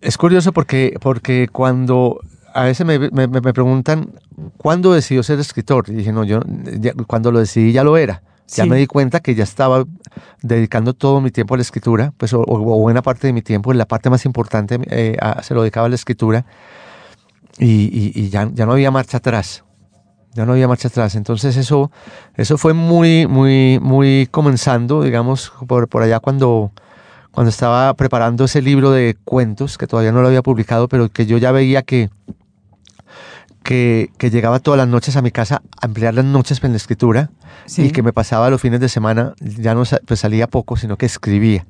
Es 0.00 0.18
curioso 0.18 0.52
porque, 0.52 0.96
porque 1.00 1.48
cuando 1.50 2.20
a 2.54 2.64
veces 2.64 2.86
me, 2.86 2.98
me- 2.98 3.26
me 3.28 3.52
preguntan 3.52 4.12
cuándo 4.56 4.92
decidió 4.92 5.22
ser 5.22 5.38
escritor, 5.40 5.84
y 5.88 5.94
dije, 5.94 6.12
no, 6.12 6.24
yo 6.24 6.40
ya- 6.78 6.92
cuando 7.06 7.32
lo 7.32 7.38
decidí 7.40 7.72
ya 7.72 7.84
lo 7.84 7.96
era. 7.96 8.22
Ya 8.48 8.62
Sí. 8.64 8.70
me 8.70 8.76
di 8.76 8.86
cuenta 8.86 9.18
que 9.20 9.34
ya 9.34 9.42
estaba 9.42 9.84
dedicando 10.40 10.94
todo 10.94 11.20
mi 11.20 11.30
tiempo 11.32 11.54
a 11.54 11.56
la 11.56 11.62
escritura, 11.62 12.12
pues 12.16 12.32
o, 12.32 12.40
o 12.46 12.78
buena 12.78 13.02
parte 13.02 13.26
de 13.26 13.32
mi 13.32 13.42
tiempo, 13.42 13.72
la 13.72 13.86
parte 13.86 14.08
más 14.08 14.24
importante 14.24 14.78
eh, 14.88 15.16
a- 15.20 15.42
se 15.42 15.52
lo 15.54 15.62
dedicaba 15.62 15.86
a 15.86 15.88
la 15.88 15.96
escritura 15.96 16.46
y, 17.58 17.66
y- 17.86 18.12
y 18.14 18.28
ya, 18.30 18.48
ya 18.52 18.66
no 18.66 18.72
había 18.72 18.90
marcha 18.90 19.16
atrás. 19.18 19.64
Ya 20.34 20.44
no 20.44 20.52
había 20.52 20.68
marcha 20.68 20.88
atrás. 20.88 21.14
Entonces 21.16 21.56
eso, 21.56 21.90
eso 22.36 22.58
fue 22.58 22.74
muy, 22.74 23.26
muy, 23.26 23.78
muy 23.80 24.28
comenzando, 24.30 25.02
digamos, 25.02 25.52
por, 25.66 25.88
por 25.88 26.02
allá 26.02 26.20
cuando, 26.20 26.72
cuando 27.36 27.50
estaba 27.50 27.92
preparando 27.92 28.46
ese 28.46 28.62
libro 28.62 28.92
de 28.92 29.14
cuentos, 29.26 29.76
que 29.76 29.86
todavía 29.86 30.10
no 30.10 30.22
lo 30.22 30.28
había 30.28 30.40
publicado, 30.40 30.88
pero 30.88 31.10
que 31.10 31.26
yo 31.26 31.36
ya 31.36 31.52
veía 31.52 31.82
que, 31.82 32.08
que, 33.62 34.10
que 34.16 34.30
llegaba 34.30 34.58
todas 34.58 34.78
las 34.78 34.88
noches 34.88 35.16
a 35.16 35.20
mi 35.20 35.30
casa 35.30 35.60
a 35.78 35.84
emplear 35.84 36.14
las 36.14 36.24
noches 36.24 36.64
en 36.64 36.70
la 36.70 36.78
escritura 36.78 37.30
Sí. 37.66 37.82
y 37.82 37.90
que 37.90 38.02
me 38.02 38.14
pasaba 38.14 38.48
los 38.48 38.62
fines 38.62 38.80
de 38.80 38.88
semana, 38.88 39.34
ya 39.38 39.74
no 39.74 39.82
pues 40.06 40.20
salía 40.20 40.46
poco, 40.46 40.78
sino 40.78 40.96
que 40.96 41.04
escribía. 41.04 41.66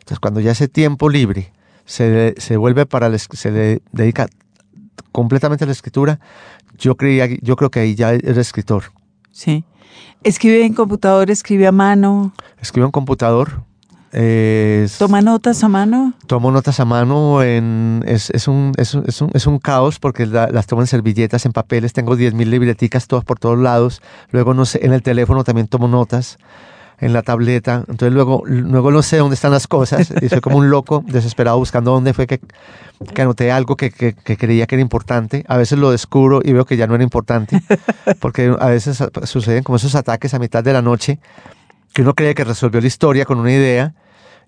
Entonces 0.00 0.20
cuando 0.20 0.40
ya 0.40 0.50
ese 0.50 0.68
tiempo 0.68 1.08
libre 1.08 1.50
se, 1.86 2.34
se 2.36 2.58
vuelve 2.58 2.84
para, 2.84 3.08
la 3.08 3.16
se 3.16 3.50
le 3.50 3.80
dedica 3.92 4.28
completamente 5.12 5.64
a 5.64 5.66
la 5.66 5.72
escritura, 5.72 6.20
yo, 6.76 6.94
creía, 6.98 7.26
yo 7.40 7.56
creo 7.56 7.70
que 7.70 7.80
ahí 7.80 7.94
ya 7.94 8.12
era 8.12 8.38
escritor. 8.38 8.92
Sí. 9.32 9.64
Escribe 10.24 10.62
en 10.66 10.74
computador, 10.74 11.30
escribe 11.30 11.66
a 11.66 11.72
mano. 11.72 12.34
Escribo 12.60 12.84
en 12.84 12.92
computador, 12.92 13.62
es- 14.20 14.96
¿Toma 14.98 15.20
notas 15.20 15.62
a 15.62 15.68
mano? 15.68 16.14
tomo 16.26 16.50
notas 16.50 16.80
a 16.80 16.84
mano, 16.84 17.42
en, 17.42 18.02
es, 18.06 18.30
es 18.30 18.48
un, 18.48 18.72
es, 18.78 18.94
un, 18.94 19.04
es 19.06 19.20
un- 19.20 19.30
es 19.34 19.46
un 19.46 19.58
caos 19.58 19.98
porque 19.98 20.24
la- 20.26 20.48
las 20.48 20.66
tomo 20.66 20.80
en 20.82 20.86
servilletas, 20.86 21.44
en 21.46 21.52
papeles, 21.52 21.92
tengo 21.92 22.16
10.000 22.16 22.48
libreticas 22.50 23.06
todas 23.08 23.24
por 23.24 23.38
todos 23.38 23.58
lados, 23.58 24.00
luego 24.30 24.54
no 24.54 24.64
sé, 24.64 24.84
en 24.84 24.92
el 24.92 25.02
teléfono 25.02 25.44
también 25.44 25.68
tomo 25.68 25.86
notas, 25.86 26.38
en 26.98 27.12
la 27.12 27.20
tableta, 27.20 27.84
entonces 27.88 28.12
luego, 28.14 28.42
luego 28.46 28.90
no 28.90 29.02
sé 29.02 29.18
dónde 29.18 29.34
están 29.34 29.50
las 29.52 29.66
cosas 29.66 30.10
y 30.22 30.30
soy 30.30 30.40
como 30.40 30.56
un 30.56 30.70
loco 30.70 31.04
desesperado 31.06 31.58
buscando 31.58 31.90
dónde 31.90 32.14
fue 32.14 32.26
que, 32.26 32.40
que 33.14 33.20
anoté 33.22 33.52
algo 33.52 33.76
que, 33.76 33.90
que- 33.90 34.14
que 34.14 34.36
creía 34.38 34.66
que 34.66 34.76
era 34.76 34.82
importante, 34.82 35.44
a 35.46 35.58
veces 35.58 35.78
lo 35.78 35.90
descubro 35.90 36.40
y 36.42 36.54
veo 36.54 36.64
que 36.64 36.78
ya 36.78 36.86
no 36.86 36.94
era 36.94 37.04
importante, 37.04 37.60
porque 38.20 38.54
a 38.58 38.68
veces 38.68 39.02
suceden 39.24 39.62
como 39.62 39.76
esos 39.76 39.94
ataques 39.94 40.32
a 40.32 40.38
mitad 40.38 40.64
de 40.64 40.72
la 40.72 40.80
noche 40.80 41.18
que 41.92 42.00
uno 42.00 42.14
cree 42.14 42.34
que 42.34 42.44
resolvió 42.44 42.80
la 42.80 42.86
historia 42.86 43.26
con 43.26 43.38
una 43.40 43.52
idea 43.52 43.92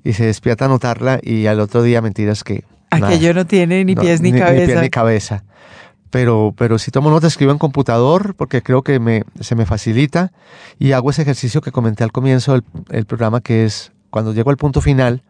y 0.04 0.12
se 0.14 0.26
despierta 0.26 0.64
a 0.64 0.68
anotarla 0.68 1.20
y 1.22 1.46
al 1.46 1.60
otro 1.60 1.82
día 1.82 2.00
mentiras 2.02 2.44
que 2.44 2.64
nada. 2.90 3.08
Aquello 3.08 3.34
no 3.34 3.46
tiene 3.46 3.84
ni 3.84 3.94
No, 3.94 4.02
pies 4.02 4.20
ni, 4.20 4.32
Ni 4.32 4.38
cabeza. 4.40 4.66
pies 4.66 4.80
ni 4.82 4.90
cabeza. 4.90 5.44
Pero, 6.10 6.54
pero 6.56 6.78
si 6.78 6.90
tomo 6.90 7.10
notas, 7.10 7.32
escribo 7.32 7.52
en 7.52 7.58
computador 7.58 8.34
porque 8.34 8.62
creo 8.62 8.82
que 8.82 8.98
me, 8.98 9.24
se 9.40 9.54
me 9.54 9.66
facilita 9.66 10.32
y 10.78 10.92
hago 10.92 11.10
ese 11.10 11.20
ejercicio 11.22 11.60
que 11.60 11.70
comenté 11.72 12.02
al 12.02 12.12
comienzo 12.12 12.52
del 12.52 12.64
el 12.90 13.04
programa 13.04 13.42
que 13.42 13.64
es 13.66 13.92
cuando 14.08 14.32
llego 14.32 14.48
al 14.50 14.56
punto 14.56 14.80
final, 14.80 15.22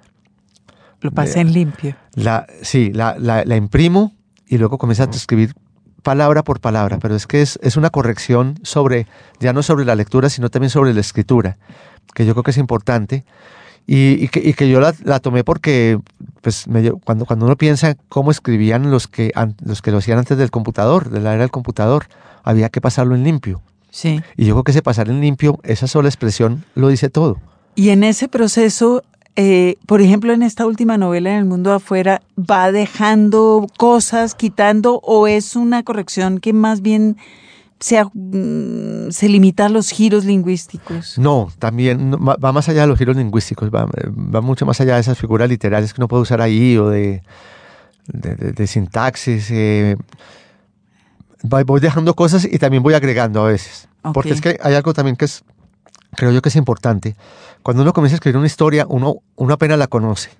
Lo 1.01 1.11
pasé 1.11 1.41
en 1.41 1.53
limpio. 1.53 1.97
la, 2.15 2.47
sí, 2.63 2.93
la, 2.93 3.17
la, 3.19 3.45
la 3.45 3.57
imprimo 3.57 4.13
y 4.47 4.59
luego 4.59 4.79
comienzo 4.79 5.03
a 5.03 5.07
escribir 5.11 5.53
palabra 6.05 6.45
por 6.45 6.61
palabra, 6.61 6.99
pero 7.01 7.17
es 7.17 7.27
que 7.27 7.43
es, 7.43 7.59
es 7.61 7.77
una 7.77 7.91
corrección 7.91 8.61
sobre, 8.63 9.09
ya 9.41 9.53
no 9.53 9.65
sobre 9.65 9.85
la 9.85 9.97
lectura, 9.97 10.29
sino 10.31 10.49
también 10.49 10.71
sobre 10.71 10.95
la 10.95 11.01
escritura, 11.01 11.59
que 12.15 12.25
yo 12.25 12.35
creo 12.35 12.45
que 12.45 12.53
es 12.53 12.57
importante. 12.57 13.25
Y, 13.91 14.23
y 14.23 14.29
que, 14.29 14.41
y 14.47 14.53
que 14.53 14.69
yo 14.69 14.81
la, 14.81 14.95
la 15.03 15.19
tomé 15.19 15.45
porque 15.45 15.99
pues, 16.43 16.69
me 16.69 16.91
cuando, 16.93 17.25
cuando 17.25 17.47
uno 17.47 17.57
piensa 17.57 17.97
cómo 18.11 18.31
escribían 18.31 18.91
los 18.91 19.09
que, 19.09 19.33
an- 19.35 19.57
los 19.65 19.81
que 19.81 19.91
lo 19.91 19.97
hacían 19.99 20.19
antes 20.19 20.37
del 20.37 20.51
computador, 20.51 21.09
de 21.09 21.21
la 21.21 21.33
era 21.33 21.41
del 21.41 21.51
computador, 21.51 22.05
había 22.45 22.69
que 22.69 22.83
pasarlo 22.83 23.15
en 23.15 23.25
limpio. 23.25 23.63
Sí. 23.91 24.21
Y 24.37 24.45
yo 24.45 24.53
creo 24.55 24.65
que 24.65 24.73
ese 24.73 24.83
pasar 24.83 25.09
en 25.09 25.23
limpio, 25.23 25.59
esa 25.63 25.87
sola 25.87 26.11
expresión, 26.11 26.65
lo 26.75 26.89
dice 26.89 27.09
todo. 27.09 27.39
Y 27.75 27.89
en 27.89 28.05
ese 28.05 28.29
proceso, 28.29 29.05
eh, 29.37 29.77
por 29.87 30.03
ejemplo, 30.03 30.35
en 30.35 30.43
esta 30.43 30.67
última 30.67 30.99
novela, 30.99 31.31
En 31.31 31.39
el 31.39 31.45
mundo 31.47 31.73
afuera, 31.73 32.21
¿va 32.39 32.71
dejando 32.71 33.67
cosas, 33.79 34.35
quitando, 34.35 35.01
o 35.03 35.27
es 35.27 35.57
una 35.57 35.83
corrección 35.83 36.41
que 36.41 36.53
más 36.53 36.83
bien 36.83 37.17
se, 37.81 38.03
mm, 38.05 39.11
se 39.11 39.29
limita 39.29 39.67
a 39.67 39.69
los 39.69 39.91
giros 39.91 40.25
lingüísticos? 40.25 41.19
No, 41.19 41.51
también 41.59 42.11
no, 42.11 42.19
va 42.19 42.53
más 42.53 42.69
allá 42.69 42.83
de 42.83 42.87
los 42.89 42.99
giros 42.99 43.17
lingüísticos, 43.17 43.71
va, 43.71 43.87
va 43.87 44.41
mucho 44.41 44.67
más 44.67 44.81
allá 44.81 44.95
de 44.95 45.01
esas 45.01 45.19
figuras 45.19 45.49
literarias 45.49 45.93
que 45.95 46.01
uno 46.01 46.09
puede 46.09 46.23
usar 46.23 46.41
ahí 46.41 46.77
o 46.77 46.89
de, 46.89 47.23
de, 48.07 48.35
de- 48.37 48.53
de 48.53 48.67
sintaxis. 48.67 49.49
eh, 49.51 49.97
voy 51.43 51.81
dejando 51.81 52.15
cosas 52.15 52.45
y 52.51 52.59
también 52.59 52.83
voy 52.83 52.95
agregando 52.95 53.43
a 53.45 53.49
veces. 53.49 53.89
Porque 54.13 54.33
es 54.33 54.41
que 54.41 54.59
hay 54.63 54.75
algo 54.75 54.93
también 54.95 55.17
que 55.17 55.25
es, 55.27 55.45
creo 56.17 56.33
yo 56.33 56.43
que 56.43 56.49
es 56.49 56.57
importante. 56.57 57.17
Cuando 57.63 57.83
uno 57.83 57.93
comienza 57.93 58.15
a 58.15 58.17
escribir 58.17 58.37
una 58.39 58.47
historia, 58.47 58.87
uno, 58.89 59.17
uno 59.37 59.55
apenas 59.55 59.79
la 59.79 59.87
conoce 59.87 60.31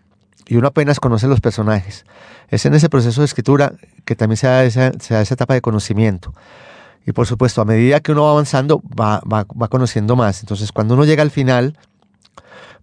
y 0.47 0.57
uno 0.57 0.69
apenas 0.69 0.99
conoce 1.01 1.27
los 1.29 1.41
personajes. 1.41 2.05
Es 2.49 2.65
en 2.67 2.75
ese 2.75 2.89
proceso 2.89 3.21
de 3.21 3.27
escritura 3.27 3.75
que 4.05 4.17
también 4.17 4.39
se 4.39 4.47
da 4.47 4.65
esa, 4.65 4.93
se 4.99 5.15
da 5.15 5.21
esa 5.21 5.35
etapa 5.35 5.55
de 5.55 5.61
conocimiento. 5.61 6.33
Y 7.09 7.13
por 7.13 7.27
supuesto, 7.27 7.63
a 7.63 7.65
medida 7.65 8.01
que 8.01 8.13
uno 8.13 8.25
va 8.25 8.33
avanzando, 8.33 8.83
va, 8.83 9.21
va, 9.21 9.47
va 9.61 9.69
conociendo 9.69 10.15
más. 10.15 10.41
Entonces, 10.41 10.73
cuando 10.73 10.93
uno 10.93 11.07
llega 11.07 11.23
al 11.23 11.31
final, 11.31 11.75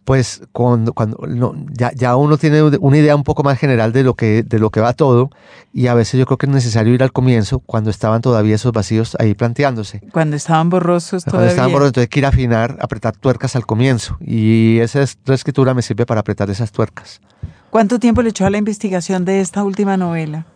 pues 0.03 0.41
cuando, 0.51 0.93
cuando 0.93 1.19
no, 1.28 1.53
ya, 1.71 1.91
ya 1.93 2.15
uno 2.15 2.39
tiene 2.39 2.63
una 2.63 2.97
idea 2.97 3.15
un 3.15 3.23
poco 3.23 3.43
más 3.43 3.59
general 3.59 3.93
de 3.93 4.01
lo, 4.01 4.15
que, 4.15 4.41
de 4.41 4.57
lo 4.57 4.71
que 4.71 4.82
va 4.82 4.93
todo. 4.93 5.30
Y 5.73 5.86
a 5.86 5.93
veces 5.93 6.19
yo 6.19 6.26
creo 6.26 6.39
que 6.39 6.47
es 6.47 6.51
necesario 6.51 6.91
ir 6.95 7.03
al 7.03 7.11
comienzo, 7.11 7.59
cuando 7.59 7.91
estaban 7.91 8.21
todavía 8.21 8.55
esos 8.55 8.71
vacíos 8.71 9.15
ahí 9.19 9.36
planteándose. 9.36 10.01
Cuando 10.11 10.38
estaban 10.38 10.71
borrosos 10.71 11.23
Cuando 11.23 11.38
todavía. 11.38 11.51
estaban 11.51 11.71
borrosos, 11.71 11.89
entonces 11.89 12.05
hay 12.05 12.09
que 12.09 12.19
ir 12.21 12.26
a 12.26 12.30
afinar, 12.30 12.78
apretar 12.82 13.15
tuercas 13.15 13.55
al 13.55 13.67
comienzo. 13.67 14.17
Y 14.21 14.80
esa 14.80 15.03
escritura 15.03 15.76
me 15.76 15.84
sirve 15.84 16.07
para 16.07 16.21
apretar 16.21 16.49
esas 16.49 16.71
tuercas. 16.71 17.21
¿Cuánto 17.69 17.99
tiempo 17.99 18.23
le 18.23 18.30
echó 18.30 18.47
a 18.47 18.49
la 18.49 18.57
investigación 18.57 19.23
de 19.23 19.41
esta 19.41 19.63
última 19.63 19.97
novela? 19.97 20.47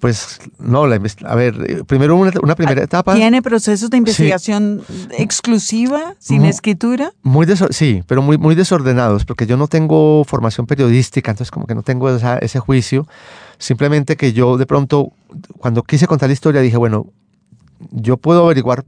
Pues 0.00 0.38
no, 0.58 0.86
la 0.86 1.00
a 1.24 1.34
ver, 1.34 1.54
eh, 1.66 1.82
primero 1.86 2.14
una, 2.16 2.30
una 2.42 2.54
primera 2.54 2.82
etapa. 2.82 3.14
¿Tiene 3.14 3.40
procesos 3.40 3.88
de 3.90 3.96
investigación 3.96 4.82
exclusiva, 5.18 6.14
sin 6.18 6.42
Mu- 6.42 6.48
escritura? 6.48 7.12
Muy 7.22 7.46
sí, 7.70 8.02
pero 8.06 8.22
muy, 8.22 8.36
muy 8.38 8.54
desordenados, 8.54 9.24
porque 9.24 9.46
yo 9.46 9.56
no 9.56 9.66
tengo 9.66 10.24
formación 10.24 10.66
periodística, 10.66 11.30
entonces 11.30 11.50
como 11.50 11.66
que 11.66 11.74
no 11.74 11.82
tengo 11.82 12.10
esa- 12.14 12.38
ese 12.38 12.58
juicio. 12.60 13.06
Simplemente 13.58 14.16
que 14.16 14.32
yo 14.32 14.58
de 14.58 14.66
pronto, 14.66 15.12
cuando 15.58 15.82
quise 15.82 16.06
contar 16.06 16.28
la 16.28 16.34
historia, 16.34 16.60
dije, 16.60 16.76
bueno, 16.76 17.06
yo 17.90 18.18
puedo 18.18 18.44
averiguar 18.44 18.84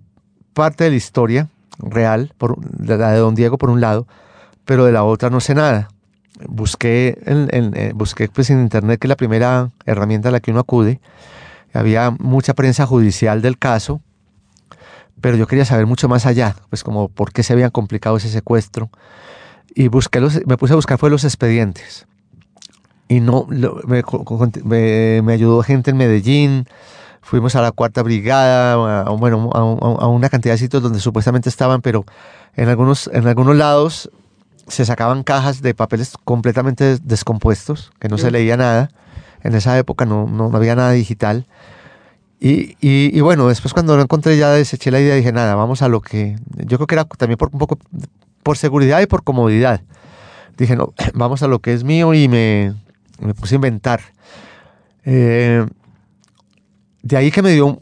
parte 0.52 0.84
de 0.84 0.90
la 0.90 0.96
historia 0.96 1.48
real, 1.78 2.32
por, 2.36 2.58
de 2.60 2.98
la 2.98 3.12
de 3.12 3.18
Don 3.18 3.34
Diego 3.34 3.56
por 3.56 3.70
un 3.70 3.80
lado, 3.80 4.06
pero 4.64 4.84
de 4.84 4.92
la 4.92 5.04
otra 5.04 5.30
no 5.30 5.40
sé 5.40 5.54
nada. 5.54 5.88
Busqué, 6.46 7.18
en, 7.26 7.48
en- 7.52 7.76
eh, 7.76 7.92
busqué 7.94 8.28
pues 8.28 8.50
en 8.50 8.60
internet, 8.60 9.00
que 9.00 9.06
es 9.06 9.08
la 9.08 9.16
primera 9.16 9.70
herramienta 9.86 10.28
a 10.28 10.32
la 10.32 10.40
que 10.40 10.50
uno 10.50 10.60
acude. 10.60 11.00
Había 11.74 12.10
mucha 12.10 12.54
prensa 12.54 12.86
judicial 12.86 13.42
del 13.42 13.58
caso, 13.58 14.00
pero 15.20 15.36
yo 15.36 15.46
quería 15.46 15.64
saber 15.64 15.86
mucho 15.86 16.08
más 16.08 16.26
allá, 16.26 16.54
pues 16.70 16.84
como 16.84 17.08
por 17.08 17.32
qué 17.32 17.42
se 17.42 17.52
habían 17.52 17.70
complicado 17.70 18.16
ese 18.16 18.28
secuestro. 18.28 18.90
Y 19.74 19.88
busqué 19.88 20.20
los, 20.20 20.40
me 20.46 20.56
puse 20.56 20.72
a 20.72 20.76
buscar 20.76 20.98
fue 20.98 21.10
los 21.10 21.24
expedientes. 21.24 22.06
Y 23.08 23.20
no, 23.20 23.46
lo- 23.50 23.80
me, 23.86 24.02
me- 24.64 25.22
me 25.22 25.32
ayudó 25.32 25.62
gente 25.62 25.90
en 25.90 25.96
Medellín, 25.96 26.66
fuimos 27.20 27.54
a 27.56 27.62
la 27.62 27.72
cuarta 27.72 28.02
brigada, 28.02 29.02
a, 29.02 29.10
bueno, 29.10 29.50
a- 29.54 30.04
a 30.04 30.06
una 30.08 30.28
cantidad 30.28 30.54
de 30.54 30.58
sitios 30.58 30.82
donde 30.82 31.00
supuestamente 31.00 31.48
estaban, 31.48 31.80
pero 31.82 32.04
en 32.54 32.68
algunos, 32.68 33.08
en 33.12 33.26
algunos 33.26 33.56
lados 33.56 34.10
se 34.68 34.84
sacaban 34.84 35.22
cajas 35.22 35.62
de 35.62 35.74
papeles 35.74 36.14
completamente 36.24 36.84
des- 36.84 37.06
descompuestos, 37.06 37.90
que 37.98 38.08
no 38.08 38.18
se 38.18 38.30
leía 38.30 38.56
nada. 38.56 38.90
En 39.42 39.54
esa 39.54 39.76
época 39.78 40.04
no, 40.04 40.26
no, 40.26 40.48
no 40.48 40.56
había 40.56 40.74
nada 40.74 40.92
digital. 40.92 41.46
Y, 42.40 42.76
y- 42.80 43.16
y 43.16 43.20
bueno, 43.20 43.48
después 43.48 43.72
cuando 43.74 43.96
lo 43.96 44.02
encontré 44.02 44.36
ya 44.36 44.50
deseché 44.50 44.90
la 44.90 45.00
idea 45.00 45.14
dije, 45.14 45.32
nada, 45.32 45.54
vamos 45.54 45.82
a 45.82 45.88
lo 45.88 46.00
que... 46.00 46.36
Yo 46.66 46.78
creo 46.78 46.86
que 46.86 46.94
era 46.94 47.04
también 47.04 47.36
por 47.36 47.50
un 47.52 47.58
poco 47.58 47.78
por 48.42 48.56
seguridad 48.56 49.00
y 49.00 49.06
por 49.06 49.24
comodidad. 49.24 49.80
Dije, 50.56 50.76
no, 50.76 50.92
vamos 51.14 51.42
a 51.42 51.48
lo 51.48 51.58
que 51.60 51.72
es 51.72 51.82
mío 51.84 52.14
y 52.14 52.28
me, 52.28 52.74
me 53.20 53.34
puse 53.34 53.54
a 53.54 53.56
inventar. 53.56 54.00
Eh, 55.04 55.66
de 57.02 57.16
ahí 57.16 57.30
que 57.30 57.42
me 57.42 57.50
dio... 57.52 57.78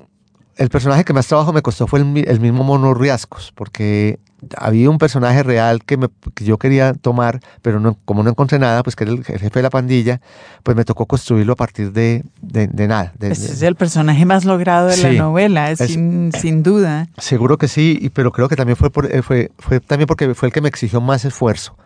El 0.57 0.71
personaje 0.71 1.05
que 1.05 1.13
más 1.13 1.27
trabajo 1.27 1.53
me 1.53 1.61
costó 1.61 1.87
fue 1.87 2.01
el, 2.01 2.25
el 2.27 2.41
mismo 2.41 2.65
Mono 2.65 2.95
Riascos, 2.95 3.53
porque 3.55 4.19
había 4.59 4.91
un 4.91 4.99
personaje 4.99 5.43
real 5.43 5.83
que, 5.85 5.97
me- 5.97 6.09
que 6.35 6.45
yo 6.45 6.59
quería 6.59 6.93
tomar, 6.93 7.41
pero 7.63 7.81
no, 7.81 7.97
como 8.05 8.23
no 8.23 8.31
encontré 8.31 8.59
nada, 8.59 8.83
pues 8.83 8.95
que 8.95 9.05
era 9.05 9.13
el 9.13 9.25
jefe 9.25 9.49
de 9.51 9.63
la 9.63 9.71
pandilla, 9.71 10.21
pues 10.63 10.77
me 10.77 10.85
tocó 10.85 11.07
construirlo 11.07 11.55
a 11.55 11.57
partir 11.57 11.93
de, 11.93 12.23
de- 12.43 12.67
de 12.69 12.87
nada. 12.89 13.13
de- 13.19 13.33
Ese 13.33 13.49
de- 13.49 13.53
es 13.55 13.63
el 13.63 13.77
personaje 13.77 14.25
más 14.27 14.45
logrado 14.45 14.89
de 14.89 14.97
la 14.99 15.13
novela, 15.19 15.71
es- 15.71 15.79
sin, 15.79 16.31
sin 16.39 16.63
duda. 16.63 17.09
Seguro 17.19 17.57
que 17.59 17.67
sí, 17.69 18.11
pero 18.15 18.31
creo 18.31 18.49
que 18.49 18.57
también 18.57 18.77
fue, 18.77 18.91
por- 18.91 19.07
eh, 19.13 19.23
fue, 19.23 19.51
fue 19.59 19.81
también 19.81 20.07
porque 20.07 20.35
fue 20.35 20.49
el 20.49 20.53
que 20.53 20.61
me 20.61 20.69
exigió 20.69 21.01
más 21.01 21.25
esfuerzo. 21.25 21.77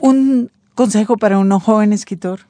Un 0.00 0.50
consejo 0.74 1.16
para 1.16 1.38
un 1.38 1.50
joven 1.60 1.92
escritor. 1.92 2.40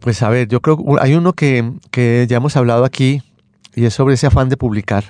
Pues 0.00 0.22
a 0.22 0.30
ver, 0.30 0.48
yo 0.48 0.60
creo 0.62 0.78
que 0.78 0.82
hay 1.00 1.14
uno 1.14 1.34
que, 1.34 1.72
que 1.90 2.26
ya 2.28 2.38
hemos 2.38 2.56
hablado 2.56 2.84
aquí 2.84 3.22
y 3.74 3.84
es 3.84 3.92
sobre 3.94 4.14
ese 4.14 4.26
afán 4.26 4.48
de 4.48 4.56
publicar. 4.56 5.04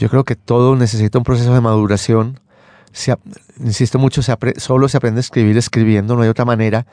Yo 0.00 0.08
creo 0.08 0.24
que 0.24 0.34
todo 0.34 0.76
necesita 0.76 1.18
un 1.18 1.24
proceso 1.24 1.52
de 1.52 1.60
maduración. 1.60 2.40
Se 2.90 3.14
insisto 3.62 3.98
mucho, 3.98 4.22
se 4.22 4.34
solo 4.56 4.88
se 4.88 4.96
aprende 4.96 5.18
a 5.18 5.20
escribir 5.20 5.58
escribiendo, 5.58 6.16
no 6.16 6.22
hay 6.22 6.30
otra 6.30 6.46
manera. 6.46 6.86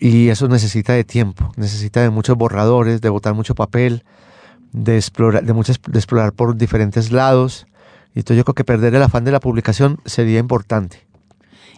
Y 0.00 0.30
eso 0.30 0.48
necesita 0.48 0.94
de 0.94 1.04
tiempo, 1.04 1.52
necesita 1.56 2.00
de 2.00 2.08
muchos 2.08 2.34
borradores, 2.38 3.02
de 3.02 3.10
botar 3.10 3.34
mucho 3.34 3.54
papel, 3.54 4.04
de 4.72 4.96
explorar, 4.96 5.44
de, 5.44 5.52
muchas, 5.52 5.78
de 5.86 5.98
explorar 5.98 6.32
por 6.32 6.56
diferentes 6.56 7.12
lados. 7.12 7.66
Y 8.14 8.20
entonces 8.20 8.38
yo 8.38 8.44
creo 8.44 8.54
que 8.54 8.64
perder 8.64 8.94
el 8.94 9.02
afán 9.02 9.24
de 9.24 9.32
la 9.32 9.40
publicación 9.40 10.00
sería 10.06 10.38
importante. 10.38 11.06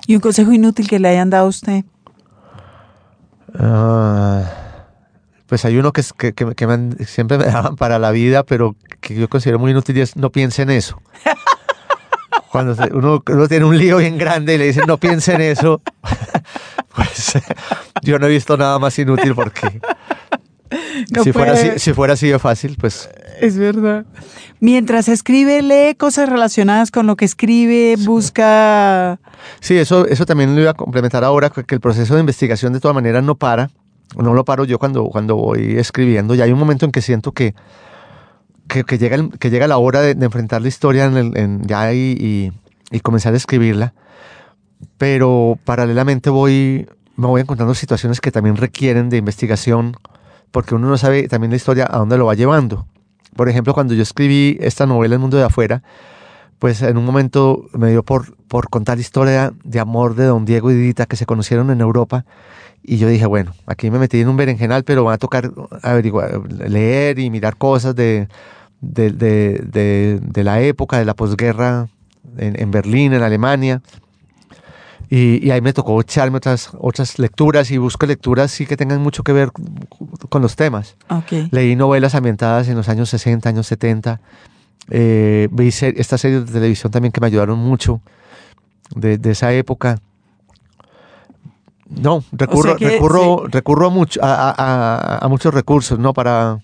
Y 0.06 0.14
un 0.14 0.20
consejo 0.20 0.52
inútil 0.52 0.88
que 0.88 1.00
le 1.00 1.08
hayan 1.08 1.30
dado 1.30 1.46
a 1.46 1.48
usted. 1.48 1.84
Ah, 3.58 4.69
pues 5.50 5.64
hay 5.66 5.76
uno 5.76 5.92
que, 5.92 6.02
que, 6.16 6.32
que- 6.32 6.54
que 6.54 6.66
me 6.66 6.72
han- 6.72 6.96
siempre 7.06 7.36
me 7.36 7.44
daban 7.52 7.76
para 7.76 7.98
la 7.98 8.10
vida, 8.12 8.44
pero 8.44 8.74
que 9.00 9.14
yo 9.14 9.28
considero 9.28 9.58
muy 9.58 9.72
inútil 9.72 9.98
y 9.98 10.00
es 10.00 10.16
no 10.16 10.30
piense 10.30 10.62
en 10.62 10.70
eso. 10.70 11.02
Cuando 12.50 12.74
se- 12.74 12.92
uno, 12.94 13.22
uno 13.28 13.48
tiene 13.48 13.64
un 13.66 13.76
lío 13.76 13.98
bien 13.98 14.16
grande 14.16 14.54
y 14.54 14.58
le 14.58 14.66
dicen 14.66 14.84
no 14.86 14.96
piense 14.98 15.34
en 15.34 15.40
eso, 15.42 15.82
pues 16.94 17.32
yo 18.02 18.18
no 18.18 18.26
he 18.26 18.30
visto 18.30 18.56
nada 18.56 18.78
más 18.78 18.98
inútil 18.98 19.34
porque 19.34 19.80
No 21.14 21.22
si, 21.24 21.32
fuera 21.32 21.52
así, 21.52 21.70
si 21.78 21.92
fuera 21.92 22.14
así 22.14 22.28
de 22.28 22.38
fácil, 22.38 22.76
pues 22.80 23.08
Es 23.40 23.56
verdad. 23.56 24.04
Mientras 24.60 25.08
escribe, 25.08 25.62
lee 25.62 25.94
cosas 25.96 26.28
relacionadas 26.28 26.90
con 26.90 27.06
lo 27.06 27.16
que 27.16 27.24
escribe, 27.24 27.96
busca... 28.04 29.18
Sí, 29.60 29.78
eso, 29.78 30.06
eso 30.06 30.26
también 30.26 30.54
lo 30.54 30.60
iba 30.60 30.70
a 30.72 30.74
complementar 30.74 31.24
ahora, 31.24 31.50
que 31.50 31.74
el 31.74 31.80
proceso 31.80 32.14
de 32.14 32.20
investigación 32.20 32.72
de 32.72 32.80
todas 32.80 32.94
maneras 32.94 33.24
no 33.24 33.36
para. 33.36 33.70
No 34.16 34.34
lo 34.34 34.44
paro 34.44 34.64
yo 34.64 34.78
cuando, 34.78 35.04
cuando 35.06 35.36
voy 35.36 35.76
escribiendo. 35.78 36.34
Y 36.34 36.40
hay 36.40 36.52
un 36.52 36.58
momento 36.58 36.84
en 36.84 36.92
que 36.92 37.00
siento 37.00 37.32
que, 37.32 37.54
que, 38.68 38.84
que 38.84 38.98
llega, 38.98 39.16
el- 39.16 39.30
que 39.38 39.50
llega 39.50 39.66
la 39.68 39.78
hora 39.78 40.00
de, 40.00 40.14
de 40.14 40.24
enfrentar 40.26 40.62
la 40.62 40.68
historia 40.68 41.04
en 41.06 41.16
el- 41.16 41.36
en- 41.36 41.62
ya 41.66 41.92
y, 41.92 42.16
y- 42.18 42.52
y 42.90 43.00
comenzar 43.00 43.34
a 43.34 43.36
escribirla. 43.36 43.94
Pero 44.98 45.58
paralelamente 45.64 46.30
voy, 46.30 46.88
me 47.16 47.26
voy 47.26 47.40
encontrando 47.42 47.74
situaciones 47.74 48.20
que 48.20 48.30
también 48.32 48.56
requieren 48.56 49.10
de 49.10 49.18
investigación, 49.18 49.96
porque 50.50 50.74
uno 50.74 50.88
no 50.88 50.98
sabe 50.98 51.28
también 51.28 51.50
la 51.50 51.56
historia 51.56 51.86
a 51.90 51.98
dónde 51.98 52.18
lo 52.18 52.26
va 52.26 52.34
llevando. 52.34 52.86
Por 53.36 53.48
ejemplo, 53.48 53.74
cuando 53.74 53.94
yo 53.94 54.02
escribí 54.02 54.56
esta 54.60 54.86
novela 54.86 55.14
El 55.14 55.20
mundo 55.20 55.36
de 55.36 55.44
afuera, 55.44 55.82
pues 56.58 56.82
en 56.82 56.96
un 56.98 57.04
momento 57.04 57.66
me 57.72 57.90
dio 57.90 58.02
por, 58.02 58.36
por 58.48 58.68
contar 58.68 58.96
la 58.98 59.02
historia 59.02 59.52
de 59.64 59.78
amor 59.80 60.14
de 60.14 60.24
don 60.24 60.44
Diego 60.44 60.70
y 60.70 60.74
Didita 60.74 61.06
que 61.06 61.16
se 61.16 61.26
conocieron 61.26 61.70
en 61.70 61.80
Europa. 61.80 62.24
Y 62.82 62.96
yo 62.98 63.08
dije, 63.08 63.26
bueno, 63.26 63.54
aquí 63.66 63.90
me 63.90 63.98
metí 63.98 64.20
en 64.20 64.28
un 64.28 64.36
berenjenal, 64.36 64.84
pero 64.84 65.04
va 65.04 65.14
a 65.14 65.18
tocar 65.18 65.52
averiguar, 65.82 66.40
leer 66.68 67.18
y 67.18 67.30
mirar 67.30 67.56
cosas 67.56 67.94
de, 67.94 68.28
de, 68.80 69.10
de- 69.10 69.62
de- 69.66 70.18
de 70.22 70.44
la 70.44 70.60
época, 70.62 70.98
de 70.98 71.04
la 71.04 71.14
posguerra 71.14 71.88
en, 72.38 72.60
en 72.60 72.70
Berlín, 72.70 73.12
en 73.12 73.22
Alemania. 73.22 73.82
Y, 75.12 75.44
y 75.44 75.50
ahí 75.50 75.60
me 75.60 75.72
tocó 75.72 76.00
echarme 76.00 76.36
otras, 76.36 76.70
otras 76.78 77.18
lecturas 77.18 77.70
y 77.72 77.78
busco 77.78 78.06
lecturas 78.06 78.52
sí 78.52 78.64
que 78.64 78.76
tengan 78.76 79.00
mucho 79.02 79.24
que 79.24 79.32
ver 79.32 79.50
con 80.28 80.40
los 80.40 80.54
temas. 80.54 80.96
Leí 81.50 81.74
novelas 81.74 82.14
ambientadas 82.14 82.68
en 82.68 82.76
los 82.76 82.88
años 82.88 83.10
60, 83.10 83.48
años 83.48 83.66
70. 83.66 84.20
Eh, 84.88 85.48
vi 85.50 85.70
ser- 85.72 85.98
estas 85.98 86.20
series 86.20 86.46
de 86.46 86.52
televisión 86.52 86.92
también 86.92 87.10
que 87.12 87.20
me 87.20 87.26
ayudaron 87.26 87.58
mucho 87.58 88.00
de, 88.94 89.18
de 89.18 89.32
esa 89.32 89.52
época. 89.52 89.98
No, 91.90 92.22
recurro, 92.32 92.76
que, 92.76 92.88
recurro, 92.88 93.46
recurro 93.48 93.86
a, 93.86 93.90
mucho, 93.90 94.20
a, 94.22 94.50
a- 94.50 95.18
a- 95.24 95.28
muchos 95.28 95.52
recursos 95.52 95.98
¿no? 95.98 96.12
para, 96.14 96.60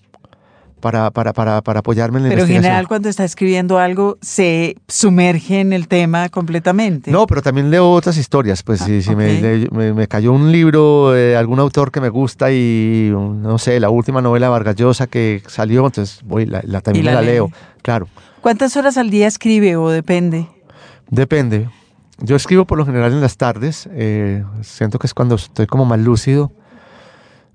para, 0.79 1.11
para, 1.11 1.33
para, 1.33 1.61
para 1.61 1.79
apoyarme 1.81 2.19
en 2.19 2.23
la 2.23 2.29
Pero 2.29 2.43
en 2.43 2.47
investigación. 2.47 2.63
general 2.63 2.87
cuando 2.87 3.09
está 3.09 3.25
escribiendo 3.25 3.77
algo 3.77 4.17
se 4.21 4.77
sumerge 4.87 5.59
en 5.59 5.73
el 5.73 5.87
tema 5.89 6.29
completamente. 6.29 7.11
No, 7.11 7.27
pero 7.27 7.41
también 7.41 7.69
leo 7.69 7.91
otras 7.91 8.15
historias. 8.17 8.63
Pues 8.63 8.81
Ah, 8.81 8.85
si, 8.85 9.01
si 9.01 9.15
me, 9.17 9.67
me, 9.71 9.93
me 9.93 10.07
cayó 10.07 10.31
un 10.31 10.51
libro 10.51 11.11
de 11.11 11.35
algún 11.35 11.59
autor 11.59 11.91
que 11.91 11.99
me 11.99 12.09
gusta 12.09 12.51
y 12.51 13.11
no 13.13 13.57
sé, 13.57 13.79
la 13.81 13.89
última 13.89 14.21
novela 14.21 14.47
Vargas 14.49 14.75
Llosa 14.77 15.07
que 15.07 15.43
salió, 15.47 15.85
entonces 15.85 16.21
voy, 16.23 16.45
la, 16.45 16.61
la- 16.63 16.79
también 16.81 17.05
la 17.05 17.15
la 17.15 17.21
leo. 17.21 17.51
Claro, 17.81 18.07
¿Cuántas 18.41 18.77
horas 18.77 18.95
al 18.97 19.09
día 19.09 19.27
escribe 19.27 19.75
o 19.75 19.89
depende? 19.89 20.47
depende. 21.09 21.69
Yo 22.19 22.35
escribo 22.35 22.65
por 22.65 22.77
lo 22.77 22.85
general 22.85 23.13
en 23.13 23.21
las 23.21 23.37
tardes. 23.37 23.87
eh, 23.91 24.43
siento 24.61 24.99
que 24.99 25.07
es 25.07 25.13
cuando 25.13 25.35
estoy 25.35 25.67
como 25.67 25.85
más 25.85 25.99
lúcido. 25.99 26.51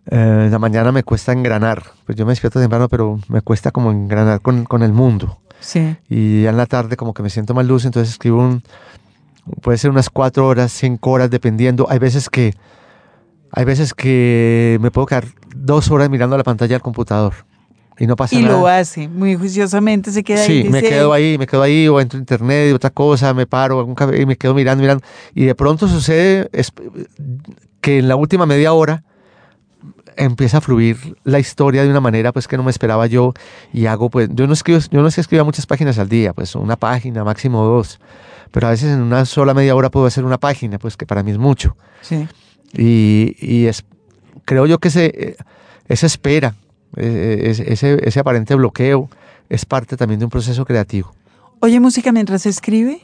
Eh, 0.07 0.45
en 0.47 0.51
la 0.51 0.59
mañana 0.59 0.93
me 0.93 1.03
cuesta 1.03 1.33
engranar. 1.33 1.83
Pues 2.07 2.17
yo 2.17 2.25
me 2.25 2.33
despierto 2.33 2.61
temprano, 2.61 2.89
pero 2.89 3.19
me 3.29 3.41
cuesta 3.41 3.71
como 3.71 3.91
engranar 3.91 4.41
con, 4.41 4.65
con 4.65 4.83
el 4.83 4.93
mundo. 4.93 5.41
Sí. 5.61 5.97
Y 6.09 6.43
ya 6.43 6.51
en 6.51 6.57
la 6.57 6.67
tarde 6.67 6.97
como 6.97 7.15
que 7.15 7.23
me 7.23 7.31
siento 7.31 7.55
más 7.55 7.67
lúcido, 7.67 7.89
entonces 7.89 8.13
escribo 8.13 8.41
un, 8.41 8.63
puede 9.61 9.79
ser 9.79 9.91
unas 9.91 10.11
cuatro 10.11 10.47
horas, 10.47 10.73
cinco 10.73 11.11
horas, 11.11 11.31
dependiendo. 11.31 11.87
Hay 11.89 11.99
veces 11.99 12.29
que, 12.29 12.55
hay 13.53 13.65
veces 13.65 13.95
que 13.95 14.79
me 14.81 14.91
puedo 14.91 15.07
quedar 15.07 15.27
dos 15.55 15.91
horas 15.91 16.11
mirando 16.11 16.37
la 16.37 16.45
pantalla 16.45 16.75
del 16.75 16.83
computador 16.83 17.35
y 18.03 18.07
no 18.09 18.17
pasa 18.17 18.35
Y 18.35 18.43
nada. 18.43 18.59
lo 18.59 18.67
hace 18.67 19.07
muy 19.07 19.37
juiciosamente, 19.37 20.11
se 20.11 20.25
queda 20.25 20.41
ahí. 20.43 20.63
Sí, 20.65 20.69
me 20.69 20.83
quedo 20.83 21.13
ahí, 21.13 21.39
me 21.39 21.47
quedo 21.47 21.63
ahí, 21.63 21.87
o 21.87 22.01
entro 22.01 22.19
a 22.19 22.21
internet 22.21 22.71
y 22.71 22.73
otra 22.73 22.91
cosa, 22.91 23.33
me 23.33 23.47
paro, 23.47 23.79
hago 23.79 23.89
un 23.89 23.95
café 23.95 24.21
y 24.21 24.27
me 24.27 24.35
quedo 24.37 24.55
mirando, 24.55 24.83
mirando. 24.83 25.05
Y 25.37 25.45
de 25.45 25.55
pronto 25.55 25.87
sucede 25.87 26.49
es- 26.53 26.73
que 27.81 27.99
en 28.01 28.09
la 28.09 28.17
última 28.17 28.45
media 28.45 28.73
hora 28.73 29.05
empieza 30.17 30.59
a 30.59 30.61
fluir 30.61 30.97
la 31.25 31.39
historia 31.39 31.85
de 31.85 31.91
una 31.91 32.01
manera 32.01 32.33
pues 32.33 32.47
que 32.49 32.57
no 32.57 32.63
me 32.65 32.71
esperaba 32.71 33.07
yo 33.07 33.33
y 33.73 33.87
hago 33.87 34.11
pues 34.11 34.29
yo 34.33 34.47
no 34.47 34.53
escribo 34.53 34.79
yo 34.91 35.01
no 35.01 35.09
es 35.09 35.15
que 35.15 35.21
escriba 35.23 35.43
muchas 35.45 35.65
páginas 35.67 35.99
al 35.99 36.09
día 36.09 36.33
pues 36.35 36.55
una 36.55 36.77
página 36.77 37.25
máximo 37.25 37.65
dos 37.65 37.99
pero 38.51 38.67
a 38.67 38.71
veces 38.71 38.91
en 38.93 39.01
una 39.01 39.25
sola 39.25 39.55
media 39.55 39.75
hora 39.75 39.91
puedo 39.91 40.05
hacer 40.07 40.25
una 40.25 40.39
página 40.39 40.79
pues 40.79 40.97
que 40.99 41.07
para 41.07 41.23
mí 41.23 41.31
es 41.31 41.39
mucho 41.39 41.77
Sí. 42.03 42.27
y, 42.75 43.37
y 43.41 43.67
es, 43.67 43.85
creo 44.45 44.67
yo 44.67 44.79
que 44.79 44.89
ese, 44.89 45.37
esa 45.89 46.07
espera, 46.07 46.49
eh, 46.49 46.62
ese, 46.97 47.73
ese, 47.73 47.99
ese 48.09 48.21
aparente 48.21 48.55
bloqueo 48.55 49.09
es 49.49 49.65
parte 49.65 49.97
también 49.97 50.19
de 50.21 50.25
un 50.27 50.31
proceso 50.31 50.65
creativo. 50.65 51.15
¿Oye 51.61 51.79
música 51.81 52.13
mientras 52.13 52.47
escribe? 52.47 53.03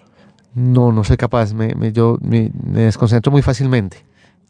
No, 0.54 0.92
no 0.92 1.04
soy 1.04 1.16
capaz, 1.16 1.52
me, 1.52 1.74
me- 1.74 1.92
yo 1.92 2.18
me, 2.20 2.50
me 2.64 2.82
desconcentro 2.82 3.30
muy 3.30 3.42
fácilmente. 3.42 4.04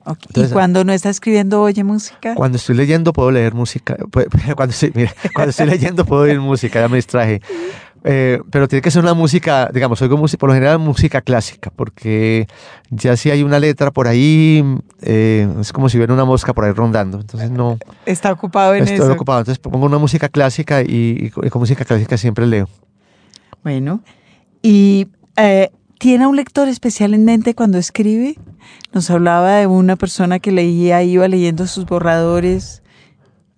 Entonces- 0.07 0.51
¿Y 0.51 0.55
cuando 0.55 0.85
no 0.85 0.93
está 0.93 1.11
escribiendo, 1.11 1.61
oye 1.61 1.85
música? 1.85 2.35
Cuando 2.35 2.57
estoy 2.57 2.77
leyendo 2.77 3.13
puedo 3.13 3.31
leer 3.31 3.53
música, 3.53 3.97
cuando 4.57 4.73
estoy, 4.73 4.91
mira, 4.95 5.13
cuando 5.35 5.51
estoy 5.51 5.67
leyendo 5.67 6.07
puedo 6.07 6.23
oír 6.23 6.41
música, 6.41 6.81
ya 6.81 6.89
me 6.89 6.97
distraje. 6.97 7.43
Eh, 8.05 8.41
pero 8.51 8.69
tiene 8.69 8.81
que 8.81 8.91
ser 8.91 9.03
una 9.03 9.15
música, 9.15 9.69
digamos, 9.73 10.01
oigo 10.03 10.17
música, 10.17 10.39
por 10.39 10.49
lo 10.51 10.55
general 10.55 10.79
música 10.79 11.21
clásica, 11.21 11.71
porque 11.75 12.47
ya 12.91 13.17
si 13.17 13.31
hay 13.31 13.43
una 13.43 13.59
letra 13.59 13.91
por 13.91 14.07
ahí, 14.07 14.65
eh, 15.03 15.49
es 15.61 15.73
como 15.73 15.89
si 15.89 15.97
hubiera 15.99 16.15
una 16.15 16.25
mosca 16.25 16.55
por 16.55 16.65
ahí 16.65 16.73
rondando, 16.73 17.21
entonces 17.21 17.51
no, 17.51 17.79
Está 18.07 18.33
ocupado 18.33 18.75
en 18.75 18.85
Estoy 18.85 18.97
eso. 18.97 19.13
ocupado, 19.13 19.41
entonces 19.41 19.59
pongo 19.59 19.85
una 19.85 19.99
música 19.99 20.29
clásica 20.29 20.83
y, 20.83 21.31
y 21.43 21.51
con 21.51 21.61
música 21.61 21.85
clásica 21.85 22.17
siempre 22.17 22.47
leo. 22.47 22.69
Bueno. 23.65 24.01
¿Y 24.63 25.09
eh, 25.37 25.71
tiene 25.99 26.27
un 26.27 26.37
lector 26.37 26.69
especial 26.69 27.15
en 27.15 27.25
mente 27.25 27.55
cuando 27.55 27.79
escribe? 27.79 28.37
Nos 28.93 29.11
hablaba 29.11 29.57
de 29.57 29.67
una 29.67 29.97
persona 29.97 30.39
que 30.39 30.53
leía, 30.53 31.03
iba 31.03 31.27
leyendo 31.29 31.67
sus 31.67 31.85
borradores. 31.85 32.83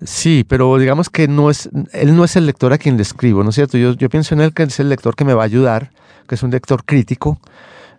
Sí, 0.02 0.44
pero 0.48 0.76
digamos 0.78 1.10
que 1.10 1.28
no 1.28 1.50
es, 1.50 1.68
él 1.92 2.16
no 2.16 2.24
es 2.24 2.34
el 2.36 2.46
lector 2.46 2.72
a 2.72 2.78
quien 2.78 2.96
le 2.96 3.02
escribo, 3.02 3.42
¿no 3.44 3.50
es 3.50 3.54
cierto? 3.56 3.76
Yo, 3.76 3.92
yo 3.92 4.08
pienso 4.08 4.34
en 4.34 4.40
él 4.40 4.54
que 4.54 4.62
es 4.62 4.80
el 4.80 4.88
lector 4.88 5.14
que 5.14 5.24
me 5.24 5.34
va 5.34 5.42
a 5.42 5.46
ayudar, 5.46 5.90
que 6.26 6.34
es 6.36 6.42
un 6.42 6.50
lector 6.50 6.84
crítico 6.84 7.38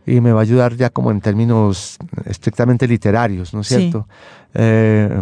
y 0.07 0.19
me 0.19 0.31
va 0.31 0.39
a 0.39 0.43
ayudar 0.43 0.75
ya 0.75 0.89
como 0.89 1.11
en 1.11 1.21
términos 1.21 1.97
estrictamente 2.25 2.87
literarios, 2.87 3.53
¿no 3.53 3.61
es 3.61 3.67
Sí. 3.67 3.75
cierto? 3.75 4.07
Eh, 4.55 5.21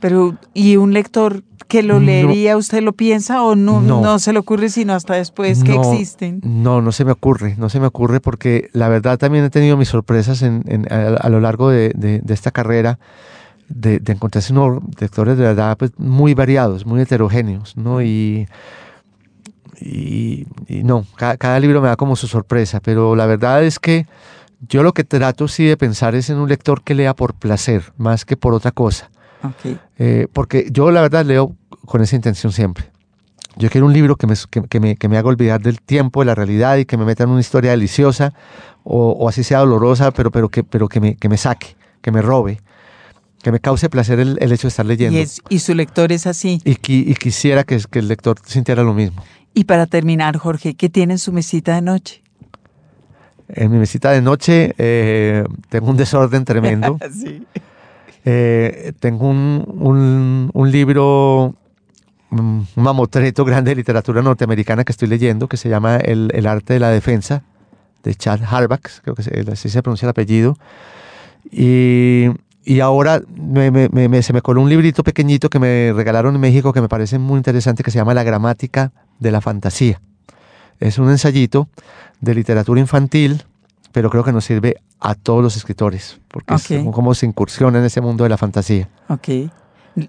Pero, 0.00 0.36
¿y 0.54 0.76
un 0.76 0.94
lector 0.94 1.42
que 1.68 1.82
lo 1.82 1.94
No. 2.00 2.06
leería, 2.06 2.56
usted 2.56 2.80
lo 2.82 2.92
piensa 2.92 3.42
o 3.42 3.54
no, 3.56 3.80
no. 3.82 4.00
No. 4.00 4.18
se 4.18 4.32
le 4.32 4.38
ocurre 4.38 4.68
sino 4.70 4.94
hasta 4.94 5.14
después 5.14 5.62
que 5.62 5.74
no, 5.74 5.92
existen? 5.92 6.40
No, 6.42 6.80
no 6.80 6.90
se 6.92 7.04
me 7.04 7.12
ocurre, 7.12 7.54
no 7.58 7.68
se 7.68 7.80
me 7.80 7.86
ocurre 7.86 8.20
porque 8.20 8.70
la 8.72 8.88
verdad 8.88 9.18
también 9.18 9.44
he 9.44 9.50
tenido 9.50 9.76
mis 9.76 9.88
sorpresas 9.88 10.42
en, 10.42 10.62
en- 10.68 10.90
a, 10.92 11.16
a 11.16 11.28
lo 11.28 11.40
largo 11.40 11.68
de, 11.70 11.92
de- 11.96 12.20
de 12.20 12.34
esta 12.34 12.50
carrera 12.50 12.98
de, 13.70 14.00
de 14.00 14.12
encontrarse 14.12 14.52
unos 14.52 14.82
lectores 15.00 15.38
de 15.38 15.44
verdad 15.44 15.78
pues, 15.78 15.92
muy 15.96 16.34
variados, 16.34 16.84
muy 16.84 17.00
heterogéneos, 17.00 17.76
¿no? 17.76 18.02
Y, 18.02 18.46
y, 19.80 20.46
y 20.68 20.82
no, 20.82 21.06
cada, 21.16 21.36
cada 21.36 21.58
libro 21.60 21.80
me 21.80 21.88
da 21.88 21.96
como 21.96 22.16
su 22.16 22.26
sorpresa, 22.26 22.80
pero 22.80 23.16
la 23.16 23.26
verdad 23.26 23.64
es 23.64 23.78
que 23.78 24.06
yo 24.68 24.82
lo 24.82 24.92
que 24.92 25.04
trato 25.04 25.48
sí 25.48 25.64
de 25.64 25.76
pensar 25.76 26.14
es 26.14 26.28
en 26.28 26.36
un 26.36 26.48
lector 26.48 26.82
que 26.82 26.94
lea 26.94 27.14
por 27.14 27.34
placer, 27.34 27.92
más 27.96 28.24
que 28.24 28.36
por 28.36 28.52
otra 28.52 28.72
cosa. 28.72 29.10
Ok. 29.42 29.78
Eh, 29.98 30.26
porque 30.32 30.68
yo 30.70 30.90
la 30.90 31.00
verdad 31.00 31.24
leo 31.24 31.54
con 31.86 32.02
esa 32.02 32.16
intención 32.16 32.52
siempre. 32.52 32.90
Yo 33.56 33.70
quiero 33.70 33.86
un 33.86 33.92
libro 33.92 34.16
que 34.16 34.26
me, 34.26 34.34
que, 34.50 34.62
que 34.62 34.80
me, 34.80 34.96
que 34.96 35.08
me 35.08 35.16
haga 35.16 35.28
olvidar 35.28 35.60
del 35.60 35.80
tiempo, 35.80 36.20
de 36.20 36.26
la 36.26 36.34
realidad 36.34 36.76
y 36.76 36.84
que 36.84 36.96
me 36.96 37.04
meta 37.04 37.24
en 37.24 37.30
una 37.30 37.40
historia 37.40 37.70
deliciosa 37.70 38.34
o, 38.84 39.12
o 39.12 39.28
así 39.28 39.42
sea 39.42 39.60
dolorosa, 39.60 40.10
pero, 40.10 40.30
pero, 40.30 40.48
que, 40.50 40.62
pero 40.62 40.88
que, 40.88 41.00
me, 41.00 41.16
que 41.16 41.28
me 41.28 41.36
saque, 41.36 41.76
que 42.02 42.10
me 42.10 42.20
robe, 42.20 42.60
que 43.42 43.52
me 43.52 43.60
cause 43.60 43.88
placer 43.88 44.20
el, 44.20 44.36
el 44.40 44.52
hecho 44.52 44.62
de 44.66 44.68
estar 44.70 44.84
leyendo. 44.86 45.18
Y, 45.18 45.22
es, 45.22 45.40
y 45.48 45.58
su 45.60 45.74
lector 45.74 46.12
es 46.12 46.26
así. 46.26 46.60
Y, 46.64 46.72
y 46.72 47.14
quisiera 47.14 47.64
que, 47.64 47.78
que 47.90 47.98
el 48.00 48.08
lector 48.08 48.36
sintiera 48.44 48.82
lo 48.82 48.94
mismo. 48.94 49.22
Y 49.54 49.64
para 49.64 49.86
terminar, 49.86 50.36
Jorge, 50.36 50.74
¿qué 50.74 50.88
tiene 50.88 51.14
en 51.14 51.18
su 51.18 51.32
mesita 51.32 51.74
de 51.74 51.82
noche? 51.82 52.22
En 53.48 53.70
mi 53.72 53.78
mesita 53.78 54.12
de 54.12 54.22
noche 54.22 54.74
eh, 54.78 55.44
tengo 55.68 55.90
un 55.90 55.96
desorden 55.96 56.44
tremendo. 56.44 56.98
sí. 57.12 57.44
Eh, 58.24 58.92
tengo 59.00 59.28
un, 59.28 59.64
un- 59.66 60.50
un 60.52 60.70
libro, 60.70 61.54
mm, 62.30 62.38
un 62.38 62.66
mamotreto 62.76 63.44
grande 63.44 63.70
de 63.70 63.76
literatura 63.76 64.20
norteamericana 64.22 64.84
que 64.84 64.92
estoy 64.92 65.08
leyendo 65.08 65.48
que 65.48 65.56
se 65.56 65.68
llama 65.70 65.96
El, 65.96 66.30
El 66.34 66.46
arte 66.46 66.74
de 66.74 66.80
la 66.80 66.90
defensa 66.90 67.42
de 68.04 68.14
Chad 68.14 68.40
Harbach, 68.44 69.00
creo 69.02 69.14
que 69.14 69.22
así 69.50 69.68
se 69.70 69.82
pronuncia 69.82 70.06
el 70.06 70.10
apellido. 70.10 70.56
Y, 71.50 72.26
y 72.64 72.80
ahora 72.80 73.22
me- 73.36 73.70
me- 73.70 73.88
me- 73.90 74.22
se 74.22 74.32
me 74.32 74.42
coló 74.42 74.60
un 74.60 74.68
librito 74.68 75.02
pequeñito 75.02 75.48
que 75.50 75.58
me 75.58 75.92
regalaron 75.94 76.34
en 76.34 76.40
México 76.40 76.72
que 76.72 76.80
me 76.80 76.88
parece 76.88 77.18
muy 77.18 77.36
interesante 77.38 77.82
que 77.82 77.90
se 77.90 77.98
llama 77.98 78.14
La 78.14 78.22
gramática 78.22 78.92
de 79.18 79.30
la 79.30 79.40
fantasía. 79.40 80.00
Es 80.78 80.98
un 80.98 81.10
ensayito 81.10 81.68
de 82.20 82.34
literatura 82.34 82.80
infantil, 82.80 83.42
pero 83.92 84.10
creo 84.10 84.24
que 84.24 84.32
nos 84.32 84.44
sirve 84.44 84.76
a 85.00 85.14
todos 85.14 85.42
los 85.42 85.56
escritores, 85.56 86.20
porque 86.28 86.54
Ok. 86.54 86.60
es 86.70 86.78
como, 86.78 86.92
como 86.92 87.14
se 87.14 87.26
incursiona 87.26 87.78
en 87.78 87.84
ese 87.84 88.00
mundo 88.00 88.24
de 88.24 88.30
la 88.30 88.36
fantasía. 88.36 88.88
Ok. 89.08 89.28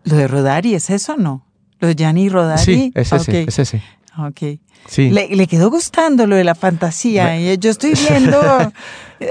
Lo 0.03 0.15
de 0.17 0.27
Rodari, 0.27 0.75
¿es 0.75 0.89
eso 0.89 1.13
o 1.13 1.17
no? 1.17 1.43
Lo 1.79 1.87
de 1.87 1.95
Gianni 1.95 2.29
Rodari. 2.29 2.61
Sí, 2.63 2.91
es 2.93 3.11
ese, 3.11 3.41
Ok. 3.41 3.47
es 3.47 3.59
ese. 3.59 3.81
Ok. 4.17 4.59
Sí. 4.87 5.09
Le, 5.09 5.27
le 5.35 5.47
quedó 5.47 5.69
gustando 5.69 6.27
lo 6.27 6.35
de 6.35 6.43
la 6.43 6.55
fantasía. 6.55 7.39
y 7.39 7.57
yo 7.57 7.69
estoy 7.71 7.93
viendo 7.93 8.39
eh, 9.19 9.29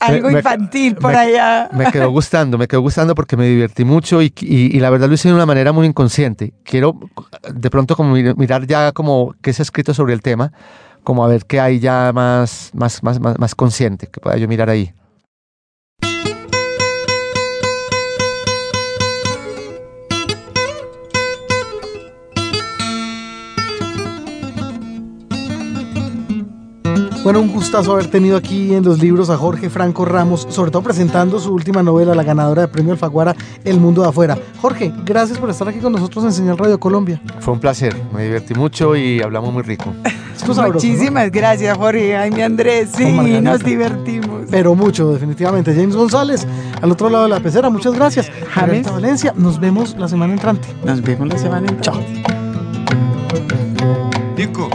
algo 0.00 0.28
Me- 0.28 0.32
me- 0.34 0.38
infantil 0.38 0.94
por 0.94 1.12
me- 1.12 1.18
allá. 1.18 1.68
Me 1.72 1.90
quedó 1.90 2.10
gustando, 2.10 2.56
me 2.56 2.66
quedó 2.68 2.80
gustando 2.80 3.14
porque 3.14 3.36
me 3.36 3.46
divertí 3.46 3.84
mucho 3.84 4.22
y, 4.22 4.32
y- 4.40 4.76
y 4.76 4.80
la 4.80 4.90
verdad 4.90 5.08
lo 5.08 5.14
hice 5.14 5.28
de 5.28 5.34
una 5.34 5.46
manera 5.46 5.72
muy 5.72 5.86
inconsciente. 5.86 6.52
Quiero 6.64 6.98
de 7.52 7.70
pronto 7.70 7.96
como 7.96 8.14
mir- 8.16 8.36
mirar 8.36 8.66
ya 8.66 8.92
como 8.92 9.34
qué 9.42 9.52
se 9.52 9.62
ha 9.62 9.64
escrito 9.64 9.92
sobre 9.92 10.14
el 10.14 10.22
tema, 10.22 10.52
como 11.04 11.24
a 11.24 11.28
ver 11.28 11.44
qué 11.44 11.60
hay 11.60 11.78
ya 11.80 12.12
más, 12.14 12.70
más, 12.74 13.02
más, 13.02 13.20
más, 13.20 13.38
más 13.38 13.54
consciente, 13.54 14.06
que 14.06 14.20
pueda 14.20 14.36
yo 14.36 14.46
mirar 14.48 14.70
ahí. 14.70 14.92
Bueno, 27.28 27.42
un 27.42 27.52
gustazo 27.52 27.92
haber 27.92 28.06
tenido 28.06 28.38
aquí 28.38 28.72
en 28.74 28.82
los 28.82 29.00
libros 29.00 29.28
a 29.28 29.36
Jorge 29.36 29.68
Franco 29.68 30.06
Ramos, 30.06 30.46
sobre 30.48 30.70
todo 30.70 30.80
presentando 30.80 31.38
su 31.38 31.52
última 31.52 31.82
novela, 31.82 32.14
la 32.14 32.22
ganadora 32.22 32.62
de 32.62 32.68
premio 32.68 32.92
Alfaguara, 32.92 33.36
El 33.66 33.78
Mundo 33.80 34.00
de 34.00 34.08
Afuera. 34.08 34.38
Jorge, 34.62 34.94
gracias 35.04 35.36
por 35.36 35.50
estar 35.50 35.68
aquí 35.68 35.78
con 35.78 35.92
nosotros 35.92 36.24
en 36.24 36.32
Señal 36.32 36.56
Radio 36.56 36.80
Colombia. 36.80 37.20
Fue 37.40 37.52
un 37.52 37.60
placer, 37.60 37.94
me 38.14 38.24
divertí 38.24 38.54
mucho 38.54 38.96
y 38.96 39.20
hablamos 39.20 39.52
muy 39.52 39.62
rico. 39.62 39.92
Muchísimas 40.46 41.30
gracias, 41.30 41.76
Jorge. 41.76 42.16
Ay, 42.16 42.30
mi 42.30 42.40
Andrés. 42.40 42.92
Sí, 42.96 43.12
nos 43.42 43.62
divertimos. 43.62 44.46
Pero 44.50 44.74
mucho, 44.74 45.12
definitivamente. 45.12 45.74
James 45.74 45.96
González, 45.96 46.46
al 46.80 46.90
otro 46.90 47.10
lado 47.10 47.24
de 47.24 47.28
la 47.28 47.40
pecera, 47.40 47.68
muchas 47.68 47.92
gracias. 47.92 48.30
James. 48.54 48.90
Valencia, 48.90 49.34
nos 49.36 49.60
vemos 49.60 49.94
la 49.98 50.08
semana 50.08 50.32
entrante. 50.32 50.66
Nos 50.82 51.02
vemos 51.02 51.28
la 51.28 51.36
semana 51.36 51.68
entrante. 51.68 51.82
Chao. 51.82 52.38
Nico, 54.34 54.70